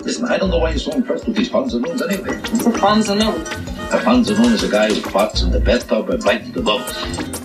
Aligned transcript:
Listen, 0.00 0.26
I 0.26 0.36
don't 0.36 0.50
know 0.50 0.58
why 0.58 0.70
you're 0.70 0.78
so 0.78 0.92
impressed 0.92 1.26
with 1.26 1.36
these 1.36 1.48
Fanzanoons 1.48 2.02
anyway. 2.08 2.36
What's 2.36 2.66
a 2.66 2.70
Fanzanoon? 2.70 3.40
A 3.92 3.98
Fanzanoon 3.98 4.52
is 4.52 4.62
a 4.62 4.68
guy 4.68 4.92
who 4.92 5.00
pots 5.00 5.42
in 5.42 5.50
the 5.50 5.60
bathtub 5.60 6.10
and 6.10 6.22
bites 6.22 6.50
the 6.50 6.60
bubbles. 6.60 7.35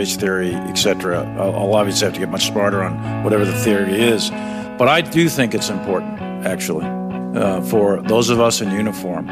Race 0.00 0.16
theory, 0.16 0.54
etc. 0.54 1.30
I'll, 1.38 1.74
obviously 1.74 2.06
have 2.06 2.14
to 2.14 2.20
get 2.20 2.30
much 2.30 2.46
smarter 2.46 2.82
on 2.82 3.22
whatever 3.22 3.44
the 3.44 3.58
theory 3.66 4.00
is, 4.00 4.30
but 4.78 4.88
I 4.88 5.02
do 5.02 5.28
think 5.28 5.52
it's 5.52 5.68
important, 5.68 6.18
actually, 6.46 6.86
uh, 7.38 7.60
for 7.60 8.00
those 8.00 8.30
of 8.30 8.40
us 8.40 8.62
in 8.62 8.70
uniform 8.70 9.26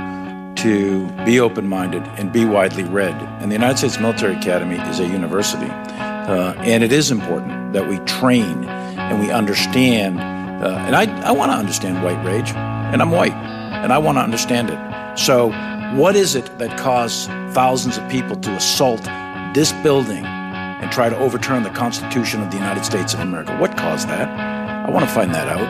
to 0.57 1.09
be 1.25 1.41
open-minded 1.41 2.03
and 2.19 2.31
be 2.31 2.45
widely 2.45 2.83
read. 2.83 3.15
And 3.41 3.51
the 3.51 3.55
United 3.55 3.79
States 3.79 3.99
Military 3.99 4.37
Academy 4.37 4.77
is 4.91 5.01
a 5.01 5.07
university, 5.07 5.71
uh, 5.71 6.53
and 6.59 6.85
it 6.85 6.93
is 6.93 7.11
important 7.11 7.73
that 7.73 7.89
we 7.89 7.97
train 8.01 8.65
and 8.65 9.21
we 9.21 9.31
understand. 9.31 10.21
Uh, 10.21 10.85
and 10.87 10.95
I, 10.95 11.05
I 11.27 11.33
want 11.33 11.51
to 11.51 11.57
understand 11.57 12.05
white 12.05 12.23
rage, 12.23 12.51
and 12.93 13.01
I'm 13.01 13.11
white, 13.11 13.33
and 13.33 13.91
I 13.91 13.97
want 13.97 14.19
to 14.19 14.23
understand 14.23 14.69
it. 14.69 15.19
So, 15.19 15.51
what 15.97 16.15
is 16.15 16.35
it 16.35 16.47
that 16.59 16.79
caused 16.79 17.31
thousands 17.55 17.97
of 17.97 18.07
people 18.11 18.37
to 18.37 18.51
assault 18.51 19.03
this 19.55 19.73
building 19.83 20.27
and 20.81 20.91
try 20.93 21.09
to 21.09 21.17
overturn 21.19 21.63
the 21.63 21.71
Constitution 21.71 22.43
of 22.43 22.51
the 22.51 22.57
United 22.57 22.85
States 22.85 23.15
of 23.15 23.21
America? 23.21 23.57
What 23.59 23.77
caused 23.77 24.09
that? 24.09 24.29
I 24.87 24.91
want 24.91 25.05
to 25.05 25.11
find 25.11 25.35
that 25.35 25.49
out. 25.49 25.67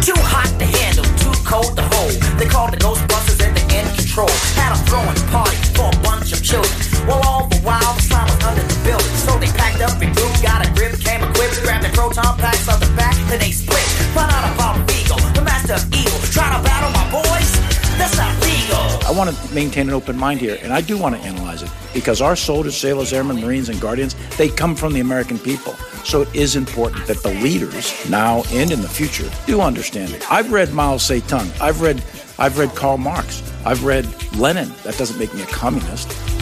Too 0.00 0.16
hot 0.16 0.48
to 0.58 0.64
handle, 0.64 1.04
too 1.18 1.34
cold 1.44 1.76
to 1.76 1.82
hold. 1.82 2.14
They 2.38 2.46
called 2.46 2.72
the 2.72 2.78
Ghostbusters 2.78 3.42
and 3.42 3.56
they're 3.56 3.82
in 3.82 3.86
control. 3.94 4.30
Had 4.54 4.72
a 4.72 4.80
throwing 4.86 5.18
party 5.28 5.58
for 5.74 5.90
a 5.90 5.96
bunch 6.00 6.32
of 6.32 6.42
children. 6.42 6.72
Well, 7.06 7.20
all 7.26 7.46
the 7.48 7.58
while, 7.60 7.94
the 7.98 8.02
slime 8.02 8.30
was 8.30 8.42
under 8.46 8.62
the 8.62 8.78
building. 8.86 9.14
So 9.18 9.36
they 9.36 9.50
packed 9.58 9.82
up 9.82 10.00
and 10.00 10.14
got 10.40 10.64
a 10.64 10.70
grip, 10.72 10.94
came 11.02 11.20
equipped, 11.20 11.60
grabbed 11.66 11.84
their 11.84 11.92
proton 11.92 12.38
packs 12.38 12.68
on 12.70 12.78
the 12.80 12.90
back, 12.94 13.18
then 13.28 13.40
they 13.40 13.50
split. 13.50 13.82
Found 14.14 14.30
out 14.30 14.46
about 14.54 14.74
Vigo, 14.86 15.18
the 15.34 15.42
master 15.42 15.74
of 15.74 15.84
evil. 15.92 16.16
To 16.32 16.38
battle 16.62 16.90
my 16.94 17.04
boys? 17.10 17.50
That's 17.98 18.16
not 18.16 18.32
legal. 18.40 18.80
I 19.04 19.12
want 19.12 19.28
to 19.28 19.36
maintain 19.54 19.88
an 19.88 19.94
open 19.94 20.16
mind 20.16 20.40
here, 20.40 20.56
and 20.62 20.72
I 20.72 20.80
do 20.80 20.96
want 20.96 21.16
to 21.16 21.20
analyze 21.20 21.62
it 21.62 21.70
because 21.92 22.20
our 22.20 22.36
soldiers, 22.36 22.76
sailors, 22.76 23.12
airmen, 23.12 23.40
marines, 23.40 23.68
and 23.68 23.80
guardians, 23.80 24.14
they 24.36 24.48
come 24.48 24.74
from 24.74 24.92
the 24.92 25.00
American 25.00 25.38
people. 25.38 25.74
So 26.04 26.22
it 26.22 26.34
is 26.34 26.56
important 26.56 27.06
that 27.06 27.22
the 27.22 27.34
leaders, 27.34 28.08
now 28.08 28.42
and 28.50 28.70
in 28.70 28.80
the 28.80 28.88
future, 28.88 29.30
do 29.46 29.60
understand 29.60 30.12
it. 30.12 30.30
I've 30.30 30.52
read 30.52 30.72
Mao 30.72 30.96
Zedong. 30.96 31.60
I've 31.60 31.80
read, 31.80 32.02
I've 32.38 32.58
read 32.58 32.70
Karl 32.74 32.98
Marx. 32.98 33.42
I've 33.64 33.84
read 33.84 34.06
Lenin. 34.34 34.72
That 34.84 34.96
doesn't 34.96 35.18
make 35.18 35.34
me 35.34 35.42
a 35.42 35.46
communist. 35.46 36.39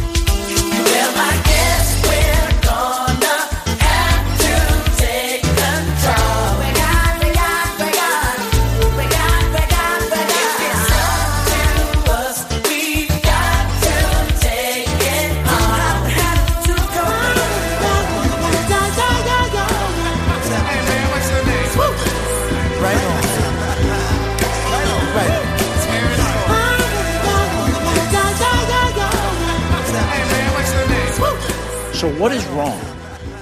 What 32.28 32.37
is 32.37 32.47
wrong 32.49 32.78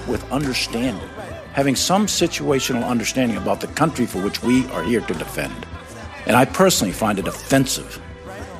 with 0.07 0.23
understanding, 0.31 1.09
having 1.51 1.75
some 1.75 2.05
situational 2.05 2.87
understanding 2.87 3.35
about 3.35 3.59
the 3.59 3.67
country 3.67 4.05
for 4.05 4.21
which 4.21 4.41
we 4.41 4.65
are 4.67 4.81
here 4.81 5.01
to 5.01 5.13
defend? 5.15 5.53
And 6.25 6.37
I 6.37 6.45
personally 6.45 6.93
find 6.93 7.19
it 7.19 7.27
offensive 7.27 8.01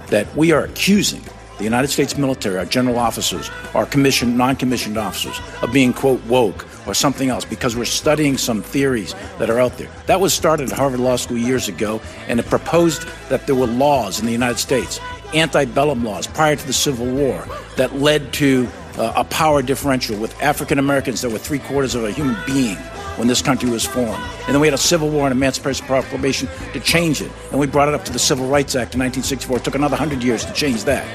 that 0.08 0.28
we 0.36 0.52
are 0.52 0.66
accusing 0.66 1.24
the 1.60 1.64
United 1.64 1.88
States 1.88 2.18
military, 2.18 2.58
our 2.58 2.66
general 2.66 3.00
officers, 3.00 3.50
our 3.74 3.86
commissioned, 3.86 4.38
non-commissioned 4.38 4.98
officers, 4.98 5.40
of 5.62 5.72
being 5.72 5.94
quote 5.94 6.22
woke 6.26 6.68
or 6.86 6.94
something 6.94 7.30
else 7.30 7.46
because 7.46 7.78
we're 7.78 7.86
studying 7.86 8.38
some 8.38 8.62
theories 8.62 9.16
that 9.40 9.50
are 9.50 9.62
out 9.62 9.78
there. 9.78 9.90
That 10.08 10.20
was 10.20 10.34
started 10.34 10.70
at 10.70 10.78
Harvard 10.78 11.00
Law 11.00 11.16
School 11.16 11.38
years 11.38 11.70
ago, 11.70 12.02
and 12.28 12.38
it 12.38 12.48
proposed 12.48 13.08
that 13.30 13.48
there 13.48 13.56
were 13.56 13.66
laws 13.66 14.20
in 14.20 14.26
the 14.26 14.34
United 14.34 14.59
States, 14.59 15.00
antebellum 15.34 16.04
laws 16.04 16.28
prior 16.28 16.58
to 16.58 16.68
the 16.68 16.74
Civil 16.74 17.06
War, 17.14 17.48
that 17.78 17.96
led 17.96 18.34
to 18.34 18.68
uh, 18.97 19.13
a 19.16 19.24
power 19.25 19.62
differential 19.62 20.18
with 20.18 20.40
African 20.41 20.80
Americans 20.80 21.22
that 21.22 21.31
were 21.31 21.38
three 21.38 21.59
quarters 21.59 21.96
of 21.96 22.03
a 22.03 22.12
human 22.12 22.38
being 22.46 22.78
when 23.18 23.28
this 23.28 23.41
country 23.41 23.69
was 23.69 23.85
formed. 23.85 24.24
And 24.46 24.53
then 24.53 24.62
we 24.62 24.68
had 24.68 24.74
a 24.74 24.78
Civil 24.78 25.09
War 25.09 25.25
and 25.25 25.31
Emancipation 25.31 25.85
Proclamation 25.85 26.47
to 26.74 26.80
change 26.80 27.22
it. 27.22 27.31
And 27.52 27.59
we 27.59 27.68
brought 27.68 27.88
it 27.88 27.94
up 27.94 28.06
to 28.06 28.12
the 28.12 28.19
Civil 28.19 28.47
Rights 28.47 28.75
Act 28.75 28.94
in 28.94 29.00
1964. 29.00 29.58
It 29.58 29.63
took 29.63 29.75
another 29.75 29.97
100 29.97 30.24
years 30.24 30.46
to 30.46 30.53
change 30.53 30.84
that. 30.85 31.06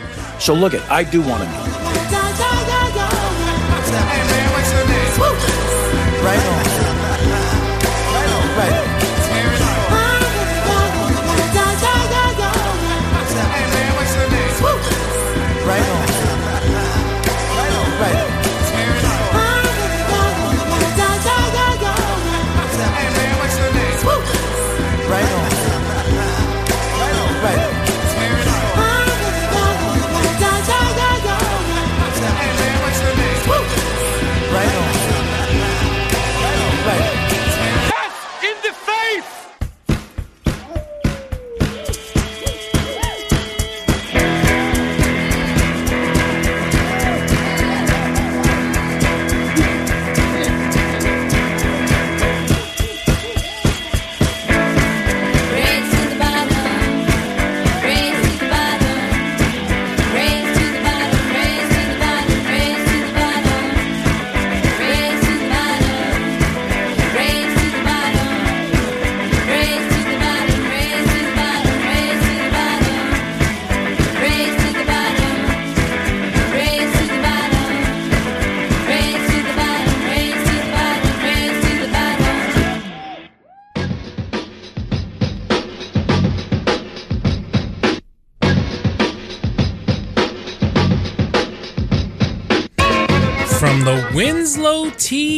So 0.41 0.55
look 0.55 0.75
it, 0.75 0.83
I 0.91 1.05
do 1.05 1.21
want 1.23 1.43
to 1.43 1.49
know. 1.49 1.63
Right 6.23 6.52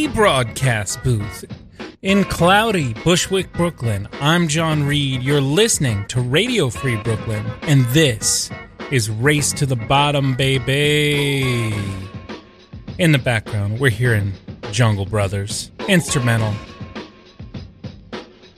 Broadcast 0.07 1.03
booth 1.03 1.45
in 2.01 2.23
cloudy 2.25 2.93
Bushwick, 3.03 3.51
Brooklyn. 3.53 4.07
I'm 4.21 4.47
John 4.47 4.83
Reed. 4.83 5.23
You're 5.23 5.41
listening 5.41 6.05
to 6.07 6.21
Radio 6.21 6.69
Free 6.69 6.95
Brooklyn, 6.97 7.45
and 7.63 7.85
this 7.87 8.49
is 8.91 9.09
Race 9.09 9.51
to 9.53 9.65
the 9.65 9.75
Bottom, 9.75 10.35
baby. 10.35 11.73
In 12.97 13.11
the 13.11 13.17
background, 13.17 13.79
we're 13.79 13.89
hearing 13.89 14.33
Jungle 14.71 15.05
Brothers 15.05 15.71
instrumental 15.87 16.53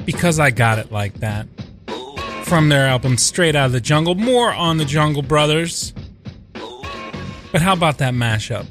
because 0.05 0.39
I 0.39 0.51
got 0.51 0.79
it 0.79 0.91
like 0.91 1.15
that 1.21 1.47
from 2.43 2.69
their 2.69 2.87
album 2.87 3.17
Straight 3.17 3.55
Out 3.55 3.67
of 3.67 3.71
the 3.71 3.81
Jungle. 3.81 4.15
More 4.15 4.53
on 4.53 4.77
the 4.77 4.85
Jungle 4.85 5.23
Brothers. 5.23 5.93
But 7.51 7.61
how 7.61 7.73
about 7.73 7.97
that 7.99 8.13
mashup? 8.13 8.67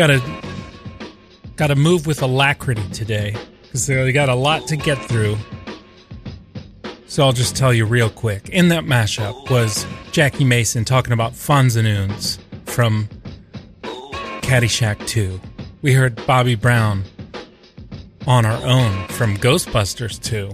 Gotta 0.00 0.22
gotta 1.56 1.76
move 1.76 2.06
with 2.06 2.22
alacrity 2.22 2.88
today 2.88 3.36
because 3.64 3.86
they 3.86 4.12
got 4.12 4.30
a 4.30 4.34
lot 4.34 4.66
to 4.68 4.76
get 4.76 4.96
through. 4.96 5.36
So 7.06 7.22
I'll 7.22 7.34
just 7.34 7.54
tell 7.54 7.74
you 7.74 7.84
real 7.84 8.08
quick. 8.08 8.48
In 8.48 8.68
that 8.68 8.84
mashup 8.84 9.50
was 9.50 9.86
Jackie 10.10 10.44
Mason 10.44 10.86
talking 10.86 11.12
about 11.12 11.32
Fonzanoons 11.32 12.38
from 12.64 13.10
Caddyshack 14.40 15.06
2. 15.06 15.38
We 15.82 15.92
heard 15.92 16.24
Bobby 16.26 16.54
Brown 16.54 17.04
on 18.26 18.46
our 18.46 18.66
own 18.66 19.06
from 19.08 19.36
Ghostbusters 19.36 20.18
2. 20.22 20.50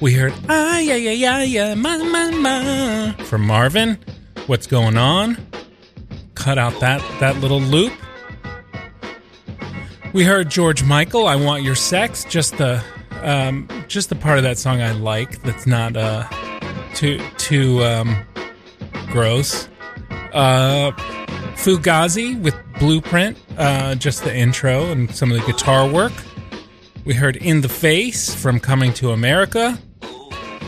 We 0.00 0.14
heard 0.14 0.32
ah 0.48 0.78
yeah 0.78 0.94
yeah 0.94 1.10
yeah 1.10 1.42
yeah 1.42 1.74
ma 1.74 1.98
ma 2.04 2.30
ma 2.30 3.24
from 3.24 3.44
Marvin. 3.44 3.98
What's 4.46 4.68
going 4.68 4.96
on? 4.96 5.44
Cut 6.36 6.56
out 6.56 6.78
that 6.78 7.02
that 7.18 7.38
little 7.38 7.60
loop. 7.60 7.92
We 10.16 10.24
heard 10.24 10.48
George 10.48 10.82
Michael. 10.82 11.28
I 11.28 11.36
want 11.36 11.62
your 11.62 11.74
sex. 11.74 12.24
Just 12.24 12.56
the 12.56 12.82
um, 13.20 13.68
just 13.86 14.08
the 14.08 14.14
part 14.14 14.38
of 14.38 14.44
that 14.44 14.56
song 14.56 14.80
I 14.80 14.92
like. 14.92 15.42
That's 15.42 15.66
not 15.66 15.94
uh, 15.94 16.26
too 16.94 17.20
too 17.36 17.84
um, 17.84 18.24
gross. 19.08 19.68
Uh, 20.32 20.92
Fugazi 21.56 22.40
with 22.40 22.54
Blueprint. 22.78 23.36
Uh, 23.58 23.94
just 23.94 24.24
the 24.24 24.34
intro 24.34 24.86
and 24.86 25.14
some 25.14 25.30
of 25.30 25.38
the 25.38 25.44
guitar 25.44 25.86
work. 25.86 26.14
We 27.04 27.12
heard 27.12 27.36
In 27.36 27.60
the 27.60 27.68
Face 27.68 28.34
from 28.34 28.58
Coming 28.58 28.94
to 28.94 29.10
America. 29.10 29.78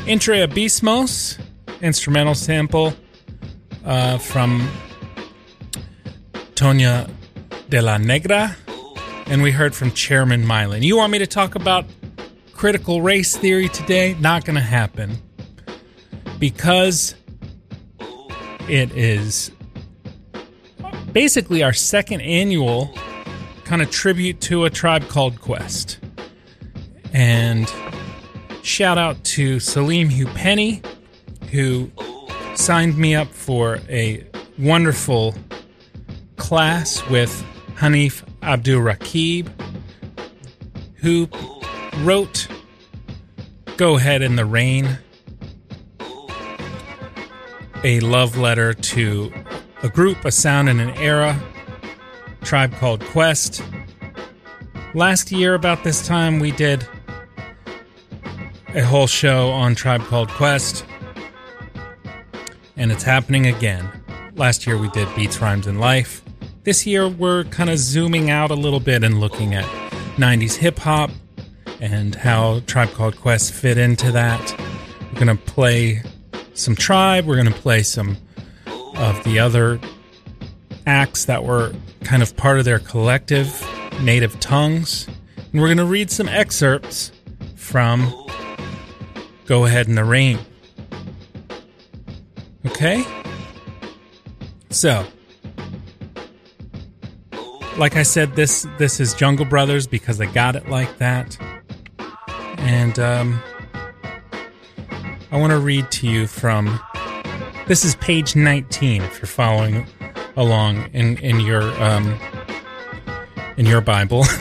Entre 0.07 0.47
Abismos, 0.47 1.41
instrumental 1.81 2.35
sample 2.35 2.93
uh, 3.87 4.19
from 4.19 4.71
Tonya 6.55 7.11
de 7.71 7.81
la 7.81 7.97
Negra. 7.97 8.55
And 9.31 9.43
we 9.43 9.51
heard 9.51 9.75
from 9.75 9.93
Chairman 9.93 10.43
Mylan. 10.43 10.83
You 10.83 10.97
want 10.97 11.13
me 11.13 11.19
to 11.19 11.27
talk 11.27 11.55
about 11.55 11.85
critical 12.55 13.03
race 13.03 13.37
theory 13.37 13.69
today? 13.69 14.17
Not 14.21 14.47
going 14.47 14.57
to 14.57 14.63
happen. 14.63 15.19
Because 16.39 17.15
it 18.69 18.91
is 18.97 19.51
basically 21.13 21.63
our 21.63 21.73
second 21.73 22.23
annual 22.23 22.91
kind 23.65 23.83
of 23.83 23.91
tribute 23.91 24.41
to 24.41 24.65
a 24.65 24.71
tribe 24.71 25.09
called 25.09 25.41
Quest. 25.43 25.99
And 27.13 27.71
shout 28.63 28.97
out 28.97 29.23
to 29.25 29.61
Salim 29.61 30.09
Penny, 30.29 30.81
who 31.51 31.91
signed 32.55 32.97
me 32.97 33.15
up 33.15 33.29
for 33.29 33.79
a 33.91 34.27
wonderful 34.59 35.35
class 36.37 37.07
with 37.11 37.45
Hanif 37.75 38.28
Abdurraqib, 38.43 39.49
who 40.97 41.29
wrote 41.99 42.49
Go 43.77 43.97
Ahead 43.97 44.23
in 44.23 44.37
the 44.37 44.45
Rain, 44.45 44.99
a 47.85 48.01
love 48.01 48.37
letter 48.37 48.75
to 48.75 49.33
a 49.83 49.89
group, 49.89 50.25
a 50.25 50.33
sound, 50.33 50.69
and 50.69 50.81
an 50.81 50.91
era, 50.91 51.41
tribe 52.43 52.73
called 52.75 53.05
Quest. 53.07 53.63
Last 54.95 55.31
year, 55.31 55.55
about 55.55 55.85
this 55.85 56.07
time, 56.07 56.41
we 56.41 56.51
did 56.51 56.87
a 58.75 58.83
whole 58.83 59.07
show 59.07 59.51
on 59.51 59.75
Tribe 59.75 60.03
Called 60.03 60.29
Quest, 60.29 60.85
and 62.77 62.91
it's 62.91 63.03
happening 63.03 63.47
again. 63.47 63.89
Last 64.35 64.67
year 64.67 64.77
we 64.79 64.89
did 64.91 65.09
Beats, 65.15 65.41
Rhymes, 65.41 65.67
and 65.67 65.81
Life. 65.81 66.23
This 66.69 66.87
year 66.87 67.09
we're 67.09 67.45
kind 67.45 67.71
of 67.71 67.79
zooming 67.79 68.29
out 68.29 68.51
a 68.51 68.55
little 68.55 68.79
bit 68.79 69.03
and 69.03 69.21
looking 69.21 69.55
at 69.55 69.65
90s 70.19 70.55
hip 70.55 70.79
hop 70.79 71.11
and 71.81 72.15
how 72.15 72.61
Tribe 72.67 72.91
Called 72.91 73.19
Quest 73.19 73.55
fit 73.55 73.79
into 73.79 74.13
that. 74.13 74.55
We're 75.01 75.25
going 75.25 75.35
to 75.35 75.43
play 75.45 76.03
some 76.53 76.75
Tribe, 76.75 77.25
we're 77.25 77.43
going 77.43 77.51
to 77.51 77.59
play 77.59 77.83
some 77.83 78.19
of 78.99 79.25
the 79.25 79.39
other 79.39 79.81
acts 80.87 81.25
that 81.25 81.43
were 81.43 81.73
kind 82.05 82.23
of 82.23 82.37
part 82.37 82.59
of 82.59 82.67
their 82.67 82.81
collective, 82.81 83.67
Native 84.03 84.39
Tongues. 84.39 85.09
And 85.39 85.63
we're 85.63 85.69
going 85.69 85.79
to 85.79 85.87
read 85.87 86.11
some 86.11 86.29
excerpts 86.29 87.13
from 87.57 88.13
Go 89.47 89.65
Ahead 89.65 89.89
in 89.89 89.95
the 89.95 90.05
Rain. 90.05 90.39
Okay? 92.67 93.07
So, 94.69 95.07
like 97.79 97.97
I 97.97 98.03
said, 98.03 98.35
this 98.35 98.67
this 98.77 98.99
is 98.99 99.15
Jungle 99.15 99.47
Brothers 99.47 99.87
because 99.87 100.21
I 100.21 100.27
got 100.27 100.57
it 100.57 100.69
like 100.69 100.99
that. 100.99 101.39
And 102.59 102.99
um, 102.99 103.41
I 105.31 105.39
want 105.39 105.53
to 105.53 105.59
read 105.59 105.91
to 105.93 106.09
you 106.09 106.27
from 106.27 106.81
this 107.67 107.85
is 107.85 107.95
page 107.97 108.35
19 108.35 109.03
if 109.03 109.19
you're 109.19 109.27
following 109.27 109.87
along 110.37 110.91
in 110.93 111.19
in 111.19 111.39
your 111.41 111.63
um, 111.83 112.19
in 113.57 113.65
your 113.65 113.81
Bible. 113.81 114.25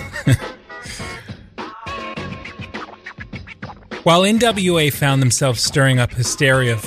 While 4.04 4.22
NWA 4.22 4.92
found 4.94 5.22
themselves 5.22 5.62
stirring 5.62 6.00
up 6.00 6.14
hysteria 6.14 6.78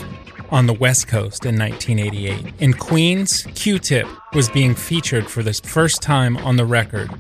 on 0.51 0.67
the 0.67 0.75
West 0.75 1.09
Coast 1.09 1.47
in 1.47 1.59
1988, 1.59 2.55
in 2.61 2.73
Queens, 2.75 3.47
Q 3.55 3.79
Tip 3.79 4.07
was 4.35 4.49
being 4.49 4.75
featured 4.75 5.27
for 5.27 5.43
the 5.43 5.53
first 5.53 6.03
time 6.03 6.37
on 6.39 6.57
the 6.57 6.65
record 6.65 7.11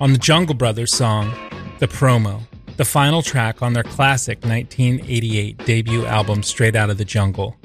on 0.00 0.12
the 0.12 0.18
Jungle 0.18 0.54
Brothers 0.54 0.92
song, 0.94 1.32
The 1.78 1.86
Promo, 1.86 2.42
the 2.76 2.84
final 2.84 3.22
track 3.22 3.62
on 3.62 3.72
their 3.72 3.84
classic 3.84 4.38
1988 4.42 5.58
debut 5.58 6.06
album, 6.06 6.42
Straight 6.42 6.74
Out 6.74 6.90
of 6.90 6.98
the 6.98 7.04
Jungle, 7.04 7.56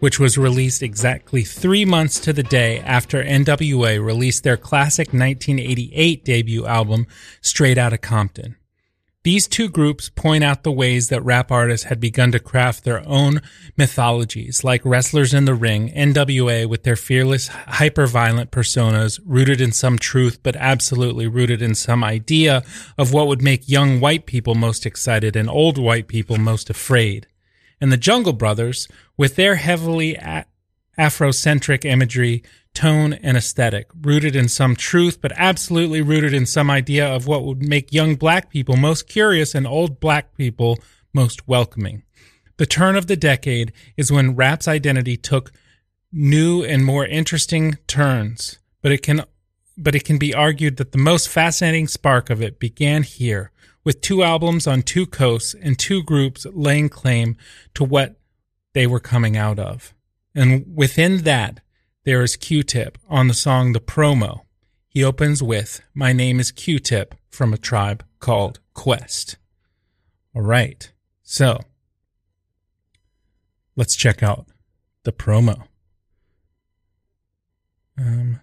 which 0.00 0.18
was 0.18 0.38
released 0.38 0.82
exactly 0.82 1.42
three 1.42 1.84
months 1.84 2.18
to 2.20 2.32
the 2.32 2.42
day 2.42 2.80
after 2.80 3.22
NWA 3.22 4.02
released 4.02 4.44
their 4.44 4.56
classic 4.56 5.08
1988 5.08 6.24
debut 6.24 6.66
album, 6.66 7.06
Straight 7.40 7.78
Outta 7.78 7.98
Compton. 7.98 8.56
These 9.24 9.46
two 9.46 9.68
groups 9.68 10.08
point 10.08 10.42
out 10.42 10.64
the 10.64 10.72
ways 10.72 11.08
that 11.08 11.24
rap 11.24 11.52
artists 11.52 11.86
had 11.86 12.00
begun 12.00 12.32
to 12.32 12.40
craft 12.40 12.82
their 12.82 13.06
own 13.06 13.40
mythologies, 13.76 14.64
like 14.64 14.84
Wrestlers 14.84 15.32
in 15.32 15.44
the 15.44 15.54
Ring, 15.54 15.90
NWA 15.90 16.66
with 16.66 16.82
their 16.82 16.96
fearless, 16.96 17.46
hyper-violent 17.46 18.50
personas 18.50 19.20
rooted 19.24 19.60
in 19.60 19.70
some 19.70 19.96
truth, 19.96 20.42
but 20.42 20.56
absolutely 20.56 21.28
rooted 21.28 21.62
in 21.62 21.76
some 21.76 22.02
idea 22.02 22.64
of 22.98 23.12
what 23.12 23.28
would 23.28 23.42
make 23.42 23.68
young 23.68 24.00
white 24.00 24.26
people 24.26 24.56
most 24.56 24.84
excited 24.84 25.36
and 25.36 25.48
old 25.48 25.78
white 25.78 26.08
people 26.08 26.36
most 26.36 26.68
afraid. 26.68 27.28
And 27.80 27.92
the 27.92 27.96
Jungle 27.96 28.32
Brothers, 28.32 28.88
with 29.16 29.36
their 29.36 29.54
heavily 29.54 30.16
a- 30.16 30.46
Afrocentric 30.98 31.84
imagery, 31.84 32.42
tone, 32.74 33.12
and 33.12 33.36
aesthetic, 33.36 33.88
rooted 34.00 34.34
in 34.34 34.48
some 34.48 34.76
truth, 34.76 35.20
but 35.20 35.32
absolutely 35.36 36.00
rooted 36.00 36.32
in 36.32 36.46
some 36.46 36.70
idea 36.70 37.06
of 37.06 37.26
what 37.26 37.44
would 37.44 37.62
make 37.62 37.92
young 37.92 38.14
black 38.14 38.50
people 38.50 38.76
most 38.76 39.08
curious 39.08 39.54
and 39.54 39.66
old 39.66 40.00
black 40.00 40.34
people 40.36 40.78
most 41.12 41.46
welcoming. 41.46 42.02
The 42.56 42.66
turn 42.66 42.96
of 42.96 43.06
the 43.06 43.16
decade 43.16 43.72
is 43.96 44.12
when 44.12 44.36
rap's 44.36 44.68
identity 44.68 45.16
took 45.16 45.52
new 46.12 46.62
and 46.62 46.84
more 46.84 47.06
interesting 47.06 47.78
turns, 47.86 48.58
but 48.82 48.92
it 48.92 49.02
can 49.02 49.24
but 49.76 49.94
it 49.94 50.04
can 50.04 50.18
be 50.18 50.34
argued 50.34 50.76
that 50.76 50.92
the 50.92 50.98
most 50.98 51.28
fascinating 51.28 51.88
spark 51.88 52.28
of 52.28 52.42
it 52.42 52.58
began 52.58 53.02
here 53.02 53.50
with 53.84 54.02
two 54.02 54.22
albums 54.22 54.66
on 54.66 54.82
two 54.82 55.06
coasts 55.06 55.54
and 55.60 55.78
two 55.78 56.02
groups 56.02 56.46
laying 56.52 56.88
claim 56.88 57.36
to 57.74 57.82
what 57.82 58.16
they 58.74 58.86
were 58.86 59.00
coming 59.00 59.36
out 59.36 59.58
of. 59.58 59.94
And 60.34 60.64
within 60.74 61.22
that, 61.22 61.60
there 62.04 62.22
is 62.22 62.36
Q 62.36 62.62
Tip 62.62 62.98
on 63.08 63.28
the 63.28 63.34
song 63.34 63.72
The 63.72 63.80
Promo. 63.80 64.42
He 64.88 65.02
opens 65.02 65.42
with, 65.42 65.80
My 65.94 66.12
name 66.12 66.38
is 66.40 66.52
Q 66.52 66.78
Tip 66.78 67.14
from 67.30 67.52
a 67.54 67.58
tribe 67.58 68.04
called 68.18 68.60
Quest. 68.74 69.36
All 70.34 70.42
right. 70.42 70.90
So 71.22 71.60
let's 73.74 73.96
check 73.96 74.22
out 74.22 74.46
the 75.04 75.12
promo. 75.12 75.66
Um, 77.98 78.41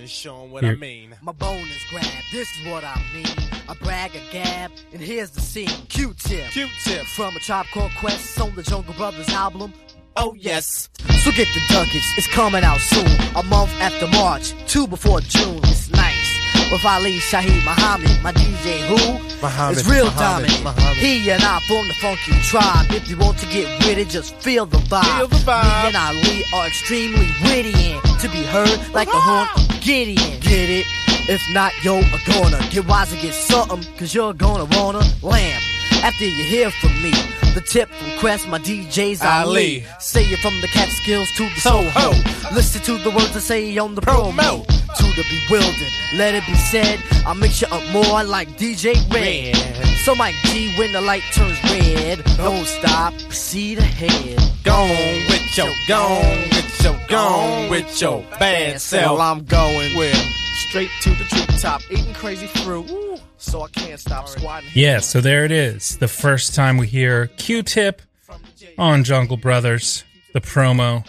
and 0.00 0.10
show 0.10 0.42
'em 0.42 0.50
what 0.50 0.64
Here. 0.64 0.72
I 0.72 0.76
mean. 0.76 1.14
My 1.22 1.32
bone 1.32 1.68
is 1.68 1.84
grabbed, 1.90 2.24
this 2.32 2.48
is 2.56 2.66
what 2.66 2.84
I 2.84 3.00
mean. 3.14 3.26
I 3.68 3.74
brag 3.74 4.10
a 4.16 4.32
gab, 4.32 4.72
and 4.92 5.00
here's 5.00 5.30
the 5.30 5.40
scene. 5.40 5.68
Q-tip. 5.88 6.50
Q-tip. 6.50 7.06
From 7.06 7.36
a 7.36 7.40
Tribe 7.40 7.66
Called 7.72 7.92
Quest 8.00 8.40
on 8.40 8.54
the 8.54 8.62
Jungle 8.62 8.94
Brothers 8.94 9.28
album. 9.28 9.72
Oh 10.16 10.34
yes. 10.34 10.88
So 11.22 11.30
get 11.30 11.48
the 11.54 11.62
ducats, 11.68 12.18
it's 12.18 12.26
coming 12.26 12.64
out 12.64 12.80
soon. 12.80 13.06
A 13.36 13.42
month 13.44 13.70
after 13.80 14.08
March, 14.08 14.54
two 14.66 14.86
before 14.86 15.20
June. 15.20 15.60
It's 15.64 15.88
nice. 15.90 16.19
With 16.70 16.84
Ali 16.84 17.18
Shaheed 17.18 17.64
Muhammad, 17.64 18.22
my 18.22 18.30
DJ 18.32 18.78
who? 18.86 19.18
Muhammad, 19.42 19.78
It's 19.78 19.88
real 19.88 20.04
Muhammad, 20.06 20.48
dominant. 20.48 20.62
Muhammad. 20.64 20.96
He 20.98 21.28
and 21.30 21.42
I 21.42 21.58
form 21.66 21.88
the 21.88 21.94
funky 21.94 22.32
tribe. 22.42 22.86
If 22.92 23.08
you 23.10 23.16
want 23.16 23.38
to 23.38 23.46
get 23.46 23.66
with 23.84 23.98
it, 23.98 24.08
just 24.08 24.36
feel 24.36 24.66
the 24.66 24.76
vibe. 24.78 25.02
Feel 25.18 25.26
the 25.28 25.36
vibe. 25.36 25.64
Me 25.82 25.88
and 25.88 25.96
Ali 25.96 26.44
are 26.54 26.66
extremely 26.68 27.26
witty 27.42 27.74
and 27.92 28.20
to 28.20 28.28
be 28.28 28.42
heard 28.44 28.78
like 28.94 29.08
the 29.08 29.18
horn 29.18 29.48
of 29.56 29.80
Gideon. 29.80 30.38
Get 30.40 30.70
it? 30.70 30.86
If 31.28 31.42
not, 31.50 31.72
yo, 31.82 31.98
a 31.98 32.18
gonna 32.26 32.60
get 32.70 32.86
wise 32.86 33.12
and 33.12 33.20
get 33.20 33.34
something, 33.34 33.82
cause 33.98 34.14
you're 34.14 34.32
gonna 34.34 34.66
wanna 34.78 35.02
lamb. 35.22 35.60
After 36.02 36.24
you 36.24 36.44
hear 36.44 36.70
from 36.70 36.92
me, 37.02 37.10
the 37.54 37.60
tip 37.60 37.88
from 37.90 38.10
Quest, 38.20 38.46
my 38.48 38.58
DJ's 38.60 39.22
Ali. 39.22 39.82
Ali. 39.82 39.84
Say 39.98 40.22
it 40.24 40.38
from 40.38 40.60
the 40.60 40.68
Catskills 40.68 41.30
to 41.32 41.48
the 41.48 41.60
Soho. 41.60 41.90
Soho. 41.90 42.54
Listen 42.54 42.80
to 42.82 42.98
the 43.02 43.10
words 43.10 43.34
I 43.36 43.40
say 43.40 43.76
on 43.78 43.94
the 43.96 44.00
promo. 44.02 44.32
Promo. 44.32 44.79
To 44.96 45.04
the 45.04 45.24
bewildered, 45.48 45.92
let 46.14 46.34
it 46.34 46.44
be 46.46 46.54
said. 46.54 47.00
I 47.24 47.32
mix 47.34 47.60
you 47.62 47.68
up 47.70 47.82
more 47.92 48.24
like 48.24 48.48
DJ 48.58 48.94
Red. 49.12 49.56
Red. 49.56 49.86
So 50.04 50.14
Mike 50.14 50.34
G, 50.46 50.74
when 50.78 50.92
the 50.92 51.00
light 51.00 51.22
turns 51.32 51.62
red, 51.64 52.24
don't 52.36 52.66
stop, 52.66 53.12
proceed 53.14 53.78
ahead. 53.78 54.38
Gone 54.64 54.88
with 55.28 55.56
your, 55.56 55.72
gone 55.86 56.40
with 56.50 56.82
your, 56.82 57.00
gone 57.08 57.70
with 57.70 58.00
your 58.00 58.22
bad 58.38 58.80
self. 58.80 59.18
Well, 59.18 59.20
I'm 59.20 59.44
going 59.44 59.96
Well, 59.96 60.32
straight 60.68 60.90
to 61.02 61.10
the 61.10 61.24
treetop, 61.24 61.82
eating 61.90 62.14
crazy 62.14 62.46
fruit. 62.46 62.90
So 63.36 63.62
I 63.62 63.68
can't 63.68 64.00
stop 64.00 64.28
squatting. 64.28 64.70
Yeah, 64.74 64.98
so 64.98 65.20
there 65.20 65.44
it 65.44 65.52
is. 65.52 65.96
The 65.98 66.08
first 66.08 66.54
time 66.54 66.76
we 66.78 66.86
hear 66.86 67.26
Q 67.26 67.62
Tip 67.62 68.02
on 68.76 69.04
Jungle 69.04 69.36
Brothers, 69.36 70.04
the 70.32 70.40
promo. 70.40 71.06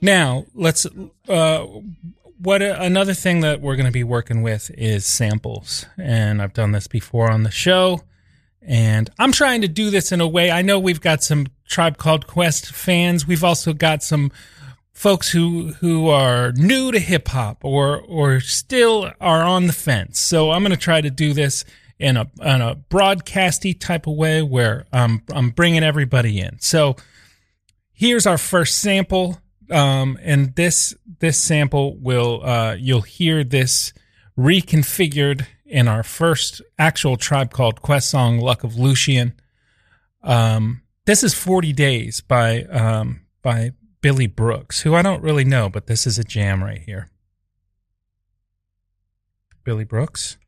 Now, 0.00 0.44
let's. 0.54 0.86
Uh, 1.28 1.66
what 2.38 2.62
uh, 2.62 2.76
another 2.78 3.14
thing 3.14 3.40
that 3.40 3.60
we're 3.60 3.76
going 3.76 3.86
to 3.86 3.92
be 3.92 4.04
working 4.04 4.42
with 4.42 4.70
is 4.76 5.06
samples. 5.06 5.86
And 5.96 6.40
I've 6.40 6.52
done 6.52 6.72
this 6.72 6.86
before 6.86 7.30
on 7.30 7.42
the 7.42 7.50
show. 7.50 8.02
And 8.62 9.08
I'm 9.18 9.32
trying 9.32 9.62
to 9.62 9.68
do 9.68 9.90
this 9.90 10.12
in 10.12 10.20
a 10.20 10.28
way. 10.28 10.50
I 10.50 10.62
know 10.62 10.78
we've 10.78 11.00
got 11.00 11.22
some 11.22 11.46
Tribe 11.66 11.96
Called 11.96 12.26
Quest 12.26 12.66
fans. 12.66 13.26
We've 13.26 13.44
also 13.44 13.72
got 13.72 14.02
some 14.02 14.32
folks 14.92 15.30
who 15.30 15.74
who 15.74 16.08
are 16.08 16.50
new 16.52 16.90
to 16.90 16.98
hip 16.98 17.28
hop 17.28 17.64
or 17.64 18.00
or 18.00 18.40
still 18.40 19.12
are 19.20 19.42
on 19.42 19.68
the 19.68 19.72
fence. 19.72 20.18
So 20.18 20.50
I'm 20.50 20.62
going 20.62 20.72
to 20.72 20.76
try 20.76 21.00
to 21.00 21.10
do 21.10 21.32
this 21.32 21.64
in 21.98 22.16
a 22.16 22.30
in 22.40 22.60
a 22.60 22.76
broadcasty 22.90 23.78
type 23.78 24.06
of 24.06 24.14
way 24.14 24.42
where 24.42 24.86
I'm 24.92 25.22
I'm 25.32 25.50
bringing 25.50 25.84
everybody 25.84 26.40
in. 26.40 26.58
So 26.60 26.96
here's 27.92 28.26
our 28.26 28.38
first 28.38 28.78
sample, 28.78 29.40
um, 29.70 30.18
and 30.22 30.54
this 30.54 30.94
this 31.20 31.38
sample 31.38 31.96
will 31.96 32.44
uh, 32.44 32.74
you'll 32.74 33.02
hear 33.02 33.44
this 33.44 33.92
reconfigured 34.38 35.46
in 35.66 35.88
our 35.88 36.02
first 36.02 36.62
actual 36.78 37.16
Tribe 37.16 37.52
Called 37.52 37.82
Quest 37.82 38.10
song, 38.10 38.38
"Luck 38.38 38.64
of 38.64 38.76
Lucien." 38.76 39.34
Um, 40.22 40.82
this 41.06 41.22
is 41.22 41.34
40 41.34 41.72
Days 41.72 42.20
by 42.20 42.64
um, 42.64 43.22
by 43.42 43.72
Billy 44.00 44.26
Brooks, 44.26 44.82
who 44.82 44.94
I 44.94 45.02
don't 45.02 45.22
really 45.22 45.44
know, 45.44 45.68
but 45.68 45.86
this 45.86 46.06
is 46.06 46.18
a 46.18 46.24
jam 46.24 46.62
right 46.62 46.80
here. 46.80 47.08
Billy 49.64 49.84
Brooks. 49.84 50.38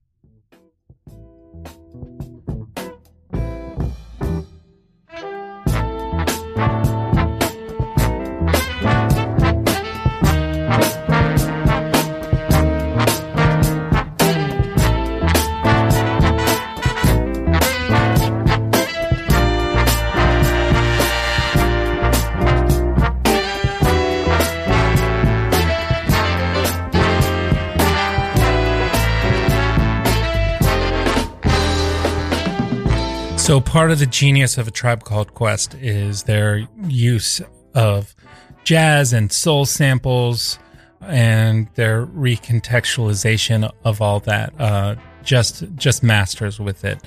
So 33.51 33.61
part 33.61 33.91
of 33.91 33.99
the 33.99 34.07
genius 34.07 34.59
of 34.59 34.69
a 34.69 34.71
tribe 34.71 35.03
called 35.03 35.35
Quest 35.35 35.75
is 35.75 36.23
their 36.23 36.69
use 36.87 37.41
of 37.75 38.15
jazz 38.63 39.13
and 39.13 39.33
soul 39.33 39.67
samples 39.67 40.61
and 41.01 41.67
their 41.75 42.07
recontextualization 42.07 43.69
of 43.85 44.01
all 44.01 44.21
that. 44.21 44.53
Uh, 44.57 44.95
just 45.25 45.65
just 45.75 46.05
masters 46.05 46.61
with 46.61 46.85
it. 46.85 47.01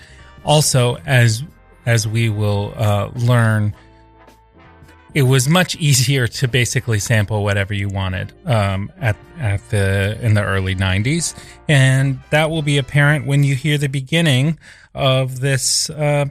Also, 0.44 0.98
as 1.06 1.44
as 1.86 2.10
we 2.10 2.28
will 2.28 2.74
uh, 2.76 3.10
learn, 3.16 3.74
it 5.14 5.22
was 5.22 5.48
much 5.48 5.76
easier 5.78 6.28
to 6.28 6.50
basically 6.50 7.00
sample 7.00 7.46
whatever 7.46 7.74
you 7.74 7.88
wanted 7.88 8.34
um, 8.46 8.92
at 9.00 9.16
at 9.40 9.62
the 9.70 10.20
in 10.22 10.34
the 10.34 10.44
early 10.44 10.76
'90s, 10.76 11.42
and 11.70 12.20
that 12.32 12.50
will 12.50 12.64
be 12.64 12.78
apparent 12.78 13.26
when 13.26 13.46
you 13.46 13.56
hear 13.56 13.78
the 13.78 13.88
beginning 13.88 14.60
of 14.94 15.40
this 15.40 15.90
uh, 15.90 16.26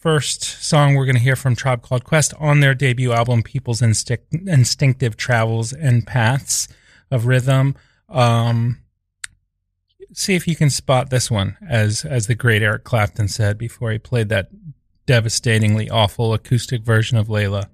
first 0.00 0.42
song 0.42 0.94
we're 0.94 1.06
going 1.06 1.16
to 1.16 1.22
hear 1.22 1.36
from 1.36 1.54
Tribe 1.54 1.82
Called 1.82 2.04
Quest 2.04 2.34
on 2.38 2.60
their 2.60 2.74
debut 2.74 3.12
album, 3.12 3.42
"People's 3.42 3.82
Instinct- 3.82 4.34
Instinctive 4.34 5.16
Travels 5.16 5.72
and 5.72 6.06
Paths 6.06 6.68
of 7.10 7.26
Rhythm." 7.26 7.76
Um, 8.08 8.82
see 10.12 10.34
if 10.34 10.46
you 10.46 10.56
can 10.56 10.70
spot 10.70 11.10
this 11.10 11.30
one, 11.30 11.56
as 11.68 12.04
as 12.04 12.26
the 12.26 12.34
great 12.34 12.62
Eric 12.62 12.84
Clapton 12.84 13.28
said 13.28 13.58
before 13.58 13.92
he 13.92 13.98
played 13.98 14.28
that 14.28 14.48
devastatingly 15.06 15.90
awful 15.90 16.32
acoustic 16.34 16.82
version 16.82 17.16
of 17.16 17.28
Layla. 17.28 17.68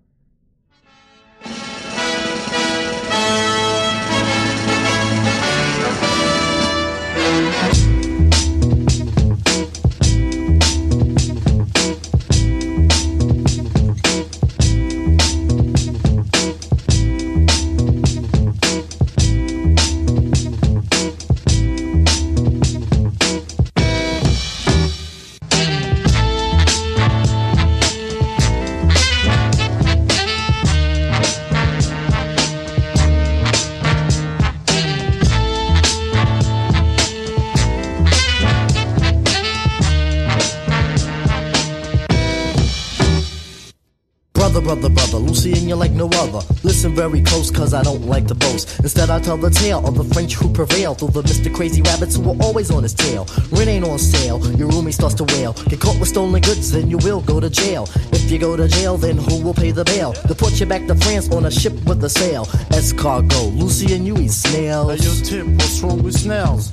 You 45.69 45.77
like 45.77 45.93
no 45.93 46.09
other. 46.15 46.41
Listen 46.65 46.95
very 46.95 47.23
close, 47.23 47.51
cause 47.51 47.75
I 47.75 47.83
don't 47.83 48.07
like 48.07 48.27
to 48.29 48.35
boast. 48.35 48.81
Instead, 48.81 49.11
I 49.11 49.21
tell 49.21 49.37
the 49.37 49.51
tale 49.51 49.87
of 49.87 49.95
the 49.97 50.05
French 50.15 50.35
who 50.35 50.51
prevail 50.53 50.95
through 50.95 51.11
the 51.11 51.23
Mr. 51.23 51.55
Crazy 51.55 51.83
Rabbits 51.83 52.17
who 52.17 52.23
were 52.23 52.43
always 52.43 52.71
on 52.71 52.83
his 52.83 52.95
tail. 52.95 53.27
Rent 53.51 53.69
ain't 53.69 53.85
on 53.85 53.99
sale, 53.99 54.39
your 54.57 54.71
roomie 54.71 54.93
starts 54.93 55.15
to 55.17 55.25
wail. 55.25 55.53
Get 55.69 55.81
caught 55.81 55.99
with 56.01 56.09
stolen 56.09 56.41
goods, 56.41 56.73
then 56.73 56.89
you 56.89 56.99
will 56.99 57.21
go 57.21 57.41
to 57.41 57.51
jail. 57.51 57.89
If 58.13 58.31
you 58.31 58.39
go 58.39 58.57
to 58.57 58.69
jail, 58.69 58.97
then 58.97 59.19
who 59.19 59.43
will 59.43 59.55
pay 59.55 59.71
the 59.71 59.85
bail? 59.85 60.15
Put 60.39 60.61
you 60.61 60.67
back 60.67 60.87
to 60.87 60.95
France 60.95 61.31
on 61.31 61.45
a 61.47 61.51
ship 61.51 61.73
with 61.85 62.03
a 62.05 62.09
sail. 62.09 62.47
Escargot, 62.71 63.59
Lucy 63.59 63.95
and 63.95 64.07
you 64.07 64.17
eat 64.19 64.31
snails. 64.31 64.91
Hey, 64.91 65.05
yo, 65.05 65.15
Tip, 65.25 65.47
what's 65.59 65.81
wrong 65.81 66.03
with 66.03 66.15
snails? 66.15 66.71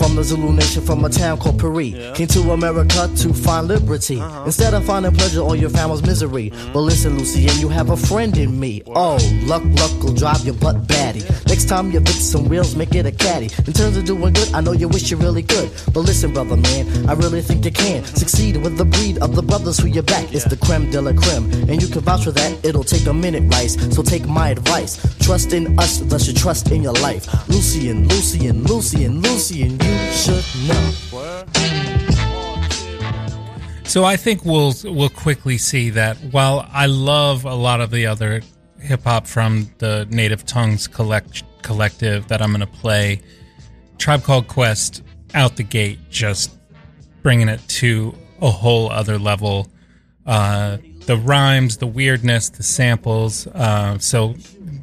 From 0.00 0.16
the 0.16 0.24
Zulu 0.24 0.54
nation 0.54 0.80
from 0.82 1.04
a 1.04 1.10
town 1.10 1.36
called 1.36 1.58
Puri. 1.58 1.90
Came 2.14 2.26
to 2.28 2.52
America 2.52 3.10
to 3.16 3.34
find 3.34 3.68
liberty. 3.68 4.18
Uh-huh. 4.18 4.44
Instead 4.46 4.72
of 4.72 4.82
finding 4.86 5.12
pleasure, 5.12 5.42
all 5.42 5.54
your 5.54 5.68
was 5.68 6.00
misery. 6.02 6.48
Mm-hmm. 6.48 6.72
But 6.72 6.80
listen, 6.80 7.18
Lucien, 7.18 7.60
you 7.60 7.68
have 7.68 7.90
a 7.90 7.98
friend 7.98 8.34
in 8.38 8.58
me. 8.58 8.80
Oh, 8.86 9.18
luck, 9.42 9.62
luck 9.62 10.02
will 10.02 10.14
drive 10.14 10.42
your 10.42 10.54
butt 10.54 10.88
batty. 10.88 11.20
Next 11.48 11.68
time 11.68 11.90
you 11.90 12.00
fix 12.00 12.20
some 12.20 12.48
wheels, 12.48 12.74
make 12.76 12.94
it 12.94 13.04
a 13.04 13.12
caddy. 13.12 13.50
In 13.66 13.74
terms 13.74 13.98
of 13.98 14.06
doing 14.06 14.32
good, 14.32 14.50
I 14.54 14.62
know 14.62 14.72
you 14.72 14.88
wish 14.88 15.10
you 15.10 15.18
really 15.18 15.42
could. 15.42 15.70
But 15.92 16.00
listen, 16.00 16.32
brother 16.32 16.56
man, 16.56 17.06
I 17.06 17.12
really 17.12 17.42
think 17.42 17.66
you 17.66 17.70
can 17.70 18.02
mm-hmm. 18.02 18.16
succeed 18.16 18.56
with 18.56 18.78
the 18.78 18.86
breed 18.86 19.18
of 19.18 19.36
the 19.36 19.42
brothers 19.42 19.76
who 19.76 19.88
you 19.88 20.00
back. 20.00 20.32
It's 20.32 20.46
the 20.46 20.56
creme 20.56 20.90
de 20.90 21.02
la 21.02 21.12
creme, 21.12 21.44
and 21.68 21.82
you 21.82 21.88
can 21.88 22.00
vouch 22.00 22.24
for 22.24 22.30
that. 22.30 22.64
It'll 22.64 22.84
take 22.84 23.04
a 23.04 23.12
minute, 23.12 23.52
Rice. 23.52 23.76
So 23.94 24.02
take 24.02 24.26
my 24.26 24.48
advice. 24.48 24.96
Trust 25.18 25.52
in 25.52 25.78
us, 25.78 25.98
thus 25.98 26.26
you 26.26 26.32
trust 26.32 26.70
in 26.70 26.82
your 26.82 26.94
life. 26.94 27.28
Uh-huh. 27.28 27.44
Lucien, 27.48 28.08
Lucien, 28.08 28.64
Lucien, 28.64 29.20
Lucien, 29.20 29.72
you 29.72 29.89
should 30.12 30.44
know. 30.68 30.90
So 33.90 34.04
I 34.04 34.16
think 34.16 34.44
we'll 34.44 34.72
we'll 34.84 35.08
quickly 35.08 35.58
see 35.58 35.90
that 35.90 36.16
while 36.30 36.64
I 36.72 36.86
love 36.86 37.44
a 37.44 37.54
lot 37.54 37.80
of 37.80 37.90
the 37.90 38.06
other 38.06 38.40
hip 38.78 39.02
hop 39.02 39.26
from 39.26 39.68
the 39.78 40.06
Native 40.10 40.46
Tongues 40.46 40.86
collect, 40.86 41.42
collective 41.62 42.28
that 42.28 42.40
I'm 42.40 42.50
going 42.50 42.60
to 42.60 42.68
play, 42.68 43.20
Tribe 43.98 44.22
Called 44.22 44.46
Quest 44.46 45.02
out 45.34 45.56
the 45.56 45.64
gate 45.64 45.98
just 46.08 46.56
bringing 47.22 47.48
it 47.48 47.60
to 47.68 48.14
a 48.40 48.50
whole 48.50 48.90
other 48.90 49.18
level. 49.18 49.66
Uh, 50.24 50.78
the 51.06 51.16
rhymes, 51.16 51.78
the 51.78 51.88
weirdness, 51.88 52.48
the 52.48 52.62
samples. 52.62 53.48
Uh, 53.48 53.98
so 53.98 54.36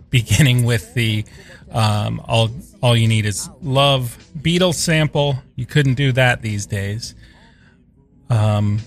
beginning 0.09 0.65
with 0.65 0.93
the 0.95 1.23
um, 1.71 2.21
all 2.25 2.49
all 2.81 2.95
you 2.95 3.07
need 3.07 3.25
is 3.25 3.49
love 3.61 4.17
Beatles 4.37 4.75
sample. 4.75 5.39
You 5.55 5.65
couldn't 5.65 5.95
do 5.95 6.11
that 6.13 6.41
these 6.41 6.65
days. 6.65 7.15
Um, 8.29 8.79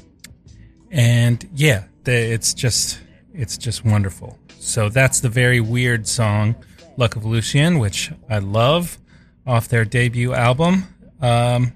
and 0.90 1.48
yeah, 1.54 1.84
the, 2.04 2.12
it's 2.12 2.54
just 2.54 3.00
it's 3.32 3.56
just 3.56 3.84
wonderful. 3.84 4.38
So 4.58 4.88
that's 4.88 5.20
the 5.20 5.28
very 5.28 5.60
weird 5.60 6.06
song 6.06 6.54
"Luck 6.96 7.16
of 7.16 7.24
Lucien," 7.24 7.78
which 7.78 8.10
I 8.28 8.38
love, 8.38 8.98
off 9.46 9.68
their 9.68 9.84
debut 9.84 10.34
album. 10.34 10.94
Um, 11.20 11.72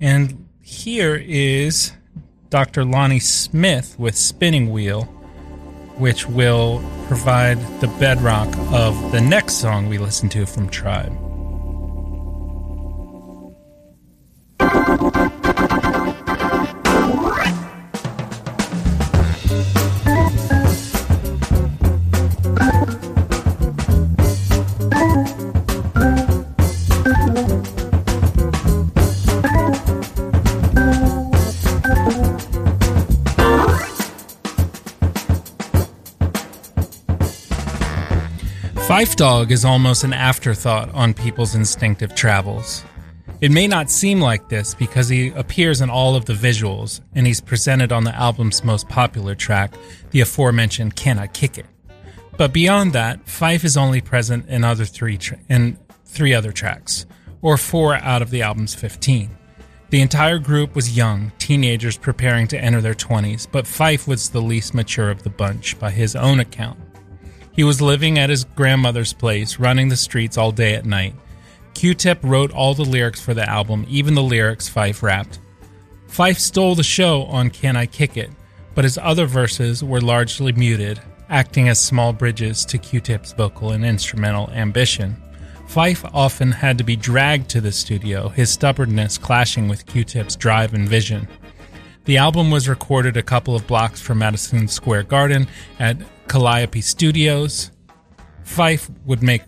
and 0.00 0.48
here 0.62 1.14
is 1.14 1.92
Dr. 2.50 2.84
Lonnie 2.84 3.20
Smith 3.20 3.96
with 3.98 4.16
"Spinning 4.16 4.70
Wheel," 4.70 5.04
which 5.98 6.28
will 6.28 6.82
provide 7.06 7.58
the 7.80 7.88
bedrock 7.98 8.48
of 8.72 9.12
the 9.12 9.20
next 9.20 9.54
song 9.54 9.88
we 9.88 9.98
listen 9.98 10.28
to 10.30 10.46
from 10.46 10.68
Tribe. 10.68 11.31
Phife 38.92 39.16
Dawg 39.16 39.50
is 39.50 39.64
almost 39.64 40.04
an 40.04 40.12
afterthought 40.12 40.88
on 40.94 41.14
people's 41.14 41.54
instinctive 41.54 42.14
travels. 42.14 42.84
It 43.42 43.50
may 43.50 43.66
not 43.66 43.90
seem 43.90 44.20
like 44.20 44.48
this 44.48 44.72
because 44.72 45.08
he 45.08 45.30
appears 45.30 45.80
in 45.80 45.90
all 45.90 46.14
of 46.14 46.26
the 46.26 46.32
visuals 46.32 47.00
and 47.12 47.26
he's 47.26 47.40
presented 47.40 47.90
on 47.90 48.04
the 48.04 48.14
album's 48.14 48.62
most 48.62 48.88
popular 48.88 49.34
track, 49.34 49.74
the 50.12 50.20
aforementioned 50.20 50.94
Can 50.94 51.18
I 51.18 51.26
Kick 51.26 51.58
It? 51.58 51.66
But 52.36 52.52
beyond 52.52 52.92
that, 52.92 53.26
Phife 53.26 53.64
is 53.64 53.76
only 53.76 54.00
present 54.00 54.48
in 54.48 54.62
other 54.62 54.84
three 54.84 55.18
tra- 55.18 55.40
in 55.48 55.76
three 56.04 56.32
other 56.32 56.52
tracks, 56.52 57.04
or 57.40 57.56
four 57.56 57.96
out 57.96 58.22
of 58.22 58.30
the 58.30 58.42
album's 58.42 58.76
15. 58.76 59.36
The 59.90 60.00
entire 60.00 60.38
group 60.38 60.76
was 60.76 60.96
young, 60.96 61.32
teenagers 61.40 61.98
preparing 61.98 62.46
to 62.46 62.60
enter 62.60 62.80
their 62.80 62.94
20s, 62.94 63.48
but 63.50 63.64
Phife 63.64 64.06
was 64.06 64.30
the 64.30 64.40
least 64.40 64.72
mature 64.72 65.10
of 65.10 65.24
the 65.24 65.30
bunch 65.30 65.76
by 65.80 65.90
his 65.90 66.14
own 66.14 66.38
account. 66.38 66.78
He 67.50 67.64
was 67.64 67.82
living 67.82 68.20
at 68.20 68.30
his 68.30 68.44
grandmother's 68.44 69.12
place, 69.12 69.58
running 69.58 69.88
the 69.88 69.96
streets 69.96 70.38
all 70.38 70.52
day 70.52 70.76
at 70.76 70.86
night. 70.86 71.16
Q 71.74 71.94
Tip 71.94 72.18
wrote 72.22 72.52
all 72.52 72.74
the 72.74 72.84
lyrics 72.84 73.20
for 73.20 73.34
the 73.34 73.48
album, 73.48 73.86
even 73.88 74.14
the 74.14 74.22
lyrics 74.22 74.68
Phife 74.68 75.02
rapped. 75.02 75.40
Phife 76.08 76.38
stole 76.38 76.74
the 76.74 76.82
show 76.82 77.24
on 77.24 77.50
Can 77.50 77.76
I 77.76 77.86
Kick 77.86 78.16
It, 78.16 78.30
but 78.74 78.84
his 78.84 78.98
other 78.98 79.26
verses 79.26 79.82
were 79.82 80.00
largely 80.00 80.52
muted, 80.52 81.00
acting 81.28 81.68
as 81.68 81.80
small 81.80 82.12
bridges 82.12 82.64
to 82.66 82.78
Q 82.78 83.00
Tip's 83.00 83.32
vocal 83.32 83.70
and 83.72 83.84
instrumental 83.84 84.50
ambition. 84.50 85.16
Phife 85.66 86.08
often 86.12 86.52
had 86.52 86.76
to 86.78 86.84
be 86.84 86.96
dragged 86.96 87.48
to 87.50 87.60
the 87.60 87.72
studio, 87.72 88.28
his 88.28 88.50
stubbornness 88.50 89.16
clashing 89.16 89.68
with 89.68 89.86
Q 89.86 90.04
Tip's 90.04 90.36
drive 90.36 90.74
and 90.74 90.86
vision. 90.86 91.26
The 92.04 92.18
album 92.18 92.50
was 92.50 92.68
recorded 92.68 93.16
a 93.16 93.22
couple 93.22 93.54
of 93.54 93.66
blocks 93.66 94.00
from 94.00 94.18
Madison 94.18 94.68
Square 94.68 95.04
Garden 95.04 95.46
at 95.78 95.96
Calliope 96.28 96.80
Studios. 96.80 97.70
Phife 98.44 98.90
would 99.06 99.22
make 99.22 99.42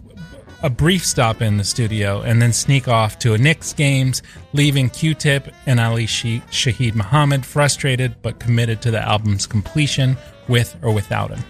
a 0.64 0.70
brief 0.70 1.04
stop 1.04 1.42
in 1.42 1.58
the 1.58 1.62
studio 1.62 2.22
and 2.22 2.40
then 2.40 2.50
sneak 2.50 2.88
off 2.88 3.18
to 3.18 3.34
a 3.34 3.38
Knicks 3.38 3.74
games, 3.74 4.22
leaving 4.54 4.88
Q-Tip 4.88 5.52
and 5.66 5.78
Ali 5.78 6.06
Shaheed 6.06 6.94
Muhammad 6.94 7.44
frustrated 7.44 8.16
but 8.22 8.40
committed 8.40 8.80
to 8.80 8.90
the 8.90 8.98
album's 8.98 9.46
completion 9.46 10.16
with 10.48 10.74
or 10.82 10.90
without 10.90 11.30
him. 11.30 11.44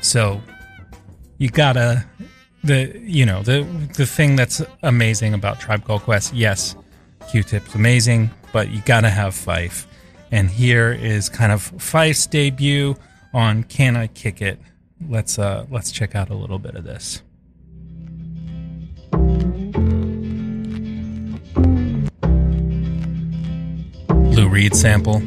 So 0.00 0.42
you 1.38 1.48
gotta 1.48 2.04
the 2.64 3.00
you 3.04 3.24
know 3.24 3.42
the 3.44 3.62
the 3.94 4.04
thing 4.04 4.34
that's 4.34 4.62
amazing 4.82 5.32
about 5.32 5.60
Tribe 5.60 5.84
Called 5.84 6.02
Quest. 6.02 6.34
Yes, 6.34 6.74
Q-Tip's 7.30 7.76
amazing, 7.76 8.30
but 8.52 8.70
you 8.70 8.82
gotta 8.84 9.10
have 9.10 9.32
Phife. 9.32 9.86
And 10.32 10.50
here 10.50 10.90
is 10.90 11.28
kind 11.28 11.52
of 11.52 11.70
Phife's 11.78 12.26
debut 12.26 12.96
on 13.32 13.62
Can 13.62 13.96
I 13.96 14.08
Kick 14.08 14.42
It? 14.42 14.58
Let's 15.08 15.38
uh 15.38 15.66
let's 15.70 15.92
check 15.92 16.16
out 16.16 16.30
a 16.30 16.34
little 16.34 16.58
bit 16.58 16.74
of 16.74 16.82
this. 16.82 17.22
Reed 24.58 24.74
sample. 24.74 25.22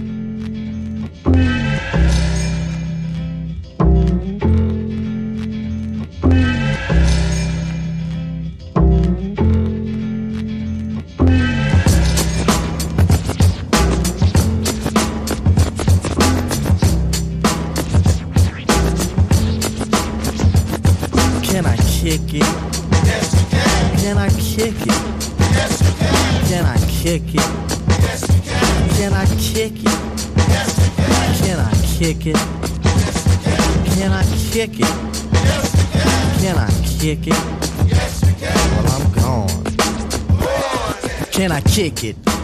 Kick 41.72 42.04
it? 42.04 42.31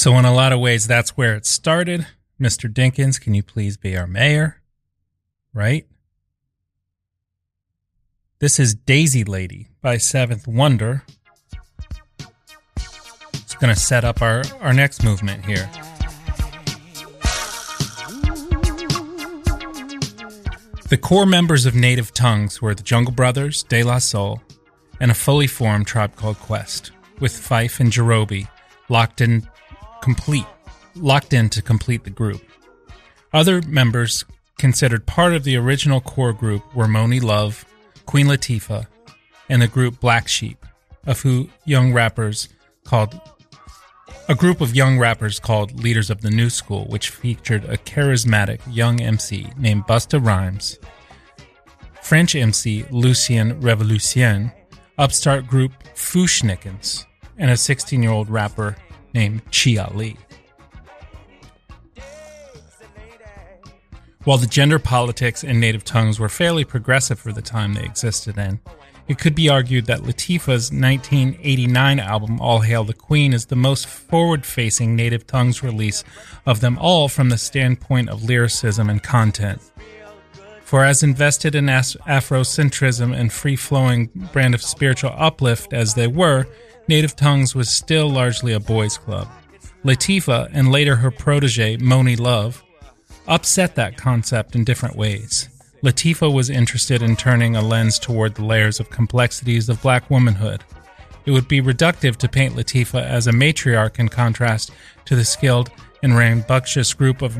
So, 0.00 0.16
in 0.16 0.24
a 0.24 0.32
lot 0.32 0.54
of 0.54 0.60
ways, 0.60 0.86
that's 0.86 1.10
where 1.10 1.34
it 1.34 1.44
started. 1.44 2.06
Mr. 2.40 2.72
Dinkins, 2.72 3.20
can 3.20 3.34
you 3.34 3.42
please 3.42 3.76
be 3.76 3.98
our 3.98 4.06
mayor? 4.06 4.62
Right? 5.52 5.86
This 8.38 8.58
is 8.58 8.74
Daisy 8.74 9.24
Lady 9.24 9.68
by 9.82 9.98
Seventh 9.98 10.48
Wonder. 10.48 11.04
It's 12.78 13.54
going 13.56 13.74
to 13.74 13.78
set 13.78 14.06
up 14.06 14.22
our, 14.22 14.42
our 14.62 14.72
next 14.72 15.04
movement 15.04 15.44
here. 15.44 15.68
The 20.88 20.98
core 20.98 21.26
members 21.26 21.66
of 21.66 21.74
Native 21.74 22.14
Tongues 22.14 22.62
were 22.62 22.74
the 22.74 22.82
Jungle 22.82 23.12
Brothers, 23.12 23.64
De 23.64 23.82
La 23.82 23.98
Soul, 23.98 24.40
and 24.98 25.10
a 25.10 25.14
fully 25.14 25.46
formed 25.46 25.86
tribe 25.86 26.16
called 26.16 26.38
Quest, 26.38 26.90
with 27.18 27.34
Phife 27.34 27.80
and 27.80 27.92
Jarobi 27.92 28.48
locked 28.88 29.20
in 29.20 29.46
complete 30.02 30.46
locked 30.94 31.32
in 31.32 31.48
to 31.50 31.62
complete 31.62 32.04
the 32.04 32.10
group. 32.10 32.42
Other 33.32 33.62
members 33.62 34.24
considered 34.58 35.06
part 35.06 35.34
of 35.34 35.44
the 35.44 35.56
original 35.56 36.00
core 36.00 36.32
group 36.32 36.74
were 36.74 36.86
Monie 36.86 37.22
Love, 37.22 37.64
Queen 38.06 38.26
Latifah, 38.26 38.86
and 39.48 39.62
the 39.62 39.68
group 39.68 40.00
Black 40.00 40.28
Sheep, 40.28 40.64
of 41.06 41.20
who 41.20 41.48
young 41.64 41.92
rappers 41.92 42.48
called 42.84 43.20
a 44.28 44.34
group 44.34 44.60
of 44.60 44.76
young 44.76 44.98
rappers 44.98 45.40
called 45.40 45.82
Leaders 45.82 46.10
of 46.10 46.20
the 46.20 46.30
New 46.30 46.50
School, 46.50 46.84
which 46.86 47.10
featured 47.10 47.64
a 47.64 47.76
charismatic 47.76 48.60
young 48.70 49.00
MC 49.00 49.50
named 49.56 49.84
Busta 49.84 50.24
Rhymes, 50.24 50.78
French 52.02 52.36
MC 52.36 52.84
Lucien 52.90 53.60
Revolution, 53.60 54.52
upstart 54.98 55.46
group 55.46 55.72
Fu-Schnickens, 55.94 57.06
and 57.38 57.50
a 57.50 57.56
16 57.56 58.02
year 58.02 58.12
old 58.12 58.28
rapper 58.28 58.76
named 59.14 59.42
Chi-Ali. 59.52 60.16
While 64.24 64.38
the 64.38 64.46
gender 64.46 64.78
politics 64.78 65.42
in 65.42 65.60
native 65.60 65.82
tongues 65.82 66.20
were 66.20 66.28
fairly 66.28 66.64
progressive 66.64 67.18
for 67.18 67.32
the 67.32 67.40
time 67.40 67.72
they 67.72 67.84
existed 67.84 68.36
in, 68.36 68.60
it 69.08 69.18
could 69.18 69.34
be 69.34 69.48
argued 69.48 69.86
that 69.86 70.02
Latifah's 70.02 70.70
1989 70.70 71.98
album 71.98 72.40
All 72.40 72.60
Hail 72.60 72.84
the 72.84 72.94
Queen 72.94 73.32
is 73.32 73.46
the 73.46 73.56
most 73.56 73.86
forward 73.86 74.46
facing 74.46 74.94
native 74.94 75.26
tongues 75.26 75.62
release 75.62 76.04
of 76.46 76.60
them 76.60 76.78
all 76.78 77.08
from 77.08 77.28
the 77.28 77.38
standpoint 77.38 78.08
of 78.08 78.22
lyricism 78.22 78.88
and 78.88 79.02
content. 79.02 79.60
For 80.62 80.84
as 80.84 81.02
invested 81.02 81.56
in 81.56 81.66
Afrocentrism 81.66 83.12
and 83.12 83.32
free 83.32 83.56
flowing 83.56 84.10
brand 84.32 84.54
of 84.54 84.62
spiritual 84.62 85.12
uplift 85.16 85.72
as 85.72 85.94
they 85.94 86.06
were, 86.06 86.46
Native 86.90 87.14
Tongues 87.14 87.54
was 87.54 87.70
still 87.70 88.10
largely 88.10 88.52
a 88.52 88.58
boys' 88.58 88.98
club. 88.98 89.28
Latifah, 89.84 90.50
and 90.52 90.72
later 90.72 90.96
her 90.96 91.12
protege, 91.12 91.76
Monie 91.76 92.18
Love, 92.18 92.64
upset 93.28 93.76
that 93.76 93.96
concept 93.96 94.56
in 94.56 94.64
different 94.64 94.96
ways. 94.96 95.48
Latifah 95.84 96.34
was 96.34 96.50
interested 96.50 97.00
in 97.00 97.14
turning 97.14 97.54
a 97.54 97.62
lens 97.62 97.96
toward 97.96 98.34
the 98.34 98.44
layers 98.44 98.80
of 98.80 98.90
complexities 98.90 99.68
of 99.68 99.80
black 99.82 100.10
womanhood. 100.10 100.64
It 101.26 101.30
would 101.30 101.46
be 101.46 101.62
reductive 101.62 102.16
to 102.16 102.28
paint 102.28 102.56
Latifah 102.56 103.04
as 103.04 103.28
a 103.28 103.32
matriarch 103.32 104.00
in 104.00 104.08
contrast 104.08 104.72
to 105.04 105.14
the 105.14 105.24
skilled 105.24 105.70
and 106.02 106.16
rambunctious 106.16 106.92
group 106.92 107.22
of 107.22 107.38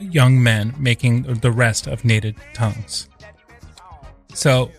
young 0.00 0.42
men 0.42 0.74
making 0.76 1.22
the 1.22 1.52
rest 1.52 1.86
of 1.86 2.04
native 2.04 2.34
tongues. 2.52 3.08
So, 4.34 4.72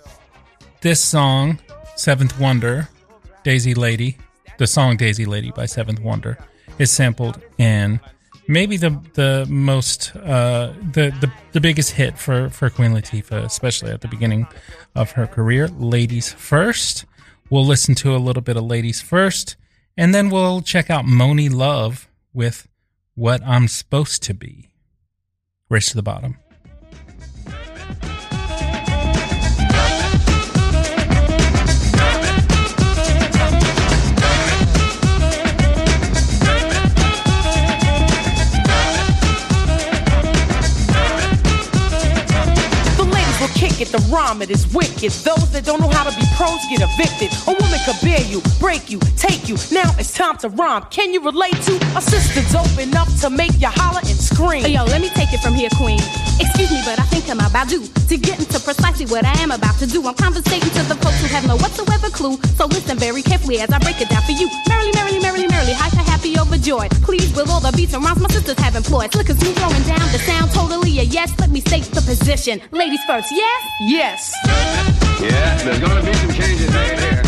this 0.82 1.00
song, 1.00 1.60
Seventh 1.96 2.38
Wonder, 2.38 2.90
Daisy 3.44 3.74
Lady, 3.74 4.18
the 4.58 4.68
song 4.68 4.98
Daisy 4.98 5.26
Lady 5.26 5.52
by 5.52 5.66
Seventh 5.66 6.00
Wonder, 6.00 6.38
is 6.80 6.92
sampled 6.92 7.42
in 7.58 8.00
maybe 8.48 8.78
the 8.78 8.90
the 9.14 9.46
most 9.50 10.16
uh, 10.16 10.74
the, 10.92 11.12
the 11.22 11.32
the 11.52 11.62
biggest 11.62 11.92
hit 11.92 12.18
for 12.18 12.50
for 12.50 12.70
Queen 12.70 12.92
Latifah, 12.92 13.44
especially 13.44 13.92
at 13.92 14.02
the 14.02 14.08
beginning 14.08 14.48
of 14.96 15.12
her 15.12 15.28
career, 15.28 15.68
"Ladies 15.68 16.34
First. 16.34 17.06
We'll 17.50 17.66
listen 17.66 17.94
to 17.96 18.16
a 18.16 18.18
little 18.18 18.42
bit 18.42 18.58
of 18.58 18.64
"Ladies 18.64 19.02
First, 19.02 19.56
and 19.98 20.14
then 20.14 20.30
we'll 20.30 20.62
check 20.62 20.90
out 20.90 21.06
Monie 21.06 21.54
Love 21.54 22.08
with 22.34 22.68
"What 23.16 23.42
I'm 23.46 23.68
Supposed 23.68 24.24
to 24.24 24.34
Be." 24.34 24.70
Race 25.70 25.90
to 25.90 25.96
the 25.96 26.04
bottom. 26.04 26.38
It, 43.82 43.90
the 43.90 44.02
rhyme 44.12 44.42
it 44.42 44.50
is 44.50 44.68
wicked. 44.74 45.12
Those 45.24 45.52
that 45.52 45.66
don't 45.66 45.80
know 45.80 45.90
how 45.90 46.04
to 46.04 46.14
be 46.16 46.26
pros 46.36 46.60
get 46.70 46.82
evicted. 46.82 47.32
A 47.48 47.54
woman 47.54 47.80
could 47.86 48.00
bear 48.02 48.22
you, 48.28 48.42
break 48.60 48.90
you, 48.90 49.00
take 49.18 49.48
you. 49.48 49.56
Now 49.72 49.90
it's 49.98 50.14
time 50.14 50.38
to 50.44 50.50
rhyme. 50.50 50.84
Can 50.90 51.14
you 51.14 51.24
relate 51.24 51.58
to 51.70 51.74
a 51.96 52.02
sister 52.02 52.42
dope 52.52 52.78
enough 52.80 53.10
to 53.22 53.30
make 53.30 53.54
you 53.60 53.70
holler 53.70 54.02
and 54.04 54.18
scream? 54.18 54.66
Yo, 54.66 54.84
let 54.86 55.02
me 55.02 55.10
take 55.10 55.34
it 55.34 55.42
from 55.42 55.54
here, 55.54 55.70
Queen. 55.78 56.00
Excuse 56.40 56.72
me, 56.72 56.82
but 56.86 57.00
I 57.00 57.06
think 57.08 57.30
I'm 57.30 57.40
about 57.40 57.70
due 57.70 57.86
to 57.86 58.18
get 58.18 58.40
into 58.40 58.60
precisely 58.60 59.06
what 59.06 59.26
I 59.26 59.34
am 59.42 59.52
about 59.52 59.78
to 59.80 59.88
do. 59.88 60.06
I'm 60.08 60.16
conversating 60.16 60.70
to 60.70 60.84
the 60.90 60.96
folks 61.02 61.22
who 61.22 61.28
have 61.28 61.48
no 61.48 61.58
whatsoever 61.58 62.10
clue. 62.10 62.38
So 62.58 62.66
listen 62.66 62.98
very 62.98 63.22
carefully 63.22 63.60
as 63.60 63.70
I 63.70 63.80
break 63.80 64.02
it 64.02 64.10
down 64.10 64.24
for 64.24 64.34
you. 64.34 64.50
Merrily, 64.68 64.92
merrily, 64.96 65.20
merrily, 65.20 65.48
merrily, 65.48 65.74
hyper, 65.74 66.04
happy, 66.04 66.38
overjoyed. 66.38 66.92
Please, 67.04 67.34
with 67.36 67.50
all 67.50 67.60
the 67.60 67.72
beats 67.76 67.94
and 67.94 68.04
rhymes 68.04 68.20
my 68.20 68.30
sisters 68.30 68.58
have 68.60 68.76
employed. 68.76 69.12
Slick 69.14 69.30
as 69.30 69.40
smooth 69.40 69.58
throwing 69.58 69.84
down 69.84 70.06
the 70.12 70.20
sound, 70.20 70.52
totally 70.52 71.00
a 71.00 71.04
yes. 71.04 71.34
Let 71.40 71.50
me 71.50 71.62
state 71.62 71.84
the 71.94 72.02
position. 72.02 72.62
Ladies 72.72 73.04
first, 73.06 73.32
yes? 73.32 73.73
Yes. 73.80 74.32
Yeah, 75.20 75.58
there's 75.64 75.80
gonna 75.80 76.04
be 76.04 76.14
some 76.14 76.32
changes 76.32 76.72
made 76.72 77.00
here. 77.00 77.22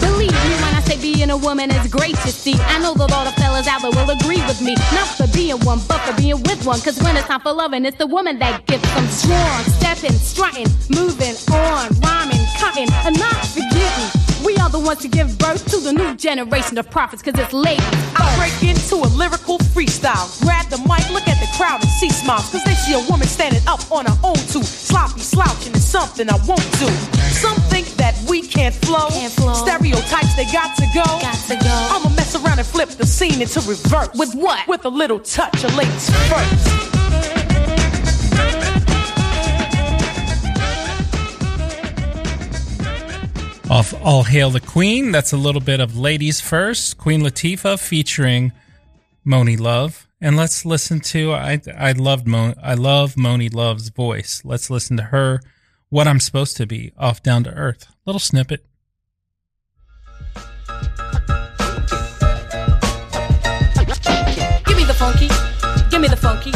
Believe 0.00 0.30
me 0.30 0.52
when 0.62 0.74
I 0.74 0.80
say 0.84 1.00
being 1.00 1.30
a 1.30 1.36
woman 1.36 1.70
is 1.70 1.90
great 1.90 2.14
to 2.16 2.28
see. 2.28 2.54
I 2.54 2.78
know 2.78 2.94
that 2.94 3.10
all 3.12 3.24
the 3.24 3.32
fellas 3.32 3.66
out 3.66 3.82
there 3.82 3.90
will 3.90 4.10
agree 4.10 4.40
with 4.46 4.62
me. 4.62 4.74
Not 4.94 5.08
for 5.08 5.26
being 5.34 5.58
one, 5.60 5.80
but 5.88 5.98
for 6.02 6.14
being 6.14 6.40
with 6.44 6.64
one. 6.64 6.80
Cause 6.80 7.02
when 7.02 7.16
it's 7.16 7.26
time 7.26 7.40
for 7.40 7.52
loving, 7.52 7.84
it's 7.84 7.98
the 7.98 8.06
woman 8.06 8.38
that 8.38 8.66
gets 8.66 8.86
them 8.94 9.06
strong. 9.08 9.64
Stepping, 9.80 10.16
strutting, 10.16 10.68
moving 10.88 11.34
on, 11.50 11.90
rhyming, 12.00 12.46
cutting, 12.58 12.88
and 13.04 13.18
not 13.18 13.44
forgetting. 13.46 13.79
The 14.80 14.86
ones 14.86 15.02
to 15.02 15.08
give 15.08 15.36
birth 15.36 15.68
to 15.72 15.76
the 15.76 15.92
new 15.92 16.16
generation 16.16 16.78
of 16.78 16.88
prophets, 16.90 17.20
cause 17.20 17.34
it's 17.36 17.52
late. 17.52 17.84
I 18.16 18.24
break 18.40 18.56
into 18.64 18.96
a 18.96 19.08
lyrical 19.12 19.58
freestyle. 19.58 20.24
Grab 20.40 20.70
the 20.70 20.78
mic, 20.88 21.04
look 21.12 21.28
at 21.28 21.36
the 21.36 21.50
crowd 21.54 21.82
and 21.82 21.90
see 22.00 22.08
smiles. 22.08 22.48
Cause 22.48 22.64
they 22.64 22.72
see 22.72 22.94
a 22.96 23.04
woman 23.10 23.28
standing 23.28 23.60
up 23.68 23.84
on 23.92 24.06
her 24.06 24.16
own 24.24 24.40
two. 24.48 24.64
Sloppy 24.64 25.20
slouching 25.20 25.74
is 25.74 25.84
something 25.84 26.30
I 26.30 26.36
won't 26.48 26.64
do. 26.80 26.88
Some 27.28 27.60
think 27.68 27.88
that 28.00 28.16
we 28.26 28.40
can't 28.40 28.74
flow. 28.74 29.10
Can't 29.10 29.30
flow. 29.34 29.52
Stereotypes, 29.52 30.34
they 30.34 30.46
got 30.46 30.74
to 30.76 30.86
go. 30.94 31.04
Got 31.04 31.36
to 31.52 31.56
go. 31.60 31.76
I'ma 31.92 32.08
mess 32.16 32.34
around 32.34 32.58
and 32.58 32.66
flip 32.66 32.88
the 32.88 33.04
scene 33.04 33.42
into 33.42 33.60
reverse. 33.60 34.08
With 34.16 34.32
what? 34.34 34.66
With 34.66 34.86
a 34.86 34.88
little 34.88 35.20
touch 35.20 35.62
of 35.62 35.76
ladies 35.76 36.08
first. 36.32 37.49
Off 43.70 43.94
All 44.04 44.24
Hail 44.24 44.50
the 44.50 44.58
Queen. 44.60 45.12
That's 45.12 45.32
a 45.32 45.36
little 45.36 45.60
bit 45.60 45.78
of 45.78 45.96
Ladies 45.96 46.40
First, 46.40 46.98
Queen 46.98 47.20
Latifah 47.20 47.78
featuring 47.78 48.50
Monie 49.24 49.60
Love. 49.60 50.08
And 50.20 50.36
let's 50.36 50.66
listen 50.66 50.98
to 51.00 51.32
I 51.32 51.60
I 51.78 51.92
loved 51.92 52.26
Mo, 52.26 52.54
I 52.60 52.74
love 52.74 53.14
Monie 53.14 53.54
Love's 53.54 53.90
voice. 53.90 54.42
Let's 54.44 54.70
listen 54.70 54.96
to 54.96 55.04
her 55.04 55.40
What 55.88 56.08
I'm 56.08 56.18
Supposed 56.18 56.56
to 56.56 56.66
Be 56.66 56.90
off 56.98 57.22
Down 57.22 57.44
to 57.44 57.50
Earth. 57.50 57.86
Little 58.06 58.18
snippet. 58.18 58.66
Give 64.66 64.76
me 64.76 64.84
the 64.84 64.96
funky, 64.98 65.28
give 65.90 66.00
me 66.00 66.08
the 66.08 66.18
funky, 66.20 66.50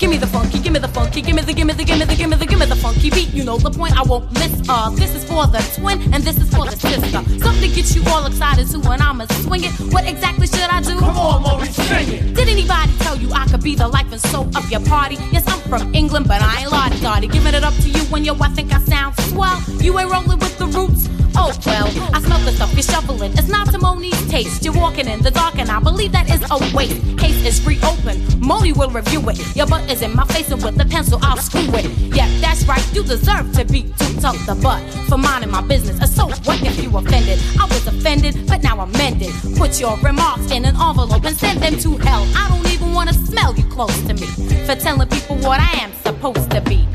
give 0.00 0.10
me 0.10 0.16
the 0.16 0.26
give 0.68 0.82
me 0.82 0.86
the 0.86 0.94
funky, 0.94 1.22
give 1.22 1.34
me 1.34 1.40
the, 1.40 1.54
give 1.54 1.66
me 1.66 1.72
the, 1.72 1.82
give 1.82 1.98
me 1.98 2.04
the, 2.04 2.14
give 2.14 2.28
me 2.28 2.36
the, 2.36 2.44
give 2.44 2.58
me 2.58 2.66
the 2.66 2.76
funky 2.76 3.08
beat. 3.08 3.32
You 3.32 3.42
know 3.42 3.56
the 3.56 3.70
point, 3.70 3.96
I 3.96 4.02
won't 4.02 4.30
miss. 4.32 4.52
Uh, 4.68 4.90
this 4.90 5.14
is 5.14 5.24
for 5.24 5.46
the 5.46 5.60
twin 5.74 6.12
and 6.12 6.22
this 6.22 6.36
is 6.36 6.50
for 6.50 6.66
the 6.66 6.76
sister. 6.76 7.22
Something 7.40 7.70
to 7.70 7.74
get 7.74 7.96
you 7.96 8.02
all 8.08 8.26
excited 8.26 8.68
too 8.68 8.80
when 8.80 9.00
I'ma 9.00 9.24
swing 9.44 9.64
it. 9.64 9.72
What 9.94 10.06
exactly 10.06 10.46
should 10.46 10.68
I 10.68 10.82
do? 10.82 10.98
Come 10.98 11.16
on, 11.16 11.42
Maurice, 11.42 11.74
sing 11.74 12.12
it. 12.12 12.34
Did 12.34 12.48
anybody 12.48 12.92
tell 12.98 13.16
you 13.16 13.32
I 13.32 13.46
could 13.46 13.62
be 13.62 13.76
the 13.76 13.88
life 13.88 14.12
and 14.12 14.20
soul 14.20 14.46
of 14.54 14.70
your 14.70 14.84
party? 14.84 15.16
Yes, 15.32 15.44
I'm 15.48 15.60
from 15.70 15.94
England, 15.94 16.28
but 16.28 16.42
I 16.42 16.60
ain't 16.60 16.70
Lottie 16.70 17.00
Dottie. 17.00 17.28
Giving 17.28 17.54
it 17.54 17.64
up 17.64 17.74
to 17.74 17.88
you 17.88 18.02
when 18.12 18.24
yo, 18.26 18.34
I 18.38 18.50
think 18.50 18.70
I 18.74 18.80
sound 18.80 19.16
swell. 19.32 19.58
You 19.80 19.98
ain't 19.98 20.10
rolling 20.10 20.38
with 20.38 20.58
the 20.58 20.66
roots. 20.66 21.08
Oh 21.40 21.52
well, 21.66 21.86
I 22.12 22.20
smell 22.20 22.40
the 22.40 22.50
stuff 22.50 22.72
you're 22.74 22.82
shuffling. 22.82 23.32
It's 23.38 23.48
not 23.48 23.70
to 23.70 23.78
Monie's 23.78 24.28
taste. 24.28 24.64
You're 24.64 24.74
walking 24.74 25.06
in 25.06 25.22
the 25.22 25.30
dark, 25.30 25.56
and 25.58 25.70
I 25.70 25.78
believe 25.78 26.10
that 26.10 26.28
is 26.28 26.42
a 26.50 26.76
waste. 26.76 27.00
Case 27.16 27.44
is 27.46 27.64
reopened. 27.64 28.20
Monie 28.42 28.76
will 28.76 28.90
review 28.90 29.20
it. 29.28 29.38
Your 29.54 29.68
butt 29.68 29.88
is 29.88 30.02
in 30.02 30.16
my 30.16 30.24
face, 30.26 30.50
and 30.50 30.57
with 30.62 30.80
a 30.80 30.84
pencil 30.84 31.18
I'll 31.22 31.36
screw 31.36 31.66
it. 31.74 31.86
Yeah, 32.14 32.28
that's 32.40 32.64
right. 32.64 32.82
You 32.94 33.02
deserve 33.02 33.52
to 33.52 33.64
be 33.64 33.82
too 33.82 34.20
tough 34.20 34.38
the 34.46 34.54
butt 34.62 34.82
for 35.08 35.18
minding 35.18 35.50
my 35.50 35.60
business. 35.62 36.00
And 36.00 36.08
so 36.08 36.26
what 36.26 36.62
if 36.62 36.82
you 36.82 36.96
offended? 36.96 37.38
I 37.60 37.64
was 37.64 37.86
offended, 37.86 38.46
but 38.46 38.62
now 38.62 38.80
I'm 38.80 38.92
mended. 38.92 39.32
Put 39.56 39.80
your 39.80 39.96
remarks 39.98 40.50
in 40.50 40.64
an 40.64 40.76
envelope 40.76 41.24
and 41.24 41.36
send 41.36 41.60
them 41.62 41.78
to 41.78 41.96
hell. 41.98 42.26
I 42.36 42.48
don't 42.48 42.72
even 42.72 42.92
wanna 42.92 43.12
smell 43.12 43.54
you 43.54 43.64
close 43.64 44.00
to 44.06 44.14
me 44.14 44.26
for 44.66 44.74
telling 44.74 45.08
people 45.08 45.36
what 45.36 45.60
I 45.60 45.70
am 45.78 45.92
supposed 46.02 46.50
to 46.50 46.60
be. 46.60 46.86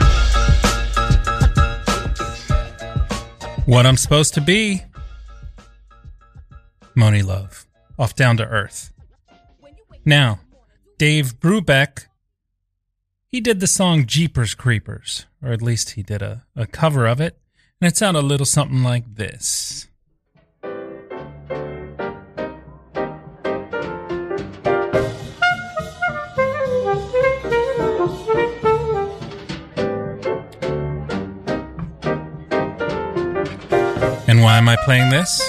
What 3.65 3.85
I'm 3.85 3.97
supposed 3.97 4.33
to 4.33 4.41
be. 4.41 4.83
Monie 6.95 7.25
Love. 7.25 7.65
Off 7.97 8.15
Down 8.15 8.37
to 8.37 8.45
Earth. 8.45 8.91
Now, 10.03 10.39
Dave 10.97 11.39
Brubeck, 11.39 12.07
he 13.33 13.41
did 13.41 13.59
the 13.59 13.65
song 13.65 14.05
Jeepers 14.05 14.53
Creepers, 14.53 15.25
or 15.41 15.51
at 15.51 15.63
least 15.63 15.93
he 15.93 16.03
did 16.03 16.21
a, 16.21 16.43
a 16.55 16.67
cover 16.67 17.07
of 17.07 17.19
it, 17.19 17.35
and 17.81 17.87
it 17.91 17.97
sounded 17.97 18.19
a 18.19 18.21
little 18.21 18.45
something 18.45 18.83
like 18.83 19.15
this. 19.15 19.87
And 34.27 34.43
why 34.43 34.59
am 34.59 34.69
I 34.69 34.77
playing 34.85 35.09
this? 35.09 35.41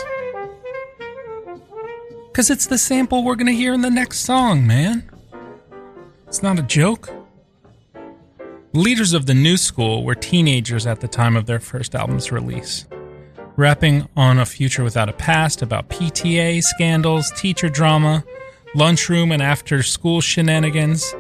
Because 2.29 2.49
it's 2.49 2.67
the 2.67 2.79
sample 2.79 3.23
we're 3.23 3.35
going 3.35 3.47
to 3.47 3.53
hear 3.53 3.75
in 3.75 3.83
the 3.83 3.91
next 3.91 4.21
song, 4.21 4.67
man. 4.67 5.11
It's 6.27 6.43
not 6.43 6.59
a 6.59 6.63
joke. 6.63 7.24
Leaders 8.75 9.13
of 9.13 9.27
the 9.27 9.35
new 9.35 9.57
school 9.57 10.03
were 10.03 10.17
teenagers 10.17 10.85
at 10.85 10.99
the 10.99 11.07
time 11.07 11.37
of 11.37 11.47
their 11.47 11.61
first 11.61 11.95
album's 11.95 12.33
release, 12.33 12.87
rapping 13.55 14.09
on 14.17 14.41
a 14.41 14.45
future 14.45 14.83
without 14.83 15.09
a 15.09 15.13
past 15.13 15.63
about 15.63 15.89
PTA 15.91 16.61
scandals, 16.61 17.31
teacher 17.37 17.69
drama, 17.69 18.25
lunchroom 18.75 19.31
and 19.31 19.41
after 19.41 19.81
school 19.85 20.21
shenanigans. 20.21 21.15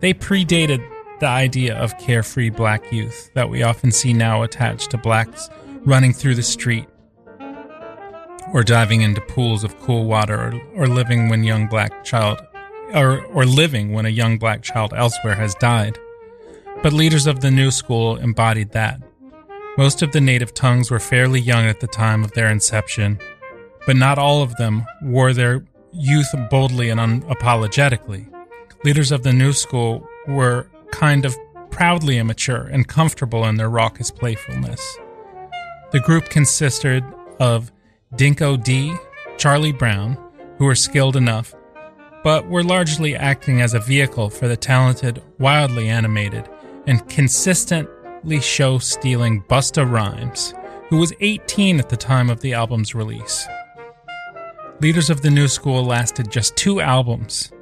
They 0.00 0.12
predated 0.12 0.86
the 1.18 1.28
idea 1.28 1.78
of 1.78 1.96
carefree 1.96 2.50
black 2.50 2.92
youth 2.92 3.30
that 3.32 3.48
we 3.48 3.62
often 3.62 3.90
see 3.90 4.12
now 4.12 4.42
attached 4.42 4.90
to 4.90 4.98
blacks 4.98 5.48
running 5.86 6.12
through 6.12 6.34
the 6.34 6.42
street 6.42 6.84
or 8.52 8.62
diving 8.62 9.00
into 9.00 9.22
pools 9.22 9.64
of 9.64 9.80
cool 9.80 10.04
water 10.04 10.60
or, 10.74 10.82
or 10.82 10.86
living 10.86 11.30
when 11.30 11.42
young 11.42 11.68
black 11.68 12.04
child 12.04 12.38
or, 12.92 13.24
or 13.28 13.46
living 13.46 13.94
when 13.94 14.04
a 14.04 14.10
young 14.10 14.36
black 14.36 14.60
child 14.60 14.92
elsewhere 14.94 15.36
has 15.36 15.54
died. 15.54 15.98
But 16.82 16.92
leaders 16.92 17.26
of 17.26 17.40
the 17.40 17.50
new 17.50 17.70
school 17.70 18.16
embodied 18.16 18.70
that. 18.70 19.02
Most 19.76 20.00
of 20.00 20.12
the 20.12 20.20
native 20.20 20.54
tongues 20.54 20.90
were 20.90 21.00
fairly 21.00 21.40
young 21.40 21.66
at 21.66 21.80
the 21.80 21.86
time 21.86 22.22
of 22.22 22.32
their 22.32 22.50
inception, 22.50 23.18
but 23.86 23.96
not 23.96 24.18
all 24.18 24.42
of 24.42 24.54
them 24.56 24.84
wore 25.02 25.32
their 25.32 25.64
youth 25.92 26.32
boldly 26.50 26.88
and 26.88 27.00
unapologetically. 27.00 28.32
Leaders 28.84 29.10
of 29.10 29.24
the 29.24 29.32
new 29.32 29.52
school 29.52 30.06
were 30.28 30.68
kind 30.92 31.24
of 31.24 31.36
proudly 31.70 32.18
immature 32.18 32.68
and 32.72 32.86
comfortable 32.86 33.44
in 33.44 33.56
their 33.56 33.70
raucous 33.70 34.10
playfulness. 34.10 34.80
The 35.90 36.00
group 36.00 36.28
consisted 36.28 37.04
of 37.40 37.72
Dinco 38.14 38.62
D, 38.62 38.94
Charlie 39.36 39.72
Brown, 39.72 40.16
who 40.58 40.64
were 40.64 40.74
skilled 40.74 41.16
enough, 41.16 41.54
but 42.22 42.48
were 42.48 42.64
largely 42.64 43.16
acting 43.16 43.60
as 43.60 43.74
a 43.74 43.80
vehicle 43.80 44.30
for 44.30 44.48
the 44.48 44.56
talented, 44.56 45.22
wildly 45.38 45.88
animated, 45.88 46.48
and 46.88 47.06
consistently 47.06 48.40
show 48.40 48.78
stealing 48.78 49.42
Busta 49.42 49.88
Rhymes, 49.88 50.54
who 50.88 50.96
was 50.96 51.12
18 51.20 51.78
at 51.78 51.90
the 51.90 51.98
time 51.98 52.30
of 52.30 52.40
the 52.40 52.54
album's 52.54 52.94
release. 52.94 53.46
Leaders 54.80 55.10
of 55.10 55.20
the 55.20 55.30
New 55.30 55.48
School 55.48 55.84
lasted 55.84 56.30
just 56.30 56.56
two 56.56 56.80
albums, 56.80 57.52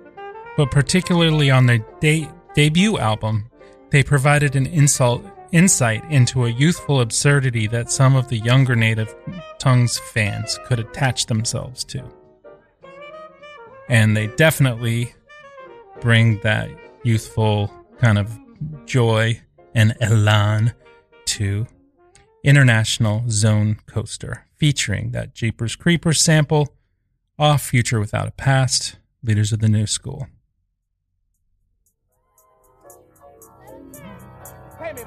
but 0.57 0.71
particularly 0.71 1.51
on 1.51 1.67
their 1.67 1.85
de- 2.01 2.31
debut 2.55 2.99
album, 2.99 3.51
they 3.91 4.05
provided 4.05 4.55
an 4.55 4.67
insult 4.67 5.25
insight 5.51 6.05
into 6.09 6.45
a 6.45 6.51
youthful 6.51 7.01
absurdity 7.01 7.67
that 7.67 7.91
some 7.91 8.15
of 8.15 8.29
the 8.29 8.39
younger 8.39 8.77
native 8.77 9.12
tongues 9.59 9.99
fans 9.99 10.57
could 10.67 10.79
attach 10.79 11.27
themselves 11.27 11.83
to. 11.83 12.05
And 13.89 14.17
they 14.17 14.29
definitely 14.29 15.15
bring 16.01 16.39
that 16.43 16.71
youthful 17.03 17.73
kind 17.99 18.19
of 18.19 18.39
joy 18.87 19.42
and 19.75 19.94
elan 20.01 20.72
to 21.27 21.66
International 22.44 23.25
Zone 23.29 23.79
Coaster, 23.87 24.46
featuring 24.55 25.11
that 25.11 25.35
Jeepers 25.35 25.77
Creepers 25.77 26.20
sample 26.20 26.75
off 27.38 27.62
Future 27.62 28.01
Without 28.01 28.29
a 28.29 28.31
Past, 28.31 28.96
Leaders 29.22 29.53
of 29.53 29.59
the 29.59 29.68
New 29.68 29.87
School. 29.87 30.29
Pay 34.79 34.92
me 34.92 35.05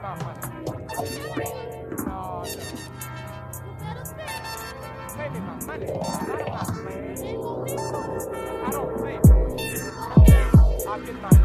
my 11.22 11.39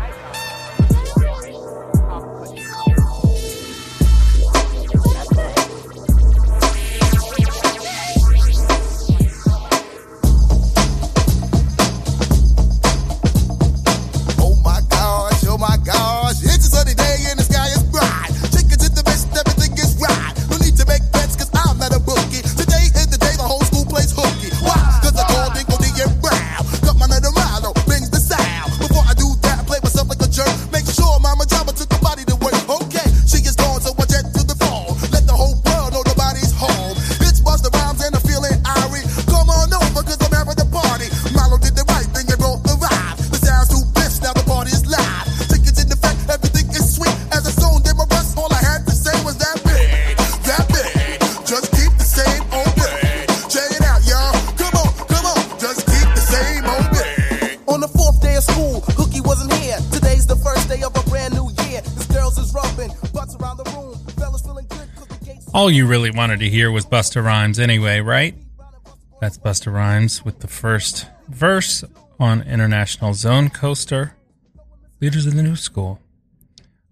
All 65.64 65.70
you 65.70 65.86
really 65.86 66.10
wanted 66.10 66.40
to 66.40 66.50
hear 66.50 66.70
was 66.70 66.84
Busta 66.84 67.24
Rhymes 67.24 67.58
anyway, 67.58 68.00
right? 68.00 68.34
That's 69.18 69.38
Busta 69.38 69.72
Rhymes 69.72 70.22
with 70.22 70.40
the 70.40 70.46
first 70.46 71.06
verse 71.28 71.82
on 72.20 72.42
International 72.42 73.14
Zone 73.14 73.48
Coaster, 73.48 74.14
Leaders 75.00 75.24
of 75.24 75.34
the 75.34 75.42
New 75.42 75.56
School. 75.56 76.02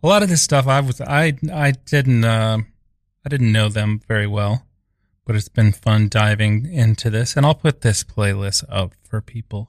A 0.03 0.07
lot 0.09 0.23
of 0.23 0.31
this 0.31 0.41
stuff 0.41 0.67
I 0.67 0.81
was 0.81 1.03
I 1.03 1.35
I 1.53 1.73
didn't 1.73 2.25
uh, 2.25 2.61
I 3.27 3.29
didn't 3.29 3.53
know 3.53 3.69
them 3.69 4.01
very 4.09 4.27
well, 4.27 4.65
but 5.27 5.37
it's 5.37 5.51
been 5.51 5.73
fun 5.73 6.09
diving 6.09 6.65
into 6.65 7.11
this, 7.11 7.37
and 7.37 7.45
I'll 7.45 7.55
put 7.55 7.83
this 7.83 8.03
playlist 8.03 8.65
up 8.71 8.95
for 9.03 9.21
people 9.21 9.69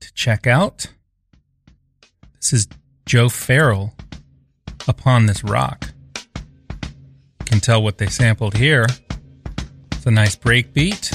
to 0.00 0.12
check 0.12 0.46
out. 0.46 0.88
This 2.42 2.52
is 2.52 2.68
Joe 3.06 3.30
Farrell 3.30 3.94
upon 4.86 5.24
this 5.24 5.42
rock. 5.42 5.93
Can 7.46 7.60
tell 7.60 7.82
what 7.82 7.98
they 7.98 8.06
sampled 8.06 8.56
here. 8.56 8.86
It's 9.92 10.06
a 10.06 10.10
nice 10.10 10.36
break 10.36 10.72
beat. 10.72 11.10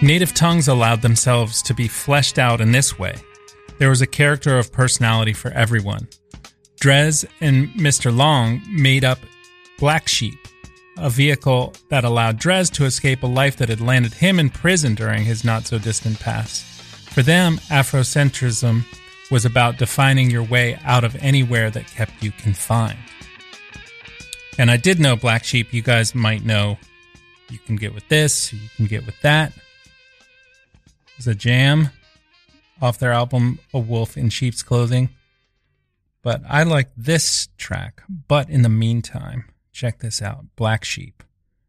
Native 0.00 0.32
tongues 0.32 0.68
allowed 0.68 1.02
themselves 1.02 1.60
to 1.62 1.74
be 1.74 1.88
fleshed 1.88 2.38
out 2.38 2.60
in 2.60 2.70
this 2.70 2.98
way. 2.98 3.16
There 3.78 3.90
was 3.90 4.00
a 4.00 4.06
character 4.06 4.56
of 4.56 4.72
personality 4.72 5.32
for 5.32 5.50
everyone. 5.50 6.06
Dres 6.78 7.24
and 7.40 7.74
Mista 7.74 8.08
Lawnge 8.08 8.64
made 8.68 9.04
up 9.04 9.18
Black 9.78 10.06
Sheep, 10.06 10.38
a 10.96 11.10
vehicle 11.10 11.74
that 11.88 12.04
allowed 12.04 12.38
Dres 12.38 12.70
to 12.70 12.84
escape 12.84 13.24
a 13.24 13.26
life 13.26 13.56
that 13.56 13.68
had 13.68 13.80
landed 13.80 14.14
him 14.14 14.38
in 14.38 14.50
prison 14.50 14.94
during 14.94 15.24
his 15.24 15.44
not 15.44 15.66
so 15.66 15.78
distant 15.78 16.20
past. 16.20 16.64
For 17.12 17.22
them, 17.22 17.56
Afrocentrism 17.68 18.84
was 19.30 19.44
about 19.44 19.78
defining 19.78 20.30
your 20.30 20.42
way 20.42 20.78
out 20.84 21.04
of 21.04 21.16
anywhere 21.16 21.70
that 21.70 21.86
kept 21.86 22.22
you 22.22 22.32
confined. 22.32 22.98
And 24.58 24.70
I 24.70 24.76
did 24.76 24.98
know 24.98 25.16
Black 25.16 25.44
Sheep, 25.44 25.72
you 25.72 25.82
guys 25.82 26.14
might 26.14 26.44
know 26.44 26.78
you 27.50 27.58
can 27.58 27.76
get 27.76 27.94
with 27.94 28.08
this, 28.08 28.52
you 28.52 28.68
can 28.76 28.86
get 28.86 29.06
with 29.06 29.20
that. 29.22 29.52
It's 31.16 31.26
a 31.26 31.34
jam 31.34 31.90
off 32.80 32.98
their 32.98 33.12
album 33.12 33.58
A 33.74 33.78
Wolf 33.78 34.16
in 34.16 34.30
Sheep's 34.30 34.62
Clothing. 34.62 35.10
But 36.22 36.42
I 36.48 36.64
like 36.64 36.90
this 36.96 37.48
track. 37.56 38.02
But 38.08 38.50
in 38.50 38.62
the 38.62 38.68
meantime, 38.68 39.44
check 39.72 40.00
this 40.00 40.20
out 40.20 40.44
Black 40.56 40.84
Sheep, 40.84 41.22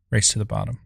Race 0.10 0.34
to 0.34 0.40
the 0.40 0.46
Bottom. 0.46 0.80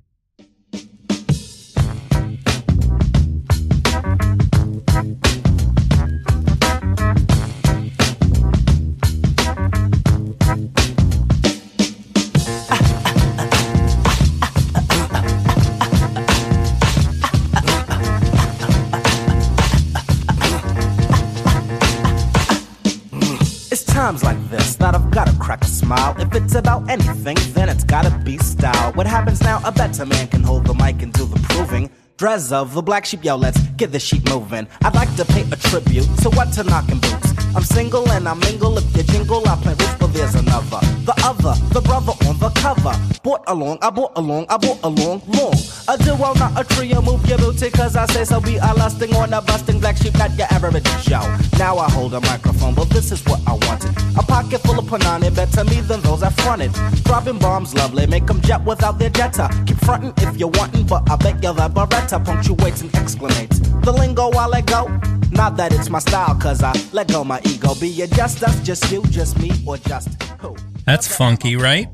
Times 24.04 24.22
like 24.22 24.50
this 24.50 24.76
that 24.76 24.96
I've 24.96 25.12
gotta 25.12 25.32
crack 25.40 25.64
a 25.64 25.66
smile. 25.66 26.14
If 26.20 26.36
it's 26.36 26.56
about 26.56 26.90
anything, 26.90 27.38
then 27.54 27.70
it's 27.70 27.86
gotta 27.86 28.10
be 28.26 28.38
style. 28.40 28.92
What 28.96 29.08
happens 29.08 29.40
now? 29.40 29.62
A 29.64 29.72
better 29.72 30.06
man 30.06 30.28
can 30.28 30.44
hold 30.44 30.66
the 30.66 30.74
mic 30.74 31.02
and 31.02 31.14
do 31.14 31.26
the 31.26 31.40
proving. 31.40 31.90
Dres 32.18 32.52
of 32.52 32.74
the 32.74 32.82
black 32.82 33.06
sheep, 33.06 33.24
yo, 33.24 33.38
let's 33.38 33.62
get 33.78 33.94
the 33.94 34.02
sheep 34.02 34.28
moving. 34.30 34.68
I'd 34.82 34.94
like 34.94 35.16
to 35.16 35.24
pay 35.24 35.44
a 35.44 35.56
tribute 35.56 36.04
to 36.18 36.30
what 36.32 36.52
to 36.56 36.64
knocking 36.64 37.00
boots. 37.00 37.33
I'm 37.56 37.64
single 37.64 38.10
and 38.10 38.28
I 38.28 38.34
mingle. 38.34 38.78
If 38.78 38.98
you 38.98 39.04
jingle, 39.04 39.48
I 39.48 39.56
play 39.58 39.74
roof, 39.74 39.96
but 40.00 40.14
there's 40.14 40.34
another. 40.36 40.80
The 41.06 41.14
other, 41.24 41.54
the 41.74 41.82
brother 41.82 42.14
on 42.28 42.40
the 42.40 42.50
cover. 42.56 42.94
Bought 43.22 43.44
along, 43.48 43.78
I 43.82 43.90
bought 43.90 44.12
along, 44.16 44.48
I 44.50 44.58
bought 44.58 44.80
along, 44.84 45.22
long. 45.28 45.54
A 45.88 45.98
duo, 45.98 46.34
not 46.34 46.60
a 46.60 46.64
trio. 46.64 47.02
Move 47.02 47.26
your 47.28 47.38
booty, 47.38 47.70
cause 47.70 47.96
I 47.96 48.06
say 48.08 48.26
so. 48.26 48.40
We 48.40 48.58
are 48.58 48.74
lusting 48.76 49.16
on 49.16 49.34
a 49.34 49.42
busting 49.42 49.80
black 49.80 49.98
sheep, 49.98 50.16
not 50.18 50.36
your 50.38 50.48
average 50.50 50.84
Joe. 51.04 51.22
Now 51.60 51.78
I 51.78 51.92
hold 51.92 52.16
a 52.16 52.22
microphone, 52.22 52.74
but 52.74 52.90
this 52.90 53.12
is 53.12 53.24
what 53.26 53.40
I 53.46 53.54
wanted. 53.54 53.96
A 54.18 54.24
pocket 54.24 54.62
full 54.62 54.80
of 54.80 54.86
panani, 54.86 55.34
better 55.36 55.64
me 55.66 55.82
than 55.82 56.02
those 56.02 56.24
I 56.24 56.30
fronted. 56.32 56.74
Dropping 57.04 57.38
bombs, 57.38 57.76
lovely, 57.76 58.08
make 58.08 58.26
them 58.26 58.42
jet 58.42 58.64
without 58.66 58.98
their 58.98 59.12
jetta. 59.12 59.50
Keep 59.68 59.78
frontin' 59.78 60.14
if 60.18 60.38
you're 60.38 60.50
wantin', 60.50 60.88
but 60.88 61.10
I 61.10 61.18
bet 61.18 61.44
you 61.44 61.54
that 61.54 61.72
Beretta 61.74 62.24
punctuates 62.26 62.82
and 62.82 62.92
exclamates. 62.94 63.60
The 63.84 63.92
lingo 63.92 64.32
I 64.32 64.48
let 64.48 64.66
go. 64.66 65.13
Not 65.34 65.58
that 65.58 65.74
it's 65.74 65.90
my 65.90 66.00
style, 66.00 66.36
cause 66.36 66.62
I 66.64 66.74
let 66.92 67.08
go 67.08 67.24
my 67.24 67.42
ego. 67.46 67.76
Be 67.76 67.90
it 68.02 68.12
just 68.12 68.44
us, 68.44 68.60
just 68.62 68.92
you, 68.92 69.04
just 69.08 69.38
me, 69.40 69.52
or 69.68 69.78
just 69.78 70.22
who. 70.40 70.56
That's 70.86 71.08
funky, 71.08 71.56
right? 71.56 71.88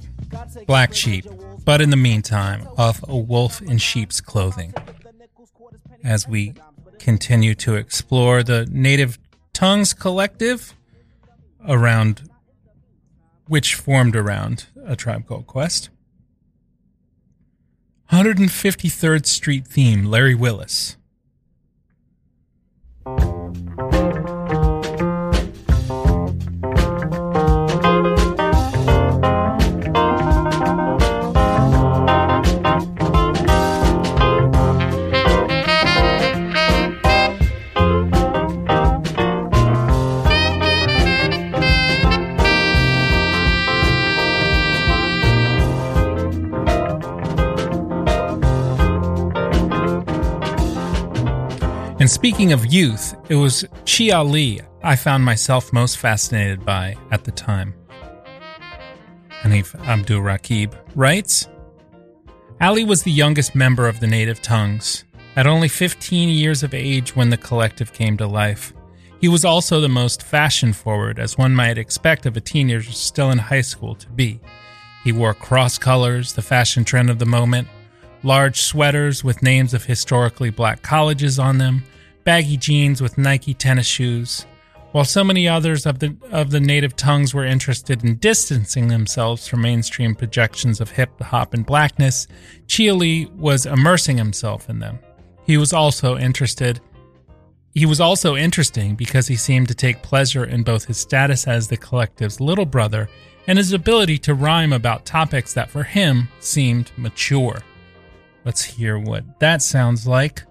Black 0.67 0.93
Sheep. 0.93 1.25
But 1.65 1.81
in 1.81 1.89
the 1.89 1.97
meantime, 1.97 2.67
off 2.77 3.03
a 3.07 3.17
wolf 3.17 3.61
in 3.61 3.77
sheep's 3.77 4.21
clothing. 4.21 4.73
As 6.03 6.27
we 6.27 6.53
continue 6.99 7.55
to 7.55 7.75
explore 7.75 8.43
the 8.43 8.67
Native 8.71 9.17
Tongues 9.53 9.93
Collective 9.93 10.73
around 11.67 12.29
which 13.49 13.73
formed 13.73 14.15
around 14.15 14.67
a 14.85 14.95
tribe 14.95 15.25
called 15.25 15.47
Quest. 15.47 15.89
153rd 18.11 19.25
Street 19.25 19.67
theme, 19.67 20.05
Larry 20.05 20.35
Willis. 20.35 20.97
Thank 23.05 23.23
you. 23.23 23.38
And 52.09 52.13
speaking 52.15 52.53
of 52.53 52.65
youth, 52.65 53.13
it 53.29 53.35
was 53.35 53.63
Chi-Ali 53.85 54.61
I 54.81 54.95
found 54.95 55.23
myself 55.23 55.71
most 55.71 55.99
fascinated 55.99 56.65
by 56.65 56.95
at 57.11 57.23
the 57.23 57.31
time. 57.31 57.75
Hanif 59.43 59.77
Abdurraqib 59.85 60.73
writes 60.95 61.47
Ali 62.59 62.83
was 62.83 63.03
the 63.03 63.11
youngest 63.11 63.53
member 63.53 63.87
of 63.87 63.99
the 63.99 64.07
native 64.07 64.41
tongues, 64.41 65.03
at 65.35 65.45
only 65.45 65.67
15 65.67 66.29
years 66.29 66.63
of 66.63 66.73
age 66.73 67.15
when 67.15 67.29
the 67.29 67.37
collective 67.37 67.93
came 67.93 68.17
to 68.17 68.25
life. 68.25 68.73
He 69.21 69.27
was 69.27 69.45
also 69.45 69.79
the 69.79 69.87
most 69.87 70.23
fashion 70.23 70.73
forward, 70.73 71.19
as 71.19 71.37
one 71.37 71.53
might 71.53 71.77
expect 71.77 72.25
of 72.25 72.35
a 72.35 72.41
teenager 72.41 72.91
still 72.91 73.29
in 73.29 73.37
high 73.37 73.61
school 73.61 73.93
to 73.93 74.09
be. 74.09 74.41
He 75.03 75.11
wore 75.11 75.35
cross 75.35 75.77
colors, 75.77 76.33
the 76.33 76.41
fashion 76.41 76.83
trend 76.83 77.11
of 77.11 77.19
the 77.19 77.27
moment, 77.27 77.67
large 78.23 78.61
sweaters 78.61 79.23
with 79.23 79.43
names 79.43 79.75
of 79.75 79.85
historically 79.85 80.49
black 80.49 80.81
colleges 80.81 81.37
on 81.37 81.59
them, 81.59 81.83
baggy 82.23 82.57
jeans 82.57 83.01
with 83.01 83.17
Nike 83.17 83.53
tennis 83.53 83.87
shoes. 83.87 84.45
While 84.91 85.05
so 85.05 85.23
many 85.23 85.47
others 85.47 85.85
of 85.85 85.99
the 85.99 86.15
of 86.31 86.49
the 86.49 86.59
native 86.59 86.95
tongues 86.95 87.33
were 87.33 87.45
interested 87.45 88.03
in 88.03 88.15
distancing 88.15 88.87
themselves 88.87 89.47
from 89.47 89.61
mainstream 89.61 90.15
projections 90.15 90.81
of 90.81 90.89
hip 90.89 91.19
hop 91.21 91.53
and 91.53 91.65
blackness, 91.65 92.27
Chi-Ali 92.67 93.27
was 93.35 93.65
immersing 93.67 94.17
himself 94.17 94.69
in 94.69 94.79
them. 94.79 94.99
He 95.45 95.57
was 95.57 95.73
also 95.73 96.17
interested 96.17 96.81
he 97.73 97.85
was 97.85 98.01
also 98.01 98.35
interesting 98.35 98.95
because 98.95 99.27
he 99.27 99.35
seemed 99.35 99.67
to 99.67 99.75
take 99.75 100.01
pleasure 100.01 100.43
in 100.43 100.63
both 100.63 100.85
his 100.85 100.97
status 100.97 101.47
as 101.47 101.67
the 101.67 101.77
collective's 101.77 102.41
little 102.41 102.65
brother 102.65 103.07
and 103.47 103.57
his 103.57 103.73
ability 103.73 104.17
to 104.19 104.33
rhyme 104.33 104.73
about 104.73 105.05
topics 105.05 105.53
that 105.53 105.69
for 105.69 105.83
him 105.83 106.27
seemed 106.39 106.91
mature. 106.97 107.61
Let's 108.43 108.63
hear 108.63 108.97
what 108.97 109.39
that 109.39 109.61
sounds 109.61 110.07
like 110.07 110.43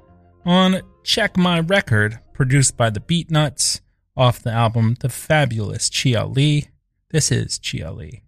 on 0.47 0.81
Check 1.09 1.39
My 1.39 1.59
Record, 1.59 2.19
produced 2.35 2.77
by 2.77 2.91
the 2.91 3.01
Beatnuts, 3.01 3.81
off 4.15 4.43
the 4.43 4.53
album 4.53 4.97
The 5.01 5.09
Fabulous 5.09 5.89
Chi-Ali. 5.89 6.69
This 7.09 7.33
is 7.33 7.59
Chi-Ali. 7.59 8.25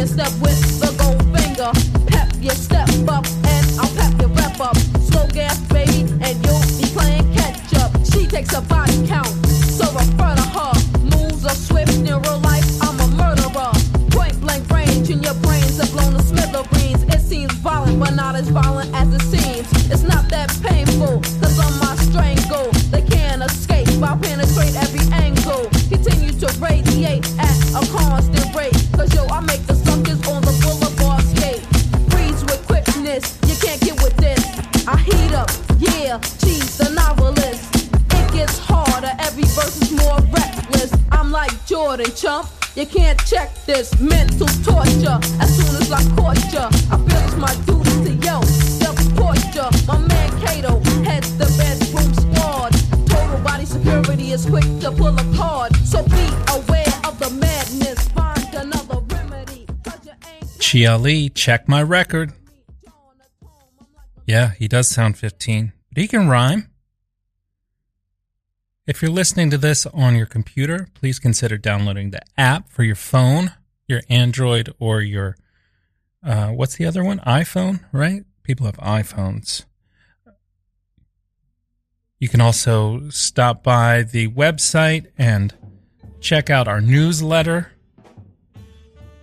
And 0.00 0.08
step 0.08 0.32
with 0.40 0.80
the 0.80 0.92
gold 0.96 1.22
finger. 1.36 1.72
Pep 2.06 2.28
your 2.40 2.54
step 2.54 2.77
quick 54.60 54.80
to 54.80 54.90
pull 54.92 55.16
a. 55.18 55.74
So 55.84 56.02
be 56.04 56.26
aware 56.52 56.92
of 57.04 57.18
the 57.18 57.30
madness. 57.30 58.08
Find 58.08 58.54
another 58.54 59.00
remedy. 59.14 59.66
Chi-Ali, 60.60 61.30
check 61.30 61.68
my 61.68 61.82
record. 61.82 62.32
Yeah, 64.26 64.52
he 64.52 64.68
does 64.68 64.88
sound 64.88 65.16
15, 65.16 65.72
but 65.92 66.02
he 66.02 66.08
can 66.08 66.28
rhyme. 66.28 66.70
If 68.86 69.02
you're 69.02 69.10
listening 69.10 69.50
to 69.50 69.58
this 69.58 69.86
on 69.86 70.16
your 70.16 70.26
computer, 70.26 70.88
please 70.94 71.18
consider 71.18 71.56
downloading 71.56 72.10
the 72.10 72.20
app 72.36 72.70
for 72.70 72.82
your 72.82 72.96
phone, 72.96 73.52
your 73.86 74.02
Android, 74.08 74.74
or 74.78 75.00
your, 75.00 75.36
uh, 76.22 76.48
what's 76.48 76.76
the 76.76 76.86
other 76.86 77.04
one? 77.04 77.20
iPhone, 77.20 77.80
right? 77.92 78.24
People 78.42 78.66
have 78.66 78.78
iPhones. 78.78 79.64
You 82.18 82.28
can 82.28 82.40
also 82.40 83.08
stop 83.10 83.62
by 83.62 84.02
the 84.02 84.28
website 84.28 85.06
and 85.16 85.54
check 86.20 86.50
out 86.50 86.66
our 86.66 86.80
newsletter. 86.80 87.70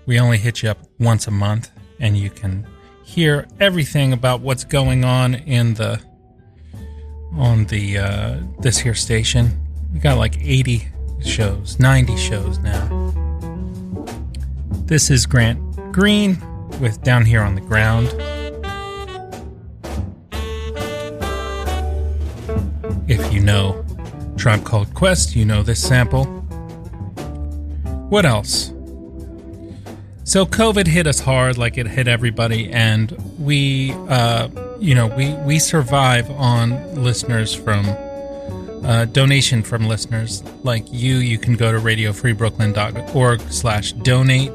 We 0.05 0.17
only 0.17 0.37
hit 0.37 0.63
you 0.63 0.69
up 0.69 0.77
once 0.97 1.27
a 1.27 1.31
month, 1.31 1.71
and 1.99 2.17
you 2.17 2.29
can 2.29 2.65
hear 3.03 3.47
everything 3.59 4.13
about 4.13 4.39
what's 4.39 4.63
going 4.63 5.03
on 5.03 5.35
in 5.35 5.73
the 5.73 6.01
on 7.33 7.65
the 7.65 7.97
uh, 7.97 8.39
this 8.59 8.77
here 8.77 8.93
station. 8.93 9.61
We 9.93 9.99
got 9.99 10.17
like 10.17 10.37
80 10.39 10.87
shows, 11.21 11.77
90 11.79 12.15
shows 12.15 12.59
now. 12.59 13.13
This 14.85 15.09
is 15.09 15.25
Grant 15.25 15.59
Green 15.91 16.37
with 16.79 17.01
Down 17.03 17.25
Here 17.25 17.41
on 17.41 17.55
the 17.55 17.61
Ground. 17.61 18.07
If 23.07 23.33
you 23.33 23.39
know 23.39 23.85
Tribe 24.37 24.63
Called 24.63 24.93
Quest, 24.93 25.35
you 25.35 25.45
know 25.45 25.63
this 25.63 25.81
sample. 25.81 26.25
What 28.09 28.25
else? 28.25 28.71
So 30.23 30.45
COVID 30.45 30.87
hit 30.87 31.05
us 31.05 31.19
hard, 31.19 31.57
like 31.57 31.77
it 31.77 31.87
hit 31.87 32.07
everybody, 32.07 32.71
and 32.71 33.11
we, 33.37 33.93
uh, 34.09 34.49
you 34.79 34.95
know, 34.95 35.07
we 35.07 35.33
we 35.45 35.59
survive 35.59 36.29
on 36.31 36.95
listeners 36.95 37.53
from 37.53 37.85
uh, 38.83 39.05
donation 39.05 39.61
from 39.61 39.87
listeners 39.87 40.43
like 40.63 40.85
you. 40.91 41.17
You 41.17 41.37
can 41.37 41.55
go 41.55 41.71
to 41.71 41.77
radiofreebrooklyn.org 41.79 43.41
slash 43.51 43.93
donate. 43.93 44.51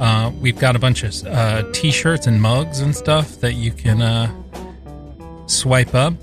Uh, 0.00 0.32
we've 0.40 0.58
got 0.58 0.74
a 0.74 0.80
bunch 0.80 1.04
of 1.04 1.26
uh, 1.26 1.62
t-shirts 1.72 2.26
and 2.26 2.42
mugs 2.42 2.80
and 2.80 2.94
stuff 2.94 3.40
that 3.40 3.54
you 3.54 3.70
can 3.70 4.02
uh, 4.02 4.28
swipe 5.46 5.94
up 5.94 6.14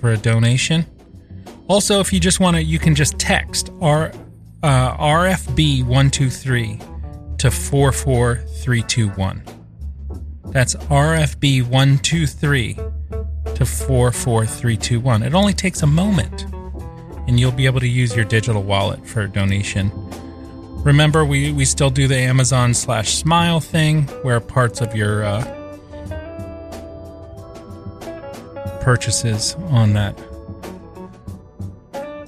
for 0.00 0.10
a 0.10 0.16
donation. 0.16 0.86
Also, 1.68 2.00
if 2.00 2.12
you 2.12 2.18
just 2.18 2.40
want 2.40 2.56
to, 2.56 2.62
you 2.62 2.78
can 2.78 2.94
just 2.94 3.18
text 3.18 3.70
R 3.80 4.12
uh, 4.62 4.96
RFB 4.96 5.84
one 5.84 6.10
two 6.10 6.30
three 6.30 6.80
to 7.38 7.50
four 7.50 7.92
four 7.92 8.36
three 8.62 8.82
two 8.82 9.08
one. 9.10 9.42
That's 10.46 10.74
RFB 10.74 11.68
one 11.68 11.98
two 11.98 12.26
three 12.26 12.76
to 13.54 13.64
four 13.64 14.10
four 14.10 14.46
three 14.46 14.76
two 14.76 15.00
one. 15.00 15.22
It 15.22 15.34
only 15.34 15.52
takes 15.52 15.82
a 15.82 15.86
moment, 15.86 16.44
and 17.28 17.38
you'll 17.38 17.52
be 17.52 17.66
able 17.66 17.80
to 17.80 17.88
use 17.88 18.16
your 18.16 18.24
digital 18.24 18.62
wallet 18.62 19.06
for 19.06 19.22
a 19.22 19.28
donation. 19.28 19.92
Remember, 20.82 21.26
we, 21.26 21.52
we 21.52 21.66
still 21.66 21.90
do 21.90 22.08
the 22.08 22.16
Amazon 22.16 22.72
slash 22.72 23.14
Smile 23.14 23.60
thing, 23.60 24.04
where 24.22 24.40
parts 24.40 24.80
of 24.80 24.96
your 24.96 25.24
uh, 25.24 25.59
purchases 28.80 29.54
on 29.70 29.92
that 29.94 30.16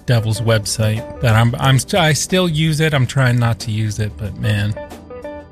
devil's 0.06 0.40
website 0.40 1.20
that 1.20 1.34
I'm 1.34 1.54
I'm 1.56 1.78
I 1.94 2.12
still 2.12 2.48
use 2.48 2.80
it. 2.80 2.94
I'm 2.94 3.06
trying 3.06 3.38
not 3.38 3.60
to 3.60 3.70
use 3.70 3.98
it, 3.98 4.16
but 4.16 4.36
man. 4.36 4.74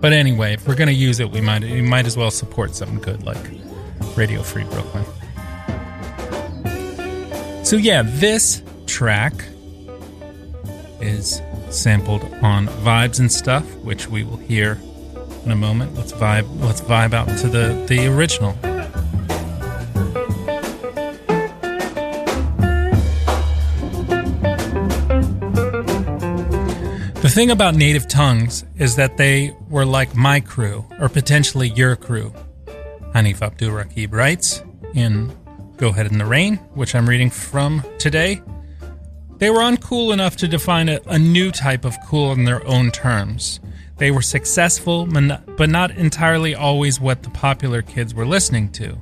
But 0.01 0.13
anyway, 0.13 0.55
if 0.55 0.67
we're 0.67 0.75
gonna 0.75 0.93
use 0.93 1.21
it, 1.21 1.31
we 1.31 1.41
might 1.41 1.63
we 1.63 1.83
might 1.83 2.07
as 2.07 2.17
well 2.17 2.31
support 2.31 2.75
something 2.75 2.99
good 2.99 3.23
like 3.23 3.39
Radio 4.17 4.43
Free 4.43 4.65
Brooklyn. 4.65 5.05
So 7.65 7.77
yeah, 7.77 8.03
this 8.05 8.63
track 8.87 9.35
is 11.01 11.41
sampled 11.71 12.25
on 12.43 12.67
Vibes 12.67 13.21
and 13.21 13.31
Stuff, 13.31 13.65
which 13.77 14.09
we 14.09 14.25
will 14.25 14.37
hear 14.39 14.79
in 15.45 15.51
a 15.51 15.57
moment. 15.57 15.95
Let's 15.95 16.13
vibe 16.13 16.49
let's 16.61 16.81
vibe 16.81 17.13
out 17.13 17.29
to 17.39 17.49
the 17.49 17.85
the 17.89 18.07
original. 18.07 18.57
Thing 27.41 27.51
about 27.51 27.75
native 27.75 28.07
tongues 28.07 28.67
is 28.77 28.97
that 28.97 29.17
they 29.17 29.57
were 29.71 29.87
like 29.87 30.15
my 30.15 30.41
crew, 30.41 30.85
or 31.01 31.09
potentially 31.09 31.71
your 31.71 31.97
crew. 31.97 32.35
Hanif 33.15 33.39
Abdurraqib 33.39 34.13
writes 34.13 34.63
in 34.93 35.35
Go 35.79 35.89
Ahead 35.89 36.13
in 36.13 36.19
the 36.19 36.27
Rain, 36.27 36.57
which 36.75 36.95
I'm 36.95 37.09
reading 37.09 37.31
from 37.31 37.83
today. 37.99 38.43
They 39.39 39.49
were 39.49 39.61
uncool 39.61 40.13
enough 40.13 40.37
to 40.37 40.49
define 40.49 40.91
a, 40.91 41.01
a 41.07 41.19
new 41.19 41.51
type 41.51 41.87
of 41.87 41.97
cool 42.05 42.33
in 42.33 42.45
their 42.45 42.63
own 42.67 42.91
terms. 42.91 43.59
They 43.97 44.11
were 44.11 44.21
successful, 44.21 45.07
but 45.07 45.71
not 45.71 45.93
entirely 45.93 46.55
always 46.55 47.01
what 47.01 47.23
the 47.23 47.31
popular 47.31 47.81
kids 47.81 48.13
were 48.13 48.27
listening 48.27 48.71
to. 48.73 48.99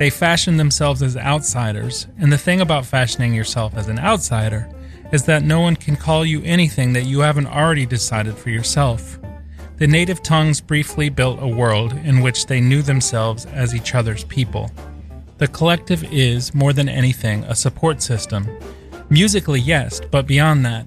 They 0.00 0.10
fashioned 0.10 0.58
themselves 0.58 1.00
as 1.00 1.16
outsiders, 1.16 2.08
and 2.18 2.32
the 2.32 2.38
thing 2.38 2.60
about 2.60 2.86
fashioning 2.86 3.34
yourself 3.34 3.76
as 3.76 3.86
an 3.86 4.00
outsider 4.00 4.68
is 5.12 5.24
that 5.24 5.42
no 5.42 5.60
one 5.60 5.76
can 5.76 5.96
call 5.96 6.24
you 6.24 6.42
anything 6.42 6.92
that 6.92 7.04
you 7.04 7.20
haven't 7.20 7.46
already 7.46 7.86
decided 7.86 8.36
for 8.36 8.50
yourself. 8.50 9.18
The 9.76 9.86
native 9.86 10.22
tongues 10.22 10.60
briefly 10.60 11.10
built 11.10 11.42
a 11.42 11.46
world 11.46 11.92
in 11.92 12.22
which 12.22 12.46
they 12.46 12.60
knew 12.60 12.82
themselves 12.82 13.46
as 13.46 13.74
each 13.74 13.94
other's 13.94 14.24
people. 14.24 14.70
The 15.38 15.48
collective 15.48 16.02
is, 16.12 16.54
more 16.54 16.72
than 16.72 16.88
anything, 16.88 17.44
a 17.44 17.54
support 17.54 18.00
system. 18.00 18.48
Musically, 19.10 19.60
yes, 19.60 20.00
but 20.10 20.26
beyond 20.26 20.64
that, 20.64 20.86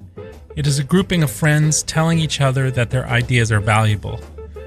it 0.55 0.65
is 0.65 0.79
a 0.79 0.83
grouping 0.83 1.21
of 1.21 1.29
friends 1.29 1.83
telling 1.83 2.17
each 2.17 2.41
other 2.41 2.71
that 2.71 2.89
their 2.89 3.05
ideas 3.07 3.51
are 3.51 3.59
valuable, 3.59 4.19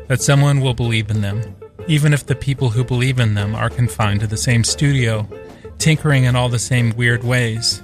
that 0.06 0.22
someone 0.22 0.60
will 0.60 0.72
believe 0.72 1.10
in 1.10 1.20
them, 1.20 1.42
even 1.88 2.14
if 2.14 2.24
the 2.24 2.36
people 2.36 2.70
who 2.70 2.84
believe 2.84 3.18
in 3.18 3.34
them 3.34 3.54
are 3.56 3.68
confined 3.68 4.20
to 4.20 4.26
the 4.26 4.36
same 4.36 4.62
studio, 4.62 5.28
tinkering 5.78 6.24
in 6.24 6.36
all 6.36 6.48
the 6.48 6.58
same 6.58 6.96
weird 6.96 7.24
ways. 7.24 7.81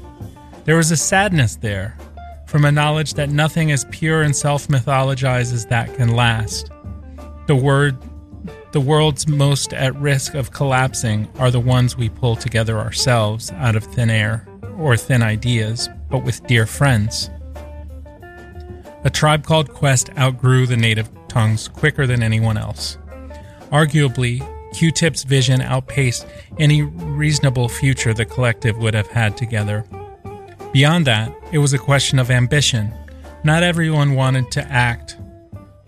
There 0.69 0.77
was 0.77 0.91
a 0.91 0.99
sadness 0.99 1.57
there, 1.57 1.97
from 2.47 2.67
a 2.67 2.71
knowledge 2.71 3.15
that 3.15 3.31
nothing 3.31 3.73
as 3.73 3.87
pure 3.87 4.21
and 4.21 4.37
self 4.37 4.69
mythologized 4.69 5.55
as 5.55 5.65
that 5.69 5.95
can 5.95 6.15
last. 6.15 6.71
The 7.47 7.57
word 7.57 7.97
the 8.73 8.81
world's 8.83 9.27
most 9.27 9.73
at 9.73 9.97
risk 9.97 10.35
of 10.35 10.51
collapsing 10.51 11.27
are 11.39 11.51
the 11.51 11.59
ones 11.59 11.97
we 11.97 12.11
pull 12.11 12.37
together 12.37 12.77
ourselves 12.77 13.51
out 13.53 13.77
of 13.77 13.85
thin 13.85 14.11
air 14.11 14.47
or 14.77 14.95
thin 14.95 15.23
ideas, 15.23 15.89
but 16.11 16.23
with 16.23 16.47
dear 16.47 16.67
friends. 16.67 17.31
A 19.05 19.11
tribe 19.11 19.47
called 19.47 19.73
Quest 19.73 20.11
outgrew 20.19 20.67
the 20.67 20.77
native 20.77 21.09
tongues 21.29 21.67
quicker 21.67 22.07
than 22.07 22.23
anyone 22.23 22.59
else. 22.59 22.99
Arguably, 23.73 24.47
Q 24.75 24.91
Tip's 24.91 25.23
vision 25.23 25.63
outpaced 25.63 26.27
any 26.59 26.83
reasonable 26.83 27.71
future 27.71 28.13
the 28.13 28.27
collective 28.27 28.77
would 28.77 28.93
have 28.93 29.09
had 29.09 29.35
together. 29.35 29.87
Beyond 30.73 31.07
that, 31.07 31.35
it 31.53 31.59
was 31.59 31.73
a 31.73 31.79
question 31.79 32.19
of 32.19 32.31
ambition. 32.31 32.93
Not 33.45 33.63
everyone 33.63 34.15
wanted 34.15 34.51
to 34.53 34.63
act 34.65 35.17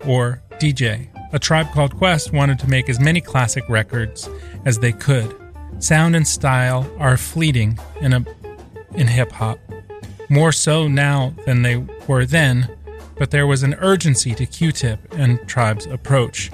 or 0.05 0.41
DJ. 0.53 1.07
A 1.33 1.39
tribe 1.39 1.71
called 1.71 1.95
Quest 1.95 2.33
wanted 2.33 2.59
to 2.59 2.69
make 2.69 2.89
as 2.89 2.99
many 2.99 3.21
classic 3.21 3.63
records 3.69 4.29
as 4.65 4.79
they 4.79 4.91
could. 4.91 5.35
Sound 5.79 6.15
and 6.15 6.27
style 6.27 6.89
are 6.99 7.17
fleeting 7.17 7.79
in 8.01 8.25
in 8.93 9.07
hip 9.07 9.31
hop. 9.31 9.59
More 10.29 10.51
so 10.51 10.87
now 10.87 11.33
than 11.45 11.61
they 11.61 11.77
were 12.07 12.25
then, 12.25 12.69
but 13.17 13.31
there 13.31 13.47
was 13.47 13.63
an 13.63 13.75
urgency 13.75 14.33
to 14.35 14.45
Q-Tip 14.45 15.13
and 15.13 15.39
Tribe's 15.47 15.85
approach. 15.85 16.51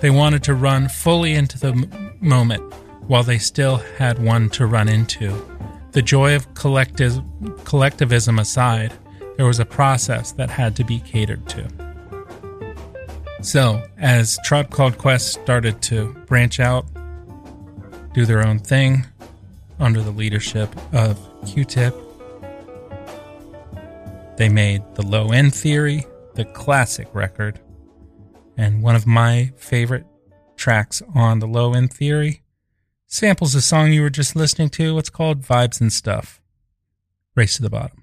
They 0.00 0.10
wanted 0.10 0.42
to 0.44 0.54
run 0.54 0.88
fully 0.88 1.32
into 1.32 1.58
the 1.58 1.68
m- 1.68 2.12
moment 2.20 2.62
while 3.06 3.22
they 3.22 3.38
still 3.38 3.76
had 3.98 4.18
one 4.18 4.48
to 4.50 4.66
run 4.66 4.88
into. 4.88 5.34
The 5.94 6.02
joy 6.02 6.34
of 6.34 6.52
collective, 6.54 7.22
collectivism 7.64 8.40
aside, 8.40 8.92
there 9.36 9.46
was 9.46 9.60
a 9.60 9.64
process 9.64 10.32
that 10.32 10.50
had 10.50 10.74
to 10.76 10.84
be 10.84 10.98
catered 10.98 11.48
to. 11.50 11.68
So, 13.42 13.80
as 13.96 14.38
Tribe 14.44 14.70
Called 14.70 14.98
Quest 14.98 15.32
started 15.32 15.80
to 15.82 16.12
branch 16.26 16.58
out, 16.58 16.86
do 18.12 18.26
their 18.26 18.44
own 18.44 18.58
thing 18.58 19.06
under 19.78 20.02
the 20.02 20.10
leadership 20.10 20.68
of 20.92 21.16
Q 21.46 21.64
Tip, 21.64 21.94
they 24.36 24.48
made 24.48 24.82
the 24.94 25.06
Low 25.06 25.30
End 25.30 25.54
Theory, 25.54 26.06
the 26.34 26.44
classic 26.44 27.06
record, 27.12 27.60
and 28.56 28.82
one 28.82 28.96
of 28.96 29.06
my 29.06 29.52
favorite 29.56 30.06
tracks 30.56 31.02
on 31.14 31.38
the 31.38 31.46
Low 31.46 31.74
End 31.74 31.92
Theory 31.92 32.43
samples 33.14 33.52
the 33.52 33.60
song 33.60 33.92
you 33.92 34.02
were 34.02 34.10
just 34.10 34.34
listening 34.34 34.68
to. 34.68 34.98
It's 34.98 35.08
called 35.08 35.42
Vibes 35.42 35.80
and 35.80 35.92
Stuff. 35.92 36.40
Race 37.36 37.54
to 37.56 37.62
the 37.62 37.70
bottom. 37.70 38.02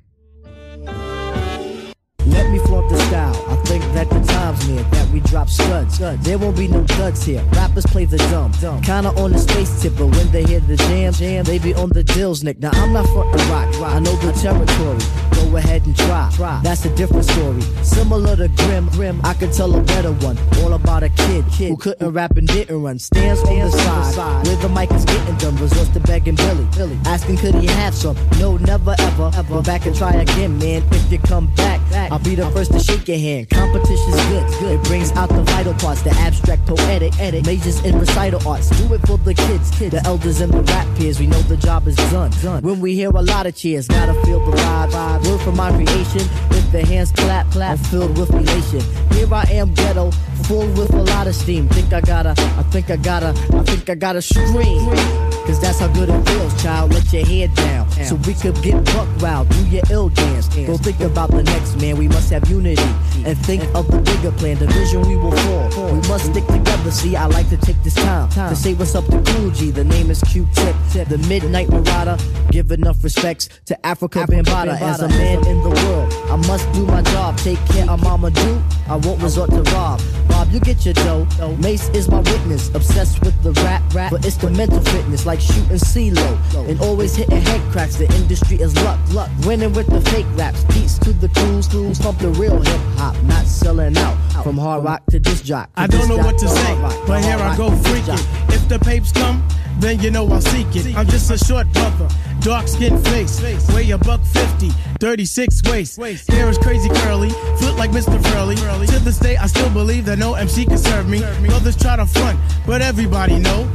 Let 2.26 2.50
me 2.50 2.60
flaunt 2.60 2.90
the 2.90 2.98
style. 3.08 3.36
I 3.50 3.61
think 3.72 3.94
that 3.94 4.10
the 4.10 4.20
time's 4.34 4.68
near 4.68 4.84
that 4.84 5.08
we 5.12 5.20
drop 5.22 5.48
studs. 5.48 5.98
There 5.98 6.38
won't 6.38 6.58
be 6.58 6.68
no 6.68 6.84
duds 6.84 7.24
here. 7.24 7.44
Rappers 7.54 7.86
play 7.86 8.06
the 8.06 8.18
dumb. 8.18 8.52
Kinda 8.82 9.10
on 9.22 9.32
the 9.32 9.40
space 9.40 9.82
tip, 9.82 9.94
but 9.98 10.08
when 10.08 10.30
they 10.32 10.44
hear 10.44 10.60
the 10.60 10.76
jam, 10.76 11.14
jam, 11.14 11.46
they 11.46 11.58
be 11.58 11.74
on 11.74 11.90
the 11.90 12.04
dills, 12.04 12.44
Nick. 12.44 12.60
Now 12.60 12.72
I'm 12.74 12.92
not 12.92 13.06
frontin' 13.08 13.50
rock. 13.50 13.70
I 13.96 14.00
know 14.00 14.16
the 14.18 14.34
territory. 14.34 15.00
Go 15.36 15.56
ahead 15.56 15.86
and 15.86 15.96
try. 15.96 16.30
That's 16.64 16.86
a 16.86 16.96
different 16.96 17.26
story. 17.26 17.62
Similar 17.84 18.36
to 18.36 18.48
Grim, 18.50 18.90
Grim, 18.90 19.22
I 19.24 19.34
could 19.34 19.54
tell 19.54 19.74
a 19.76 19.82
better 19.82 20.12
one. 20.12 20.38
All 20.62 20.74
about 20.74 21.04
a 21.04 21.10
kid, 21.10 21.46
kid 21.52 21.70
who 21.70 21.78
couldn't 21.78 22.12
rap 22.12 22.36
and 22.38 22.48
didn't 22.48 22.82
run. 22.82 23.00
Stands 23.00 23.42
on 23.44 23.60
the 23.60 23.72
side 23.72 24.48
where 24.48 24.58
the 24.58 24.70
mic 24.70 24.92
is 24.92 25.06
getting 25.06 25.38
done. 25.38 25.56
Resorts 25.58 25.90
to 25.90 26.00
begging 26.02 26.36
Billy, 26.36 26.68
Billy, 26.76 26.98
asking 27.06 27.38
could 27.38 27.56
he 27.56 27.68
have 27.68 27.96
some? 27.96 28.18
No, 28.40 28.58
never 28.58 28.96
ever, 29.00 29.32
ever. 29.36 29.54
Go 29.56 29.62
back 29.62 29.86
and 29.86 29.96
try 29.96 30.14
again, 30.14 30.58
man. 30.58 30.84
If 30.92 31.12
you 31.12 31.20
come 31.20 31.48
back, 31.56 31.80
I'll 32.12 32.20
be 32.20 32.36
the 32.36 32.50
first 32.52 32.72
to 32.74 32.80
shake 32.80 33.08
your 33.08 33.18
hand. 33.18 33.48
Competition's 33.62 34.16
good, 34.26 34.60
good. 34.60 34.80
It 34.80 34.84
brings 34.86 35.12
out 35.12 35.30
the 35.30 35.44
vital 35.44 35.76
parts, 35.76 36.02
the 36.02 36.10
abstract, 36.10 36.66
poetic, 36.66 37.14
edit, 37.20 37.46
majors 37.46 37.80
in 37.86 38.00
recital 38.00 38.42
arts. 38.48 38.70
Do 38.72 38.92
it 38.96 39.06
for 39.06 39.20
the 39.20 39.36
kids, 39.36 39.70
kids, 39.78 39.92
the 39.92 40.02
elders 40.04 40.42
and 40.42 40.52
the 40.52 40.64
rap 40.64 40.88
peers. 40.98 41.20
We 41.20 41.28
know 41.28 41.40
the 41.44 41.58
job 41.58 41.88
is 41.88 41.96
done. 41.96 42.32
done. 42.42 42.64
When 42.64 42.80
we 42.80 42.96
hear 42.96 43.12
a 43.12 43.22
lot 43.22 43.46
of 43.46 43.56
cheers, 43.56 43.88
gotta 43.88 44.16
feel 44.26 44.44
the 44.44 44.58
vibe. 44.58 44.90
vibe. 44.90 45.28
Word 45.28 45.42
for 45.42 45.52
my 45.52 45.70
creation. 45.74 46.28
If 46.50 46.72
the 46.72 46.84
hands 46.84 47.12
clap, 47.12 47.52
clap, 47.52 47.78
I'm 47.78 47.86
filled 47.86 48.18
with 48.18 48.32
elation. 48.32 48.82
Here 49.14 49.32
I 49.32 49.44
am, 49.52 49.76
ghetto, 49.76 50.10
full 50.46 50.66
with 50.74 50.92
a 50.96 51.04
lot 51.04 51.28
of 51.28 51.36
steam. 51.36 51.70
Think 51.70 51.94
I 51.94 52.02
gotta, 52.02 52.32
I 52.32 52.64
think 52.72 52.90
I 52.90 52.96
gotta, 52.96 53.30
I 53.54 53.62
think 53.62 53.88
I 53.92 53.94
gotta 53.94 54.24
scream. 54.24 55.31
Cause 55.52 55.60
that's 55.60 55.80
how 55.80 55.90
good 55.90 56.08
it 56.08 56.30
feels, 56.30 56.64
child. 56.64 56.94
Let 56.94 57.12
your 57.12 57.26
head 57.26 57.54
down. 57.56 57.92
So 58.06 58.16
we 58.16 58.34
could 58.36 58.56
get 58.64 58.86
buck 58.86 59.10
wild, 59.22 59.50
do 59.50 59.68
your 59.68 59.84
ill 59.90 60.08
dance. 60.08 60.48
Go 60.48 60.78
think 60.78 61.02
about 61.02 61.30
the 61.30 61.44
next 61.44 61.76
man, 61.76 61.98
we 61.98 62.08
must 62.08 62.30
have 62.32 62.50
unity. 62.50 62.82
And 63.26 63.38
think 63.46 63.62
of 63.76 63.86
the 63.92 64.00
bigger 64.00 64.32
plan, 64.32 64.60
the 64.60 64.68
vision 64.68 65.02
we 65.02 65.18
will 65.18 65.36
fall. 65.44 65.92
We 65.92 66.08
must 66.08 66.28
stick 66.28 66.48
together, 66.48 66.90
see, 66.90 67.18
I 67.18 67.26
like 67.26 67.50
to 67.50 67.58
take 67.58 67.76
this 67.84 67.96
time 67.96 68.30
to 68.30 68.56
say 68.56 68.76
what's 68.76 68.96
up 68.96 69.06
to 69.08 69.22
Kool 69.22 69.52
G. 69.52 69.72
The 69.72 69.84
name 69.84 70.10
is 70.10 70.22
Q-Tip, 70.22 71.10
the 71.10 71.18
Midnight 71.28 71.70
Marauder. 71.70 72.18
Give 72.50 72.72
enough 72.72 73.04
respects 73.04 73.50
to 73.66 73.78
Afrika 73.84 74.26
Bambaataa. 74.26 74.80
As 74.80 75.02
a 75.02 75.10
man 75.10 75.46
in 75.48 75.62
the 75.64 75.70
world, 75.70 76.14
I 76.32 76.38
must 76.48 76.72
do 76.72 76.86
my 76.86 77.02
job. 77.02 77.38
Take 77.38 77.60
care 77.66 77.90
of 77.90 78.02
Mama 78.02 78.32
Do, 78.32 78.64
I 78.88 78.96
won't 78.96 79.22
resort 79.22 79.50
to 79.50 79.64
rob. 79.74 80.02
Bob, 80.30 80.50
you 80.52 80.62
get 80.62 80.86
your 80.86 80.94
dough. 80.94 81.28
Mace 81.58 81.90
is 81.90 82.08
my 82.08 82.20
witness, 82.20 82.74
obsessed 82.74 83.20
with 83.20 83.36
the 83.44 83.52
rap, 83.64 83.82
rap, 83.94 84.12
but 84.12 84.26
it's 84.26 84.38
the 84.38 84.50
mental 84.50 84.80
fitness, 84.80 85.26
like 85.26 85.41
shooting 85.42 85.78
CeeLo. 85.78 86.70
And 86.70 86.80
always 86.82 87.16
hitting 87.16 87.42
head 87.42 87.62
cracks, 87.72 87.96
the 87.96 88.12
industry 88.16 88.58
is 88.58 88.76
luck, 88.84 89.00
luck. 89.14 89.30
Winning 89.46 89.74
with 89.74 89.88
the 89.88 90.02
fake 90.12 90.28
raps, 90.36 90.64
beats 90.66 90.98
to 91.00 91.14
the 91.14 91.30
crews, 91.30 91.68
crews 91.68 92.00
pump 92.00 92.20
the 92.20 92.30
real 92.30 92.62
hip 92.62 92.82
hop, 92.98 93.22
not 93.24 93.46
selling 93.46 93.98
out. 93.98 94.16
From 94.44 94.58
hard 94.58 94.84
rock 94.84 95.06
to 95.12 95.20
disc 95.20 95.44
jock. 95.44 95.70
I 95.76 95.88
don't 95.88 96.08
know 96.08 96.18
what 96.18 96.38
to 96.40 96.48
say, 96.48 96.76
but 97.08 97.24
here 97.24 97.38
I 97.38 97.56
go 97.58 97.70
freaking. 97.70 98.54
If 98.54 98.68
the 98.68 98.80
papes 98.80 99.12
come, 99.12 99.46
then 99.80 100.00
you 100.00 100.12
know 100.12 100.28
I'll 100.28 100.42
seek 100.42 100.68
it. 100.76 100.96
I'm 100.96 101.08
just 101.08 101.32
a 101.32 101.38
short 101.38 101.72
brother, 101.74 102.08
dark 102.42 102.68
skin 102.68 103.02
face, 103.06 103.42
weigh 103.74 103.90
a 103.92 103.98
buck 103.98 104.22
fifty, 104.22 104.70
36 105.00 105.62
waist. 105.66 105.98
Hair 106.30 106.50
is 106.50 106.58
crazy 106.58 106.90
curly, 106.90 107.30
foot 107.60 107.76
like 107.78 107.92
Mr. 107.92 108.22
Furley. 108.32 108.56
To 108.88 109.00
this 109.00 109.20
day, 109.20 109.38
I 109.38 109.48
still 109.48 109.70
believe 109.72 110.06
that 110.06 110.20
no 110.20 110.36
MC 110.36 110.66
can 110.66 110.78
serve 110.78 111.08
me. 111.10 111.24
Others 111.24 111.78
try 111.78 111.96
to 111.96 112.06
front, 112.06 112.40
but 112.66 112.82
everybody 112.82 113.40
know. 113.40 113.68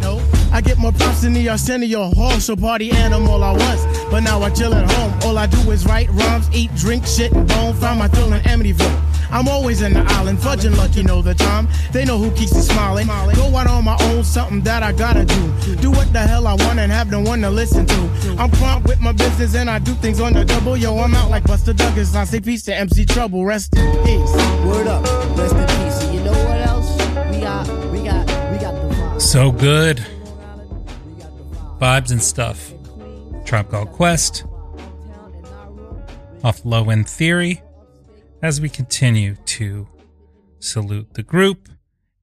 I 0.52 0.60
get 0.60 0.78
more 0.78 0.92
props 0.92 1.22
than 1.22 1.32
the 1.32 1.48
Arsenio 1.48 2.10
Hall, 2.14 2.38
so 2.40 2.56
party 2.56 2.90
animal 2.90 3.42
I 3.42 3.52
was. 3.52 4.06
But 4.10 4.20
now 4.20 4.42
I 4.42 4.50
chill 4.50 4.74
at 4.74 4.90
home. 4.92 5.12
All 5.22 5.38
I 5.38 5.46
do 5.46 5.70
is 5.70 5.84
write 5.86 6.08
rhymes, 6.10 6.48
eat, 6.52 6.74
drink, 6.74 7.06
shit, 7.06 7.32
and 7.32 7.48
bone. 7.48 7.74
Find 7.74 7.98
my 7.98 8.08
thrill 8.08 8.32
in 8.32 8.40
Amityville. 8.42 9.16
I'm 9.30 9.48
always 9.48 9.82
in 9.82 9.92
the 9.92 10.00
island, 10.00 10.38
fudging 10.38 10.76
lucky 10.76 11.02
know 11.02 11.20
the 11.20 11.34
time. 11.34 11.68
They 11.92 12.04
know 12.04 12.18
who 12.18 12.30
keeps 12.32 12.54
me 12.54 12.60
smiling. 12.60 13.06
Go 13.06 13.54
out 13.56 13.66
on 13.66 13.84
my 13.84 13.96
own, 14.00 14.24
something 14.24 14.60
that 14.62 14.82
I 14.82 14.92
gotta 14.92 15.24
do. 15.24 15.76
Do 15.76 15.90
what 15.90 16.12
the 16.12 16.20
hell 16.20 16.46
I 16.46 16.54
want 16.54 16.78
and 16.78 16.92
have 16.92 17.10
no 17.10 17.20
one 17.20 17.40
to 17.42 17.50
listen 17.50 17.86
to. 17.86 18.36
I'm 18.38 18.50
prompt 18.50 18.88
with 18.88 19.00
my 19.00 19.12
business 19.12 19.54
and 19.54 19.68
I 19.68 19.78
do 19.78 19.94
things 19.94 20.20
on 20.20 20.32
the 20.32 20.44
double. 20.44 20.76
Yo, 20.76 20.96
I'm 20.98 21.14
out 21.14 21.30
like 21.30 21.44
Buster 21.44 21.72
Douglas. 21.72 22.14
I 22.14 22.24
say 22.24 22.40
peace 22.40 22.62
to 22.64 22.74
MC 22.74 23.04
Trouble. 23.04 23.44
Rest 23.44 23.76
in 23.76 23.90
peace. 24.04 24.32
Word 24.64 24.86
up, 24.86 25.04
rest 25.36 25.54
in 25.54 25.66
peace. 25.66 26.02
And 26.04 26.14
you 26.14 26.20
know 26.24 26.32
what 26.32 26.60
else? 26.60 26.92
We 27.30 27.40
got, 27.40 27.68
we 27.90 28.04
got, 28.04 28.52
we 28.52 28.58
got 28.58 28.74
the 28.74 28.94
vibe. 28.94 29.20
So 29.20 29.50
good. 29.50 30.06
Vibes 31.78 32.10
and 32.10 32.22
stuff. 32.22 32.72
Tribe 33.44 33.70
Called 33.70 33.92
Quest. 33.92 34.44
Off 36.42 36.64
Low 36.64 36.90
End 36.90 37.08
Theory. 37.08 37.62
As 38.42 38.60
we 38.60 38.68
continue 38.68 39.36
to 39.46 39.86
salute 40.58 41.14
the 41.14 41.22
group 41.22 41.68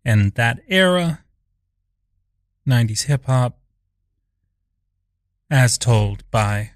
and 0.04 0.34
that 0.34 0.60
era, 0.68 1.24
90s 2.68 3.04
hip 3.06 3.26
hop, 3.26 3.60
as 5.50 5.78
told 5.78 6.30
by 6.32 6.72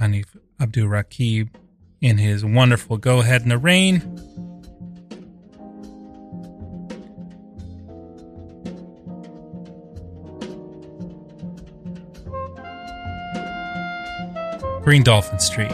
Hanif 0.00 0.36
Abdurraqib 0.60 1.48
in 2.00 2.18
his 2.18 2.44
wonderful 2.44 2.98
Go 2.98 3.20
Ahead 3.20 3.42
in 3.42 3.48
the 3.48 3.58
Rain. 3.58 4.51
Green 14.82 15.04
Dolphin 15.04 15.38
Street. 15.38 15.70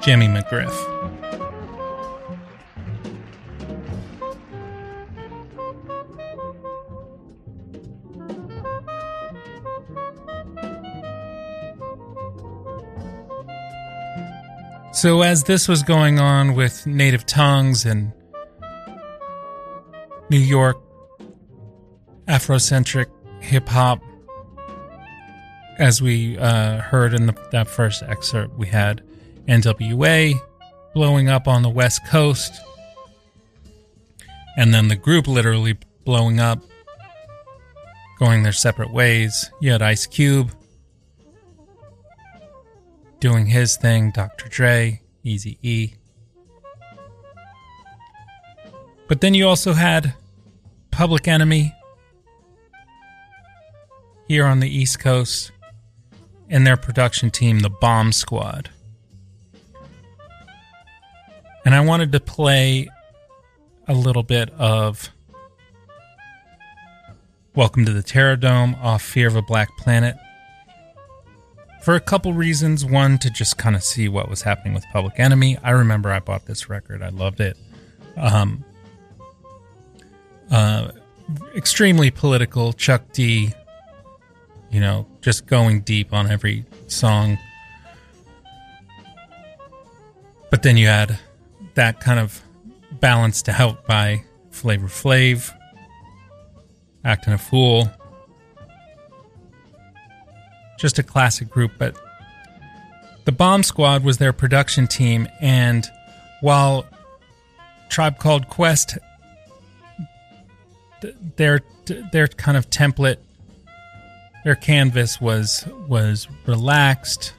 Jimmy 0.00 0.28
McGriff. 0.28 0.72
So, 14.92 15.20
as 15.20 15.44
this 15.44 15.68
was 15.68 15.82
going 15.82 16.18
on 16.18 16.54
with 16.54 16.86
native 16.86 17.26
tongues 17.26 17.84
and 17.84 18.12
New 20.30 20.38
York 20.38 20.82
Afrocentric 22.26 23.06
hip 23.42 23.68
hop, 23.68 24.00
as 25.78 26.00
we 26.00 26.38
uh, 26.38 26.78
heard 26.78 27.14
in 27.14 27.26
the, 27.26 27.34
that 27.52 27.68
first 27.68 28.02
excerpt, 28.02 28.56
we 28.56 28.66
had 28.66 29.02
NWA 29.46 30.34
blowing 30.94 31.28
up 31.28 31.46
on 31.46 31.62
the 31.62 31.68
West 31.68 32.06
Coast, 32.06 32.60
and 34.56 34.72
then 34.72 34.88
the 34.88 34.96
group 34.96 35.26
literally 35.26 35.76
blowing 36.04 36.40
up, 36.40 36.60
going 38.18 38.42
their 38.42 38.52
separate 38.52 38.92
ways. 38.92 39.50
You 39.60 39.72
had 39.72 39.82
Ice 39.82 40.06
Cube 40.06 40.50
doing 43.20 43.46
his 43.46 43.76
thing, 43.76 44.10
Dr. 44.10 44.48
Dre, 44.48 45.02
Easy 45.22 45.58
E. 45.62 45.94
But 49.08 49.20
then 49.20 49.34
you 49.34 49.46
also 49.46 49.72
had 49.72 50.14
Public 50.90 51.28
Enemy 51.28 51.74
here 54.26 54.46
on 54.46 54.60
the 54.60 54.68
East 54.68 54.98
Coast 54.98 55.52
and 56.48 56.66
their 56.66 56.76
production 56.76 57.30
team, 57.30 57.60
the 57.60 57.70
Bomb 57.70 58.12
Squad. 58.12 58.70
And 61.64 61.74
I 61.74 61.80
wanted 61.80 62.12
to 62.12 62.20
play 62.20 62.88
a 63.88 63.94
little 63.94 64.22
bit 64.22 64.50
of 64.50 65.10
Welcome 67.56 67.86
to 67.86 67.92
the 67.92 68.02
Terrordome 68.02 68.78
off 68.82 69.00
Fear 69.00 69.28
of 69.28 69.36
a 69.36 69.40
Black 69.40 69.74
Planet 69.78 70.14
for 71.80 71.94
a 71.94 72.00
couple 72.00 72.34
reasons. 72.34 72.84
One, 72.84 73.16
to 73.16 73.30
just 73.30 73.56
kind 73.56 73.74
of 73.74 73.82
see 73.82 74.10
what 74.10 74.28
was 74.28 74.42
happening 74.42 74.74
with 74.74 74.84
Public 74.92 75.18
Enemy. 75.18 75.56
I 75.62 75.70
remember 75.70 76.12
I 76.12 76.20
bought 76.20 76.44
this 76.44 76.68
record, 76.68 77.02
I 77.02 77.08
loved 77.08 77.40
it. 77.40 77.56
Um, 78.18 78.62
uh, 80.50 80.90
extremely 81.56 82.10
political. 82.10 82.74
Chuck 82.74 83.12
D, 83.12 83.54
you 84.76 84.82
know, 84.82 85.06
just 85.22 85.46
going 85.46 85.80
deep 85.80 86.12
on 86.12 86.30
every 86.30 86.66
song. 86.86 87.38
But 90.50 90.62
then 90.62 90.76
you 90.76 90.86
had 90.86 91.18
that 91.76 91.98
kind 91.98 92.20
of 92.20 92.42
balance 93.00 93.40
to 93.44 93.52
help 93.52 93.86
by 93.86 94.22
Flavor 94.50 94.88
Flav, 94.88 95.50
acting 97.06 97.32
a 97.32 97.38
fool. 97.38 97.90
Just 100.78 100.98
a 100.98 101.02
classic 101.02 101.48
group, 101.48 101.72
but 101.78 101.96
the 103.24 103.32
Bomb 103.32 103.62
Squad 103.62 104.04
was 104.04 104.18
their 104.18 104.34
production 104.34 104.86
team, 104.86 105.26
and 105.40 105.86
while 106.42 106.84
Tribe 107.88 108.18
Called 108.18 108.50
Quest, 108.50 108.98
their 111.36 111.62
their 112.12 112.28
kind 112.28 112.58
of 112.58 112.68
template, 112.68 113.16
their 114.46 114.54
canvas 114.54 115.20
was 115.20 115.66
was 115.88 116.28
relaxed, 116.46 117.34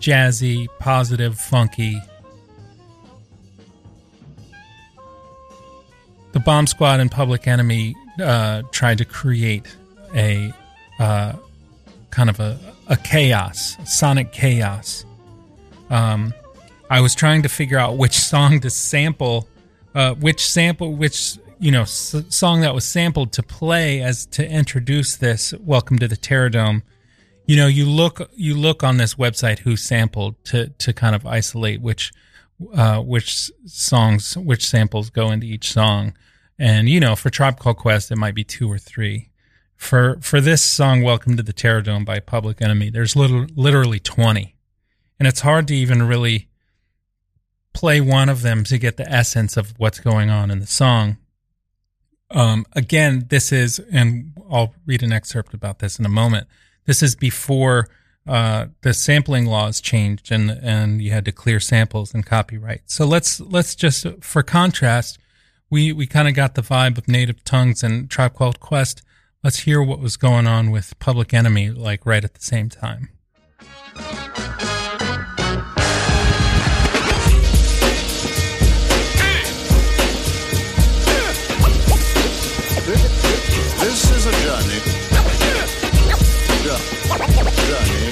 jazzy, 0.00 0.66
positive, 0.80 1.38
funky. 1.38 2.02
The 6.32 6.40
Bomb 6.40 6.66
Squad 6.66 6.98
and 6.98 7.12
Public 7.12 7.46
Enemy 7.46 7.94
uh, 8.20 8.62
tried 8.72 8.98
to 8.98 9.04
create 9.04 9.66
a 10.12 10.52
uh, 10.98 11.34
kind 12.10 12.28
of 12.28 12.40
a, 12.40 12.58
a 12.88 12.96
chaos, 12.96 13.76
sonic 13.84 14.32
chaos. 14.32 15.04
Um, 15.90 16.34
I 16.90 17.02
was 17.02 17.14
trying 17.14 17.42
to 17.44 17.48
figure 17.48 17.78
out 17.78 17.98
which 17.98 18.18
song 18.18 18.58
to 18.62 18.70
sample, 18.70 19.46
uh, 19.94 20.14
which 20.14 20.44
sample, 20.44 20.92
which 20.92 21.38
you 21.60 21.70
know, 21.70 21.82
s- 21.82 22.16
song 22.30 22.62
that 22.62 22.74
was 22.74 22.84
sampled 22.86 23.32
to 23.34 23.42
play 23.42 24.00
as 24.02 24.26
to 24.26 24.48
introduce 24.48 25.16
this. 25.16 25.52
Welcome 25.60 25.98
to 25.98 26.08
the 26.08 26.16
Terrordome 26.16 26.82
You 27.46 27.56
know, 27.56 27.66
you 27.66 27.86
look 27.86 28.30
you 28.34 28.56
look 28.56 28.82
on 28.84 28.96
this 28.96 29.14
website 29.16 29.60
who 29.60 29.76
sampled 29.76 30.42
to 30.46 30.68
to 30.68 30.92
kind 30.92 31.14
of 31.14 31.26
isolate 31.26 31.80
which 31.82 32.12
uh, 32.74 33.00
which 33.00 33.50
songs, 33.66 34.36
which 34.36 34.66
samples 34.66 35.10
go 35.10 35.30
into 35.30 35.46
each 35.46 35.72
song. 35.72 36.14
And 36.58 36.88
you 36.88 37.00
know, 37.00 37.16
for 37.16 37.30
Called 37.30 37.76
Quest, 37.78 38.10
it 38.10 38.16
might 38.16 38.34
be 38.34 38.44
two 38.44 38.70
or 38.70 38.78
three. 38.78 39.30
For 39.76 40.18
for 40.20 40.40
this 40.40 40.62
song, 40.62 41.02
"Welcome 41.02 41.36
to 41.38 41.42
the 41.42 41.54
Terrordome 41.54 42.04
by 42.04 42.20
Public 42.20 42.62
Enemy, 42.62 42.90
there's 42.90 43.16
little, 43.16 43.46
literally 43.54 43.98
twenty, 44.00 44.56
and 45.18 45.26
it's 45.26 45.40
hard 45.40 45.68
to 45.68 45.74
even 45.74 46.02
really 46.06 46.48
play 47.72 48.00
one 48.00 48.28
of 48.28 48.42
them 48.42 48.64
to 48.64 48.78
get 48.78 48.96
the 48.96 49.10
essence 49.10 49.56
of 49.56 49.74
what's 49.78 50.00
going 50.00 50.30
on 50.30 50.50
in 50.50 50.60
the 50.60 50.66
song. 50.66 51.16
Um, 52.30 52.64
again, 52.72 53.26
this 53.28 53.52
is, 53.52 53.80
and 53.90 54.32
I'll 54.50 54.74
read 54.86 55.02
an 55.02 55.12
excerpt 55.12 55.54
about 55.54 55.80
this 55.80 55.98
in 55.98 56.06
a 56.06 56.10
moment. 56.10 56.46
This 56.86 57.02
is 57.02 57.16
before 57.16 57.88
uh, 58.26 58.66
the 58.82 58.94
sampling 58.94 59.46
laws 59.46 59.80
changed, 59.80 60.30
and 60.30 60.50
and 60.50 61.02
you 61.02 61.10
had 61.10 61.24
to 61.24 61.32
clear 61.32 61.58
samples 61.58 62.14
and 62.14 62.24
copyright. 62.24 62.82
So 62.86 63.04
let's 63.06 63.40
let's 63.40 63.74
just, 63.74 64.06
for 64.20 64.42
contrast, 64.42 65.18
we 65.70 65.92
we 65.92 66.06
kind 66.06 66.28
of 66.28 66.34
got 66.34 66.54
the 66.54 66.62
vibe 66.62 66.98
of 66.98 67.08
Native 67.08 67.42
Tongues 67.44 67.82
and 67.82 68.10
Tribe 68.10 68.34
Called 68.34 68.60
Quest. 68.60 69.02
Let's 69.42 69.60
hear 69.60 69.82
what 69.82 70.00
was 70.00 70.16
going 70.16 70.46
on 70.46 70.70
with 70.70 70.98
Public 70.98 71.32
Enemy, 71.32 71.70
like 71.70 72.04
right 72.04 72.24
at 72.24 72.34
the 72.34 72.42
same 72.42 72.68
time. 72.68 73.08
This 83.90 84.08
is 84.12 84.26
a 84.26 84.30
journey. 84.44 84.80
Jo- 86.62 86.78
Journey 87.66 88.06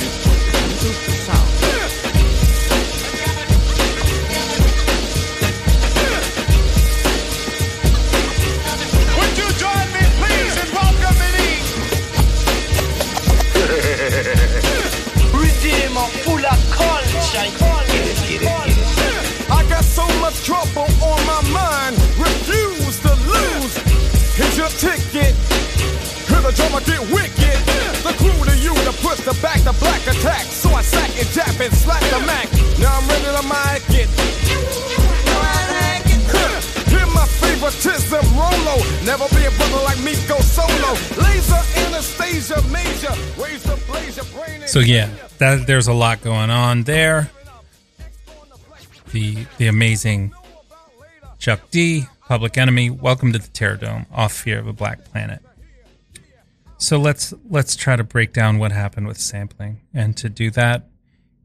into 0.65 0.91
sound. 1.25 2.59
Would 9.19 9.33
you 9.39 9.49
join 9.59 9.87
me, 9.93 10.03
please, 10.19 10.55
in 10.63 10.69
welcoming 10.75 11.61
Redeemer 15.35 16.09
full 16.25 16.45
of 16.45 16.61
culture. 16.71 17.49
I 19.51 19.65
got 19.69 19.85
so 19.85 20.07
much 20.21 20.45
trouble 20.45 20.89
on 21.03 21.21
my 21.27 21.41
mind. 21.51 21.97
Refuse 22.19 23.01
to 23.01 23.13
lose. 23.33 23.75
Here's 24.37 24.57
your 24.57 24.69
ticket. 24.69 25.35
The 26.49 26.55
drummer 26.55 26.81
get 26.81 27.01
wicked. 27.13 27.61
The 28.09 28.15
crew 28.17 28.33
to 28.33 28.57
you 28.57 28.73
to 28.73 28.93
push 29.05 29.21
the 29.21 29.37
back 29.43 29.61
the 29.69 29.77
black 29.85 30.01
attack. 30.09 30.47
So 30.47 30.71
I 30.71 30.81
sack 30.81 31.11
and 31.21 31.29
jab 31.29 31.61
and 31.61 31.75
slap 31.77 32.01
the 32.09 32.25
Mac. 32.25 32.49
Now 32.81 32.97
I'm 32.97 33.07
ready 33.07 33.29
to 33.37 33.45
mic 33.45 33.85
it. 33.93 34.09
Hear 36.89 37.05
my 37.13 37.27
favoritism, 37.27 38.25
Rolo. 38.33 38.81
Never 39.05 39.29
be 39.37 39.45
a 39.45 39.51
brother 39.61 39.85
like 39.85 40.01
me, 40.01 40.17
go 40.27 40.39
solo. 40.41 40.97
Laser, 41.21 41.61
Anastasia, 41.85 42.63
major. 42.73 43.13
Raise 43.37 43.63
the 43.65 43.79
blaze, 43.87 44.17
your 44.17 44.25
brain 44.33 44.67
So 44.67 44.79
yeah, 44.79 45.11
that 45.37 45.67
there's 45.67 45.89
a 45.89 45.93
lot 45.93 46.23
going 46.23 46.49
on 46.49 46.85
there. 46.85 47.31
The 49.13 49.45
the 49.59 49.67
amazing 49.67 50.33
Chuck 51.39 51.61
D, 51.71 52.07
Public 52.27 52.57
Enemy, 52.57 52.89
Welcome 52.89 53.35
to 53.35 53.39
the 53.39 53.49
Terrordome, 53.49 54.07
off 54.11 54.33
Fear 54.33 54.61
of 54.61 54.67
a 54.67 54.73
Black 54.73 55.05
Planet. 55.05 55.43
So 56.79 56.99
let's 56.99 57.35
let's 57.49 57.77
try 57.77 57.97
to 57.97 58.05
break 58.05 58.33
down 58.33 58.59
what 58.59 58.73
happened 58.73 59.09
with 59.09 59.19
sampling, 59.19 59.81
and 59.93 60.17
to 60.17 60.29
do 60.29 60.51
that, 60.53 60.89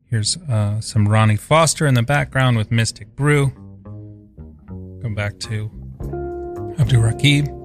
here's 0.06 0.38
uh, 0.38 0.80
some 0.80 1.08
Ronnie 1.10 1.38
Foster 1.38 1.88
in 1.88 1.96
the 1.96 2.04
background 2.04 2.56
with 2.56 2.72
Mystic 2.72 3.16
Brew. 3.16 3.52
Go 5.02 5.14
back 5.14 5.40
to 5.40 5.70
Abdurraqib. 6.78 7.64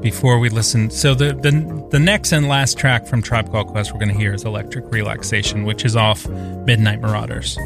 before 0.00 0.38
we 0.38 0.48
listen. 0.48 0.90
So 0.90 1.14
the 1.14 1.34
the 1.34 1.86
the 1.90 1.98
next 1.98 2.32
and 2.32 2.48
last 2.48 2.78
track 2.78 3.06
from 3.06 3.22
Tribe 3.22 3.50
Called 3.50 3.68
Quest 3.68 3.92
we're 3.92 3.98
going 3.98 4.12
to 4.12 4.18
hear 4.18 4.32
is 4.32 4.44
Electric 4.44 4.90
Relaxation, 4.92 5.64
which 5.64 5.84
is 5.84 5.96
off 5.96 6.26
Midnight 6.28 7.00
Marauders. 7.00 7.58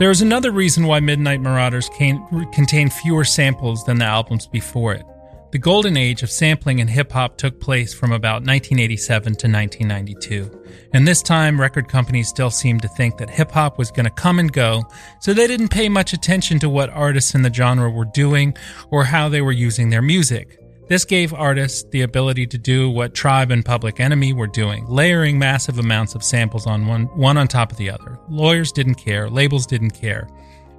There 0.00 0.10
is 0.10 0.22
another 0.22 0.50
reason 0.50 0.86
why 0.86 1.00
Midnight 1.00 1.42
Marauders 1.42 1.90
contain 1.90 2.88
fewer 2.88 3.22
samples 3.22 3.84
than 3.84 3.98
the 3.98 4.06
albums 4.06 4.46
before 4.46 4.94
it. 4.94 5.04
The 5.52 5.58
golden 5.58 5.98
age 5.98 6.22
of 6.22 6.30
sampling 6.30 6.78
in 6.78 6.88
hip 6.88 7.12
hop 7.12 7.36
took 7.36 7.60
place 7.60 7.92
from 7.92 8.10
about 8.10 8.42
1987 8.42 9.22
to 9.22 9.46
1992. 9.46 10.88
And 10.94 11.06
this 11.06 11.20
time, 11.20 11.60
record 11.60 11.88
companies 11.88 12.28
still 12.28 12.50
seemed 12.50 12.80
to 12.80 12.88
think 12.88 13.18
that 13.18 13.28
hip 13.28 13.50
hop 13.50 13.76
was 13.76 13.90
going 13.90 14.06
to 14.06 14.10
come 14.10 14.38
and 14.38 14.50
go, 14.50 14.84
so 15.20 15.34
they 15.34 15.46
didn't 15.46 15.68
pay 15.68 15.90
much 15.90 16.14
attention 16.14 16.58
to 16.60 16.70
what 16.70 16.88
artists 16.88 17.34
in 17.34 17.42
the 17.42 17.52
genre 17.52 17.90
were 17.90 18.06
doing 18.06 18.56
or 18.90 19.04
how 19.04 19.28
they 19.28 19.42
were 19.42 19.52
using 19.52 19.90
their 19.90 20.00
music. 20.00 20.59
This 20.90 21.04
gave 21.04 21.32
artists 21.32 21.88
the 21.92 22.02
ability 22.02 22.48
to 22.48 22.58
do 22.58 22.90
what 22.90 23.14
Tribe 23.14 23.52
and 23.52 23.64
Public 23.64 24.00
Enemy 24.00 24.32
were 24.32 24.48
doing, 24.48 24.86
layering 24.88 25.38
massive 25.38 25.78
amounts 25.78 26.16
of 26.16 26.24
samples 26.24 26.66
on 26.66 26.88
one, 26.88 27.04
one 27.16 27.38
on 27.38 27.46
top 27.46 27.70
of 27.70 27.78
the 27.78 27.88
other. 27.88 28.18
Lawyers 28.28 28.72
didn't 28.72 28.96
care, 28.96 29.30
labels 29.30 29.66
didn't 29.66 29.92
care, 29.92 30.28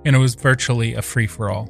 and 0.04 0.14
it 0.14 0.20
was 0.20 0.36
virtually 0.36 0.96
a 0.96 1.02
free 1.02 1.28
for 1.28 1.50
all. 1.50 1.70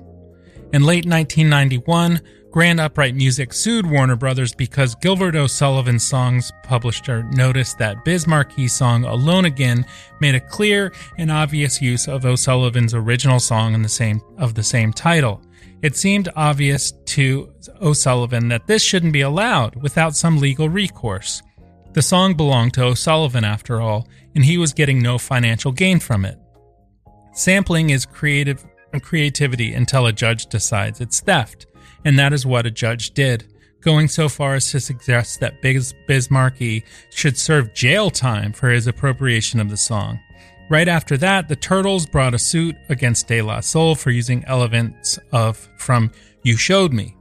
In 0.74 0.82
late 0.82 1.06
1991, 1.06 2.20
Grand 2.50 2.80
Upright 2.80 3.14
Music 3.14 3.54
sued 3.54 3.86
Warner 3.86 4.16
Brothers 4.16 4.56
because 4.56 4.96
Gilbert 4.96 5.36
O'Sullivan's 5.36 6.08
songs 6.08 6.52
publisher 6.64 7.22
noticed 7.34 7.78
that 7.78 8.04
Biz 8.04 8.26
song 8.70 9.06
Alone 9.06 9.46
Again 9.46 9.86
made 10.20 10.34
a 10.34 10.40
clear 10.40 10.92
and 11.20 11.30
obvious 11.30 11.80
use 11.80 12.08
of 12.08 12.26
O'Sullivan's 12.26 12.96
original 12.96 13.40
song 13.40 13.76
in 13.76 13.84
the 13.84 13.88
same 13.88 14.20
of 14.40 14.56
the 14.56 14.64
same 14.64 14.92
title. 14.92 15.44
It 15.82 15.96
seemed 15.96 16.30
obvious 16.36 16.92
to 17.06 17.54
O'Sullivan 17.82 18.50
that 18.50 18.68
this 18.68 18.84
shouldn't 18.84 19.14
be 19.14 19.22
allowed 19.22 19.82
without 19.82 20.16
some 20.16 20.38
legal 20.38 20.70
recourse. 20.70 21.42
The 21.94 22.02
song 22.02 22.36
belonged 22.36 22.76
to 22.76 22.84
O'Sullivan 22.84 23.44
after 23.44 23.82
all, 23.82 24.08
and 24.36 24.46
he 24.46 24.58
was 24.58 24.74
getting 24.74 25.02
no 25.02 25.18
financial 25.18 25.72
gain 25.72 26.00
from 26.00 26.24
it. 26.24 26.38
Sampling 27.34 27.90
is 27.90 28.06
creative 28.06 28.66
creativity 29.02 29.74
until 29.74 30.06
a 30.06 30.14
judge 30.14 30.48
decides 30.48 31.02
it's 31.02 31.22
theft. 31.22 31.66
and 32.04 32.18
that 32.18 32.34
is 32.34 32.46
what 32.46 32.66
a 32.66 32.72
judge 32.72 33.12
did, 33.12 33.46
going 33.82 34.08
so 34.08 34.28
far 34.28 34.56
as 34.56 34.72
to 34.72 34.80
suggest 34.80 35.40
that 35.40 35.62
Biz, 35.62 36.32
Markie 36.32 36.84
should 37.12 37.38
serve 37.38 37.74
jail 37.74 38.10
time 38.10 38.54
for 38.54 38.70
his 38.70 38.88
appropriation 38.88 39.60
of 39.60 39.70
the 39.70 39.78
song. 39.78 40.20
Right 40.72 40.88
after 40.88 41.18
that, 41.18 41.50
the 41.50 41.58
Turtles 41.58 42.06
brought 42.06 42.34
a 42.34 42.40
suit 42.40 42.78
against 42.88 43.28
De 43.28 43.42
La 43.42 43.60
Soul 43.60 43.94
for 43.94 44.10
using 44.10 44.46
elements 44.46 45.20
of 45.34 45.68
from 45.78 46.14
You 46.44 46.56
Showed 46.56 46.94
Me. 46.94 47.18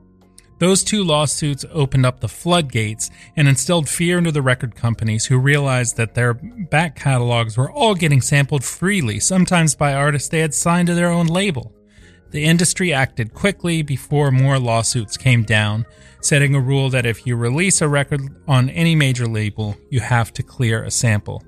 Those 0.60 0.84
two 0.84 1.02
lawsuits 1.02 1.64
opened 1.72 2.06
up 2.06 2.20
the 2.20 2.28
floodgates 2.28 3.10
and 3.34 3.48
instilled 3.48 3.88
fear 3.88 4.18
into 4.18 4.30
the 4.30 4.40
record 4.40 4.76
companies 4.76 5.26
who 5.26 5.36
realized 5.36 5.96
that 5.96 6.14
their 6.14 6.34
back 6.34 6.94
catalogs 6.94 7.56
were 7.56 7.72
all 7.72 7.96
getting 7.96 8.20
sampled 8.20 8.62
freely, 8.62 9.18
sometimes 9.18 9.74
by 9.74 9.94
artists 9.94 10.28
they 10.28 10.38
had 10.38 10.54
signed 10.54 10.86
to 10.86 10.94
their 10.94 11.10
own 11.10 11.26
label. 11.26 11.74
The 12.30 12.44
industry 12.44 12.92
acted 12.92 13.34
quickly 13.34 13.82
before 13.82 14.30
more 14.30 14.60
lawsuits 14.60 15.16
came 15.16 15.42
down, 15.42 15.86
setting 16.20 16.54
a 16.54 16.60
rule 16.60 16.88
that 16.90 17.04
if 17.04 17.26
you 17.26 17.34
release 17.34 17.80
a 17.80 17.88
record 17.88 18.20
on 18.46 18.70
any 18.70 18.94
major 18.94 19.26
label, 19.26 19.76
you 19.90 19.98
have 19.98 20.32
to 20.34 20.44
clear 20.44 20.84
a 20.84 20.90
sample. 20.92 21.42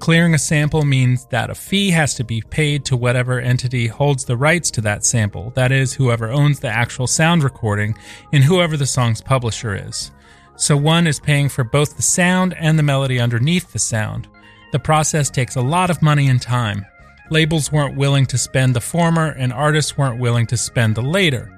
Clearing 0.00 0.32
a 0.32 0.38
sample 0.38 0.86
means 0.86 1.26
that 1.26 1.50
a 1.50 1.54
fee 1.54 1.90
has 1.90 2.14
to 2.14 2.24
be 2.24 2.40
paid 2.40 2.86
to 2.86 2.96
whatever 2.96 3.38
entity 3.38 3.86
holds 3.86 4.24
the 4.24 4.36
rights 4.36 4.70
to 4.70 4.80
that 4.80 5.04
sample, 5.04 5.50
that 5.50 5.70
is, 5.72 5.92
whoever 5.92 6.30
owns 6.30 6.58
the 6.58 6.68
actual 6.68 7.06
sound 7.06 7.44
recording 7.44 7.94
and 8.32 8.42
whoever 8.42 8.78
the 8.78 8.86
song's 8.86 9.20
publisher 9.20 9.76
is. 9.76 10.10
So 10.56 10.74
one 10.74 11.06
is 11.06 11.20
paying 11.20 11.50
for 11.50 11.64
both 11.64 11.96
the 11.96 12.02
sound 12.02 12.54
and 12.54 12.78
the 12.78 12.82
melody 12.82 13.20
underneath 13.20 13.72
the 13.72 13.78
sound. 13.78 14.26
The 14.72 14.78
process 14.78 15.28
takes 15.28 15.56
a 15.56 15.60
lot 15.60 15.90
of 15.90 16.00
money 16.00 16.28
and 16.28 16.40
time. 16.40 16.86
Labels 17.30 17.70
weren't 17.70 17.96
willing 17.96 18.24
to 18.26 18.38
spend 18.38 18.74
the 18.74 18.80
former, 18.80 19.28
and 19.28 19.52
artists 19.52 19.98
weren't 19.98 20.18
willing 20.18 20.46
to 20.46 20.56
spend 20.56 20.94
the 20.94 21.02
later. 21.02 21.54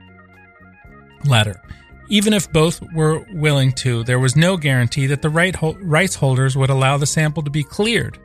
Latter. 1.24 1.62
Even 2.08 2.32
if 2.32 2.52
both 2.52 2.82
were 2.92 3.24
willing 3.32 3.72
to, 3.72 4.02
there 4.02 4.18
was 4.18 4.34
no 4.34 4.56
guarantee 4.56 5.06
that 5.06 5.22
the 5.22 5.30
right 5.30 5.54
ho- 5.54 5.78
rights 5.80 6.16
holders 6.16 6.56
would 6.56 6.70
allow 6.70 6.96
the 6.96 7.06
sample 7.06 7.42
to 7.44 7.50
be 7.50 7.62
cleared. 7.62 8.18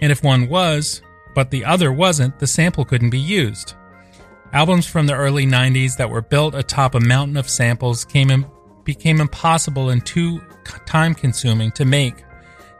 And 0.00 0.12
if 0.12 0.22
one 0.22 0.48
was, 0.48 1.02
but 1.34 1.50
the 1.50 1.64
other 1.64 1.92
wasn't, 1.92 2.38
the 2.38 2.46
sample 2.46 2.84
couldn't 2.84 3.10
be 3.10 3.18
used. 3.18 3.74
Albums 4.52 4.86
from 4.86 5.06
the 5.06 5.14
early 5.14 5.46
90s 5.46 5.96
that 5.96 6.10
were 6.10 6.22
built 6.22 6.54
atop 6.54 6.94
a 6.94 7.00
mountain 7.00 7.36
of 7.36 7.48
samples 7.48 8.06
in, 8.14 8.46
became 8.84 9.20
impossible 9.20 9.90
and 9.90 10.04
too 10.06 10.40
time 10.86 11.14
consuming 11.14 11.72
to 11.72 11.84
make. 11.84 12.24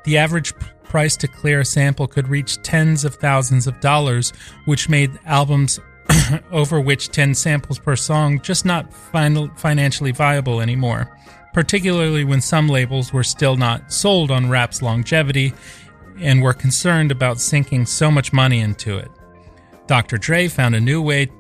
The 0.05 0.19
average 0.19 0.55
price 0.85 1.17
to 1.17 1.27
clear 1.27 1.61
a 1.61 1.65
sample 1.65 2.07
could 2.07 2.29
reach 2.29 2.63
tens 2.63 3.05
of 3.05 3.17
thousands 3.17 3.67
of 3.67 3.81
dollars, 3.81 4.33
which 4.67 4.89
made 4.89 5.19
albums 5.25 5.81
over 6.53 6.81
which 6.81 7.09
10 7.09 7.35
samples 7.35 7.79
per 7.79 7.97
song 7.97 8.41
just 8.41 8.65
not 8.65 8.93
fin- 8.93 9.51
financially 9.57 10.13
viable 10.13 10.61
anymore, 10.61 11.19
particularly 11.53 12.23
when 12.23 12.41
some 12.41 12.69
labels 12.69 13.13
were 13.13 13.25
still 13.25 13.57
not 13.57 13.93
sold 13.93 14.31
on 14.31 14.49
rap's 14.49 14.83
longevity 14.83 15.53
and 16.21 16.43
were 16.43 16.55
concerned 16.55 17.11
about 17.11 17.41
sinking 17.41 17.87
so 17.87 18.11
much 18.11 18.33
money 18.33 18.61
into 18.61 18.99
it. 18.99 19.11
Dr. 19.87 20.17
Dre 20.19 20.49
found 20.49 20.75
a 20.75 20.81
new 20.81 21.03
way 21.03 21.31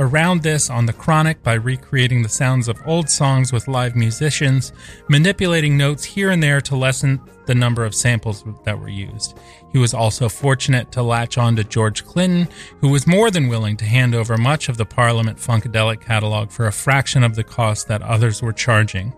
around 0.00 0.42
this 0.42 0.70
on 0.70 0.86
The 0.86 0.94
Chronic 0.94 1.42
by 1.42 1.54
recreating 1.54 2.22
the 2.22 2.28
sounds 2.28 2.68
of 2.68 2.80
old 2.86 3.10
songs 3.10 3.52
with 3.52 3.68
live 3.68 3.94
musicians, 3.94 4.72
manipulating 5.08 5.76
notes 5.76 6.04
here 6.04 6.30
and 6.30 6.42
there 6.42 6.62
to 6.62 6.74
lessen 6.74 7.20
the 7.44 7.54
number 7.54 7.84
of 7.84 7.94
samples 7.94 8.42
that 8.64 8.80
were 8.80 8.88
used. 8.88 9.38
He 9.72 9.78
was 9.78 9.92
also 9.92 10.28
fortunate 10.28 10.90
to 10.92 11.02
latch 11.02 11.36
on 11.36 11.54
to 11.56 11.64
George 11.64 12.06
Clinton, 12.06 12.48
who 12.80 12.88
was 12.88 13.06
more 13.06 13.30
than 13.30 13.48
willing 13.48 13.76
to 13.76 13.84
hand 13.84 14.14
over 14.14 14.38
much 14.38 14.70
of 14.70 14.78
the 14.78 14.86
Parliament 14.86 15.38
Funkadelic 15.38 16.00
catalog 16.00 16.50
for 16.50 16.66
a 16.66 16.72
fraction 16.72 17.22
of 17.22 17.34
the 17.34 17.44
cost 17.44 17.86
that 17.88 18.02
others 18.02 18.40
were 18.40 18.54
charging. 18.54 19.12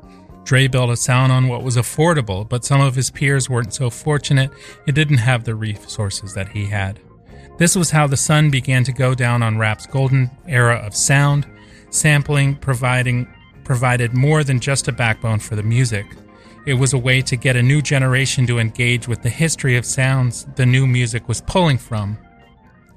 Dre 0.45 0.67
built 0.67 0.91
a 0.91 0.97
sound 0.97 1.33
on 1.33 1.49
what 1.49 1.63
was 1.63 1.77
affordable, 1.77 2.49
but 2.49 2.65
some 2.65 2.81
of 2.81 2.95
his 2.95 3.11
peers 3.11 3.49
weren't 3.49 3.75
so 3.75 3.91
fortunate 3.91 4.51
and 4.87 4.95
didn't 4.95 5.19
have 5.19 5.45
the 5.45 5.55
resources 5.55 6.35
that 6.35 6.49
he 6.49 6.67
had. 6.67 7.01
This 7.59 7.77
was 7.77 7.91
how 7.91 8.07
the 8.07 8.17
sun 8.17 8.51
began 8.51 8.83
to 8.85 8.93
go 8.93 9.15
down 9.15 9.43
on 9.43 9.59
rap's 9.59 9.87
golden 9.87 10.31
era 10.49 10.77
of 10.77 10.97
sound, 10.97 11.47
sampling 11.91 12.57
providing 12.57 13.29
provided 13.65 14.13
more 14.13 14.43
than 14.43 14.59
just 14.59 14.89
a 14.89 14.93
backbone 14.93 15.39
for 15.39 15.55
the 15.55 15.63
music. 15.63 16.07
It 16.67 16.75
was 16.75 16.93
a 16.93 16.99
way 16.99 17.23
to 17.23 17.37
get 17.37 17.57
a 17.57 17.63
new 17.63 17.83
generation 17.83 18.47
to 18.47 18.59
engage 18.59 19.07
with 19.07 19.23
the 19.23 19.31
history 19.31 19.77
of 19.77 19.85
sounds 19.85 20.47
the 20.57 20.67
new 20.67 20.87
music 20.87 21.29
was 21.29 21.41
pulling 21.41 21.79
from. 21.79 22.19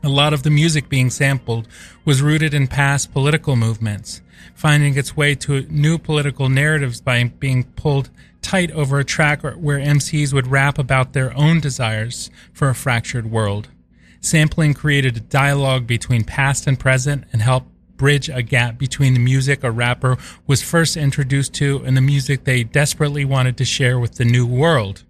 A 0.03 0.09
lot 0.09 0.33
of 0.33 0.43
the 0.43 0.51
music 0.51 0.87
being 0.87 1.09
sampled 1.09 1.67
was 2.03 2.21
rooted 2.21 2.53
in 2.53 2.67
past 2.67 3.11
political 3.11 3.55
movements, 3.55 4.21
finding 4.53 4.97
its 4.97 5.15
way 5.15 5.35
to 5.35 5.61
new 5.69 5.97
political 5.97 6.49
narratives 6.49 7.01
by 7.01 7.23
being 7.23 7.63
pulled 7.63 8.09
tight 8.41 8.71
over 8.71 8.99
a 8.99 9.03
track 9.03 9.41
where 9.41 9.79
MCs 9.79 10.31
would 10.33 10.47
rap 10.47 10.77
about 10.77 11.13
their 11.13 11.35
own 11.35 11.59
desires 11.59 12.29
for 12.53 12.69
a 12.69 12.75
fractured 12.75 13.29
world. 13.31 13.69
Sampling 14.21 14.73
created 14.73 15.17
a 15.17 15.19
dialogue 15.19 15.85
between 15.87 16.23
past 16.23 16.67
and 16.67 16.79
present 16.79 17.25
and 17.31 17.41
helped 17.41 17.67
bridge 17.97 18.29
a 18.29 18.41
gap 18.41 18.77
between 18.77 19.13
the 19.13 19.19
music 19.19 19.63
a 19.63 19.71
rapper 19.71 20.17
was 20.47 20.61
first 20.61 20.97
introduced 20.97 21.53
to 21.53 21.81
and 21.85 21.95
the 21.95 22.01
music 22.01 22.43
they 22.43 22.63
desperately 22.63 23.25
wanted 23.25 23.57
to 23.57 23.65
share 23.65 23.99
with 23.99 24.15
the 24.15 24.25
new 24.25 24.45
world. 24.45 25.03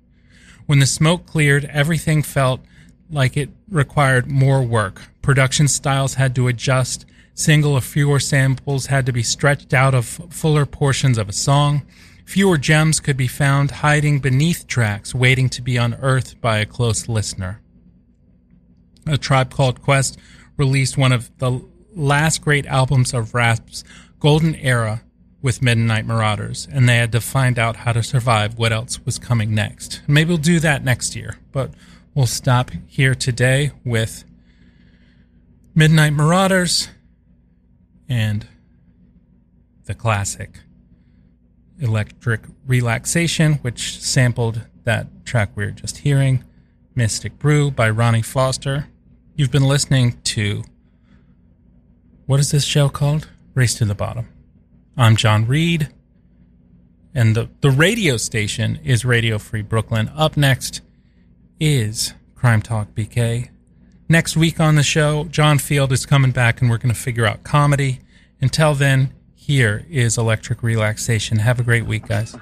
When 0.65 0.79
the 0.79 0.85
smoke 0.85 1.25
cleared, 1.25 1.65
everything 1.65 2.23
felt 2.23 2.61
like 3.09 3.37
it 3.37 3.49
required 3.69 4.27
more 4.27 4.61
work. 4.63 5.01
Production 5.21 5.67
styles 5.67 6.15
had 6.15 6.35
to 6.35 6.47
adjust, 6.47 7.05
single 7.35 7.73
or 7.73 7.81
fewer 7.81 8.19
samples 8.19 8.87
had 8.87 9.05
to 9.05 9.13
be 9.13 9.21
stretched 9.21 9.73
out 9.73 9.93
of 9.93 10.05
fuller 10.05 10.65
portions 10.65 11.17
of 11.17 11.29
a 11.29 11.33
song. 11.33 11.85
Fewer 12.25 12.57
gems 12.57 12.99
could 12.99 13.17
be 13.17 13.27
found 13.27 13.69
hiding 13.69 14.19
beneath 14.19 14.65
tracks, 14.65 15.13
waiting 15.13 15.49
to 15.49 15.61
be 15.61 15.77
unearthed 15.77 16.41
by 16.41 16.57
a 16.57 16.65
close 16.65 17.07
listener. 17.07 17.61
A 19.05 19.17
Tribe 19.17 19.53
Called 19.53 19.81
Quest 19.83 20.17
released 20.57 20.97
one 20.97 21.11
of 21.11 21.29
the 21.37 21.61
last 21.93 22.41
great 22.41 22.65
albums 22.65 23.13
of 23.13 23.35
rap's 23.35 23.83
golden 24.19 24.55
era 24.55 25.03
with 25.41 25.61
Midnight 25.61 26.07
Marauders, 26.07 26.67
and 26.71 26.89
they 26.89 26.97
had 26.97 27.11
to 27.11 27.21
find 27.21 27.59
out 27.59 27.75
how 27.75 27.91
to 27.91 28.01
survive 28.01 28.57
what 28.57 28.71
else 28.73 28.99
was 29.05 29.19
coming 29.19 29.53
next. 29.53 30.01
Maybe 30.07 30.29
we'll 30.29 30.37
do 30.37 30.59
that 30.61 30.83
next 30.83 31.15
year, 31.15 31.37
but 31.51 31.71
we'll 32.15 32.25
stop 32.25 32.71
here 32.87 33.13
today 33.13 33.71
with 33.83 34.23
Midnight 35.75 36.13
Marauders 36.13 36.87
and 38.07 38.47
the 39.85 39.93
classic 39.93 40.59
Electric 41.79 42.41
Relaxation, 42.65 43.55
which 43.55 44.01
sampled 44.01 44.61
that 44.83 45.25
track 45.25 45.51
we 45.55 45.65
were 45.65 45.71
just 45.71 45.99
hearing, 45.99 46.43
Mystic 46.95 47.37
Brew 47.37 47.71
by 47.71 47.89
Ronnie 47.89 48.21
Foster. 48.21 48.87
You've 49.35 49.51
been 49.51 49.67
listening 49.67 50.19
to 50.23 50.63
what 52.25 52.39
is 52.39 52.51
this 52.51 52.63
show 52.63 52.89
called? 52.89 53.29
Race 53.53 53.75
to 53.75 53.85
the 53.85 53.95
Bottom. 53.95 54.29
I'm 54.97 55.15
John 55.15 55.45
Reed, 55.45 55.89
and 57.13 57.35
the, 57.35 57.49
the 57.61 57.69
radio 57.69 58.17
station 58.17 58.79
is 58.83 59.05
Radio 59.05 59.37
Free 59.37 59.61
Brooklyn. 59.61 60.09
Up 60.15 60.37
next 60.37 60.81
is 61.59 62.13
Crime 62.35 62.61
Talk 62.61 62.95
BK. 62.95 63.49
Next 64.07 64.37
week 64.37 64.59
on 64.59 64.75
the 64.75 64.83
show, 64.83 65.23
John 65.25 65.57
Field 65.57 65.91
is 65.91 66.05
coming 66.05 66.29
back 66.29 66.61
and 66.61 66.69
we're 66.69 66.77
going 66.77 66.93
to 66.93 66.99
figure 66.99 67.25
out 67.25 67.43
comedy. 67.43 68.01
Until 68.39 68.75
then, 68.75 69.11
here 69.33 69.83
is 69.89 70.15
Electric 70.15 70.61
Relaxation. 70.61 71.39
Have 71.39 71.59
a 71.59 71.63
great 71.63 71.87
week, 71.87 72.07
guys. 72.07 72.35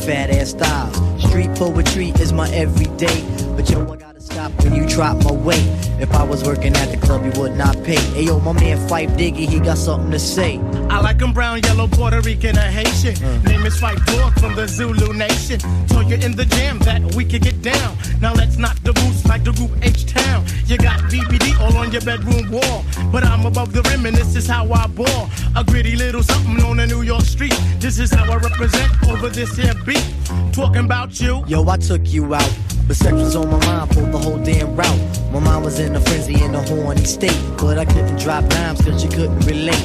Fat 0.00 0.30
ass 0.30 0.50
styles. 0.50 1.22
Street 1.22 1.50
poetry 1.54 2.08
is 2.20 2.32
my 2.32 2.48
everyday, 2.50 3.22
but 3.56 3.68
yo, 3.70 3.82
I 3.92 3.96
gotta 3.96 4.09
stop. 4.40 4.64
When 4.64 4.74
you 4.74 4.86
drop 4.86 5.22
my 5.24 5.32
weight. 5.32 5.66
If 6.00 6.12
I 6.14 6.22
was 6.22 6.42
working 6.44 6.74
at 6.76 6.90
the 6.90 6.96
club, 6.96 7.24
you 7.24 7.40
would 7.40 7.56
not 7.56 7.74
pay. 7.84 8.00
Hey 8.14 8.24
yo, 8.24 8.40
my 8.40 8.52
man 8.52 8.78
Phife 8.88 9.10
Diggy, 9.16 9.46
he 9.48 9.58
got 9.60 9.78
something 9.78 10.10
to 10.10 10.18
say. 10.18 10.58
I 10.88 11.00
like 11.00 11.20
'em 11.22 11.32
brown, 11.32 11.60
yellow, 11.62 11.86
Puerto 11.88 12.20
Rican, 12.20 12.56
or 12.56 12.70
Haitian. 12.78 13.14
Mm. 13.14 13.44
Name 13.44 13.66
is 13.66 13.76
Phife 13.80 14.04
Dawg 14.06 14.32
from 14.40 14.54
the 14.54 14.66
Zulu 14.66 15.12
Nation. 15.12 15.60
Told 15.88 16.08
you 16.08 16.16
in 16.16 16.32
the 16.36 16.46
jam 16.46 16.78
that 16.80 17.14
we 17.14 17.24
could 17.24 17.42
get 17.42 17.60
down. 17.62 17.96
Now 18.20 18.32
let's 18.34 18.56
knock 18.56 18.76
the 18.82 18.92
boots 18.92 19.26
like 19.26 19.44
the 19.44 19.52
group 19.52 19.72
H 19.82 20.06
Town. 20.06 20.44
You 20.66 20.76
got 20.78 20.98
BBD 21.10 21.54
all 21.60 21.76
on 21.76 21.92
your 21.92 22.02
bedroom 22.02 22.50
wall. 22.50 22.84
But 23.12 23.24
I'm 23.24 23.44
above 23.44 23.72
the 23.72 23.82
rim 23.88 24.06
and 24.06 24.16
this 24.16 24.36
is 24.36 24.46
how 24.46 24.64
I 24.72 24.86
ball. 24.86 25.28
A 25.56 25.62
gritty 25.64 25.96
little 25.96 26.22
something 26.22 26.62
on 26.64 26.80
a 26.80 26.86
New 26.86 27.02
York 27.02 27.24
street. 27.24 27.58
This 27.78 27.98
is 27.98 28.10
how 28.10 28.24
I 28.32 28.36
represent 28.36 28.90
over 29.08 29.28
this 29.28 29.56
here 29.56 29.74
beat. 29.84 30.06
Talking 30.52 30.84
about 30.84 31.20
you. 31.20 31.44
Yo, 31.46 31.68
I 31.68 31.76
took 31.76 32.04
you 32.12 32.34
out. 32.34 32.79
But 32.90 32.96
sex 32.96 33.12
was 33.12 33.36
on 33.36 33.48
my 33.48 33.66
mind 33.66 33.94
for 33.94 34.00
the 34.00 34.18
whole 34.18 34.38
damn 34.38 34.74
route. 34.74 35.00
My 35.30 35.38
mind 35.38 35.64
was 35.64 35.78
in 35.78 35.94
a 35.94 36.00
frenzy 36.00 36.42
in 36.42 36.56
a 36.56 36.60
horny 36.60 37.04
state. 37.04 37.40
But 37.56 37.78
I 37.78 37.84
couldn't 37.84 38.18
drop 38.18 38.44
dimes 38.48 38.82
cause 38.82 39.04
you 39.04 39.10
couldn't 39.10 39.46
relate. 39.46 39.78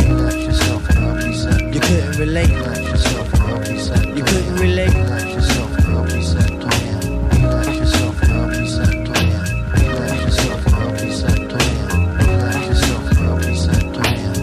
You 0.00 1.80
couldn't 1.80 2.16
relate. 2.16 2.48
You 4.16 4.24
couldn't 4.24 4.56
relate. 4.56 4.88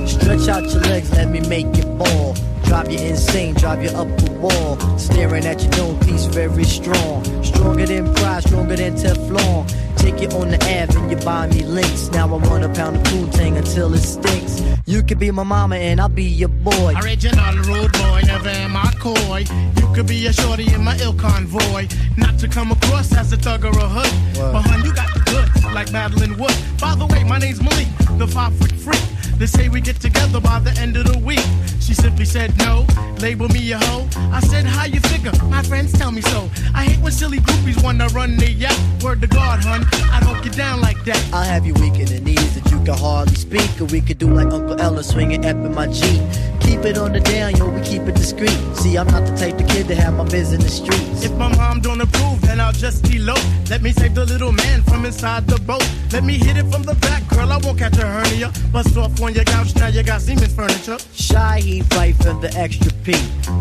Stretch 0.05 0.47
out 0.49 0.71
your 0.71 0.81
legs, 0.81 1.11
let 1.13 1.29
me 1.29 1.39
make 1.49 1.75
you 1.75 1.97
fall. 1.97 2.42
Drive 2.73 2.91
you 2.91 2.97
insane, 3.01 3.53
drive 3.53 3.83
you 3.83 3.89
up 3.91 4.07
the 4.17 4.31
wall. 4.31 4.79
Staring 4.97 5.45
at 5.45 5.61
your 5.61 5.69
known 5.77 5.99
piece, 5.99 6.25
very 6.25 6.63
strong. 6.63 7.23
Stronger 7.43 7.85
than 7.85 8.11
pride, 8.15 8.41
stronger 8.41 8.75
than 8.75 8.95
Teflon. 8.95 9.67
Take 9.95 10.23
it 10.23 10.33
on 10.33 10.49
the 10.49 10.57
Ave 10.57 10.97
and 10.97 11.11
you 11.11 11.17
buy 11.17 11.45
me 11.45 11.61
links. 11.61 12.09
Now 12.09 12.25
I 12.25 12.37
want 12.39 12.63
a 12.63 12.69
pound 12.69 12.95
of 12.95 13.03
Poontang 13.03 13.57
until 13.57 13.93
it 13.93 13.99
stinks. 13.99 14.63
You 14.87 15.03
could 15.03 15.19
be 15.19 15.29
my 15.29 15.43
mama 15.43 15.75
and 15.75 16.01
I'll 16.01 16.09
be 16.09 16.23
your 16.23 16.49
boy. 16.49 16.95
Original 17.03 17.53
rude 17.57 17.91
boy, 17.91 18.21
never 18.25 18.49
am 18.49 18.75
I 18.75 18.91
coy. 18.99 19.45
You 19.77 19.93
could 19.93 20.07
be 20.07 20.25
a 20.25 20.33
shorty 20.33 20.73
in 20.73 20.83
my 20.83 20.97
ill 20.97 21.13
convoy. 21.13 21.87
Not 22.17 22.39
to 22.39 22.47
come 22.47 22.71
across 22.71 23.13
as 23.13 23.31
a 23.33 23.37
thug 23.37 23.65
or 23.65 23.69
a 23.69 23.87
hood. 23.87 24.33
But 24.51 24.63
hun, 24.63 24.83
you 24.83 24.95
got 24.95 25.13
the 25.13 25.19
goods, 25.19 25.63
like 25.75 25.91
Madeline 25.91 26.39
Wood. 26.39 26.55
By 26.81 26.95
the 26.95 27.05
way, 27.05 27.23
my 27.23 27.37
name's 27.37 27.61
Malik, 27.61 27.87
the 28.17 28.25
five 28.25 28.55
foot 28.55 28.71
freak. 28.71 28.99
They 29.37 29.47
say 29.47 29.69
we 29.69 29.81
get 29.81 29.99
together 29.99 30.39
by 30.39 30.59
the 30.59 30.71
end 30.79 30.95
of 30.97 31.11
the 31.11 31.19
week. 31.19 31.45
She 31.79 31.93
simply 31.93 32.25
said 32.25 32.57
no, 32.57 32.85
label 33.19 33.49
me 33.49 33.71
a 33.71 33.77
hoe. 33.77 34.07
I 34.31 34.39
said, 34.39 34.65
how 34.65 34.85
you 34.85 34.99
figure? 35.01 35.31
My 35.45 35.61
friends 35.63 35.91
tell 35.91 36.11
me 36.11 36.21
so. 36.21 36.49
I 36.73 36.85
hate 36.85 36.99
when 36.99 37.11
silly 37.11 37.39
groupies 37.39 37.83
wanna 37.83 38.07
run 38.09 38.37
the 38.37 38.49
yacht. 38.51 38.79
Word 39.03 39.21
to 39.21 39.27
God, 39.27 39.63
hun, 39.63 39.85
I 40.11 40.19
don't 40.21 40.41
get 40.43 40.55
down 40.55 40.81
like 40.81 41.03
that. 41.05 41.21
I'll 41.33 41.43
have 41.43 41.65
you 41.65 41.73
weak 41.75 41.99
in 41.99 42.05
the 42.05 42.19
knees 42.19 42.55
that 42.55 42.71
you 42.71 42.83
can 42.83 42.97
hardly 42.97 43.35
speak. 43.35 43.69
Or 43.81 43.85
we 43.85 44.01
could 44.01 44.17
do 44.17 44.27
like 44.27 44.51
Uncle 44.53 44.79
Ella 44.79 45.03
swinging 45.03 45.45
up 45.45 45.57
in 45.57 45.73
my 45.75 45.87
Jeep. 45.87 46.21
Keep 46.61 46.85
it 46.85 46.97
on 46.97 47.11
the 47.11 47.19
down, 47.19 47.55
yo, 47.57 47.69
we 47.69 47.81
keep 47.81 48.03
it 48.03 48.15
discreet. 48.15 48.57
See, 48.75 48.97
I'm 48.97 49.07
not 49.07 49.25
the 49.25 49.35
type 49.35 49.59
of 49.59 49.67
kid 49.67 49.87
to 49.89 49.95
have 49.95 50.13
my 50.13 50.23
biz 50.23 50.53
in 50.53 50.61
the 50.61 50.69
streets. 50.69 51.23
If 51.23 51.33
my 51.33 51.53
mom 51.57 51.81
don't 51.81 51.99
approve, 51.99 52.41
then 52.41 52.59
I'll 52.61 52.71
just 52.71 53.05
elope. 53.13 53.43
Let 53.69 53.81
me 53.81 53.91
save 53.91 54.15
the 54.15 54.25
little 54.25 54.53
man 54.53 54.81
from 54.83 55.05
inside 55.05 55.47
the 55.47 55.59
boat. 55.59 55.85
Let 56.11 56.23
me 56.23 56.37
hit 56.37 56.55
it 56.57 56.65
from 56.71 56.83
the 56.83 56.95
back, 56.95 57.27
girl. 57.27 57.51
I 57.51 57.57
won't 57.57 57.77
catch 57.77 57.97
a 57.97 58.05
hernia. 58.05 58.51
Bust 58.71 58.95
off 58.97 59.19
on 59.33 59.35
your 59.35 59.45
couch, 59.45 59.75
now 59.75 59.87
you 59.87 60.03
got 60.03 60.21
Siemens 60.21 60.53
furniture. 60.53 60.97
Shy, 61.13 61.59
he 61.59 61.81
fight 61.81 62.15
for 62.17 62.33
the 62.33 62.53
extra 62.55 62.91
P. 63.03 63.13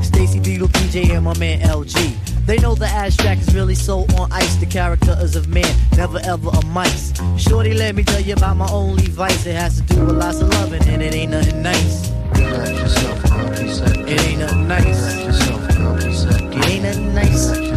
Stacy 0.03 0.39
Beetle, 0.39 0.69
PJ, 0.69 1.11
and 1.11 1.25
my 1.25 1.37
man 1.39 1.61
LG. 1.61 2.47
They 2.47 2.59
know 2.59 2.75
the 2.75 2.87
abstract 2.87 3.41
is 3.43 3.55
really 3.55 3.75
so 3.75 4.01
on 4.19 4.31
ice. 4.33 4.57
The 4.57 4.67
character 4.67 5.17
is 5.21 5.35
of 5.35 5.49
man, 5.49 5.75
never 5.97 6.19
ever 6.25 6.51
a 6.51 6.67
mice. 6.67 7.13
Shorty, 7.39 7.73
let 7.73 7.95
me 7.95 8.05
tell 8.05 8.21
you 8.21 8.35
about 8.35 8.57
my 8.57 8.69
only 8.71 9.07
vice. 9.07 9.47
It 9.47 9.55
has 9.55 9.81
to 9.81 9.95
do 9.95 10.05
with 10.05 10.17
lots 10.17 10.41
of 10.41 10.49
loving, 10.51 10.87
and 10.89 11.03
it 11.03 11.15
ain't 11.15 11.31
nothing 11.31 11.63
nice. 11.63 12.11
It 12.35 14.21
ain't 14.21 14.41
nothing 14.41 14.69
nice. 14.69 15.09
It 16.55 16.69
ain't 16.69 16.83
nothing 16.83 17.15
nice. 17.15 17.72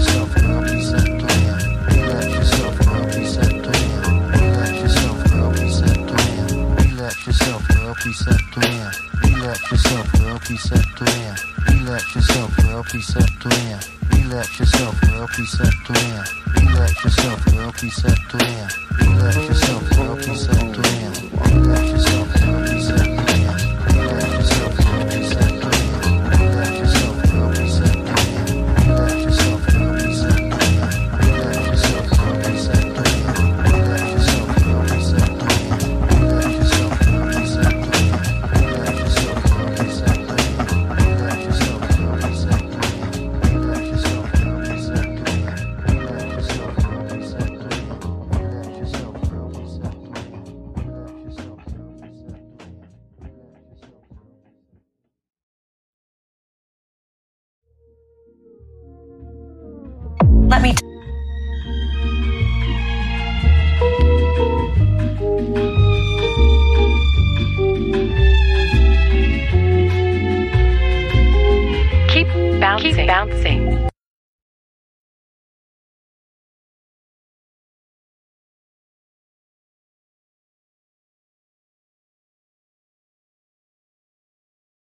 preceptoria, 7.96 8.92
relax 9.24 9.72
yourself, 9.72 10.12
girl, 10.14 10.38
preceptoria, 10.40 11.34
relax 11.70 12.16
yourself, 12.16 12.58
girl, 12.58 12.84
preceptoria, 12.84 13.78
relax 14.14 14.60
yourself, 14.60 15.02
girl, 15.02 15.28
preceptoria, 15.28 16.24
relax 16.56 17.04
yourself, 17.04 17.46
girl, 17.46 17.72
preceptoria, 17.72 18.70
relax 19.00 19.36
yourself, 19.36 19.90
girl, 19.92 20.16
preceptoria. 20.18 20.95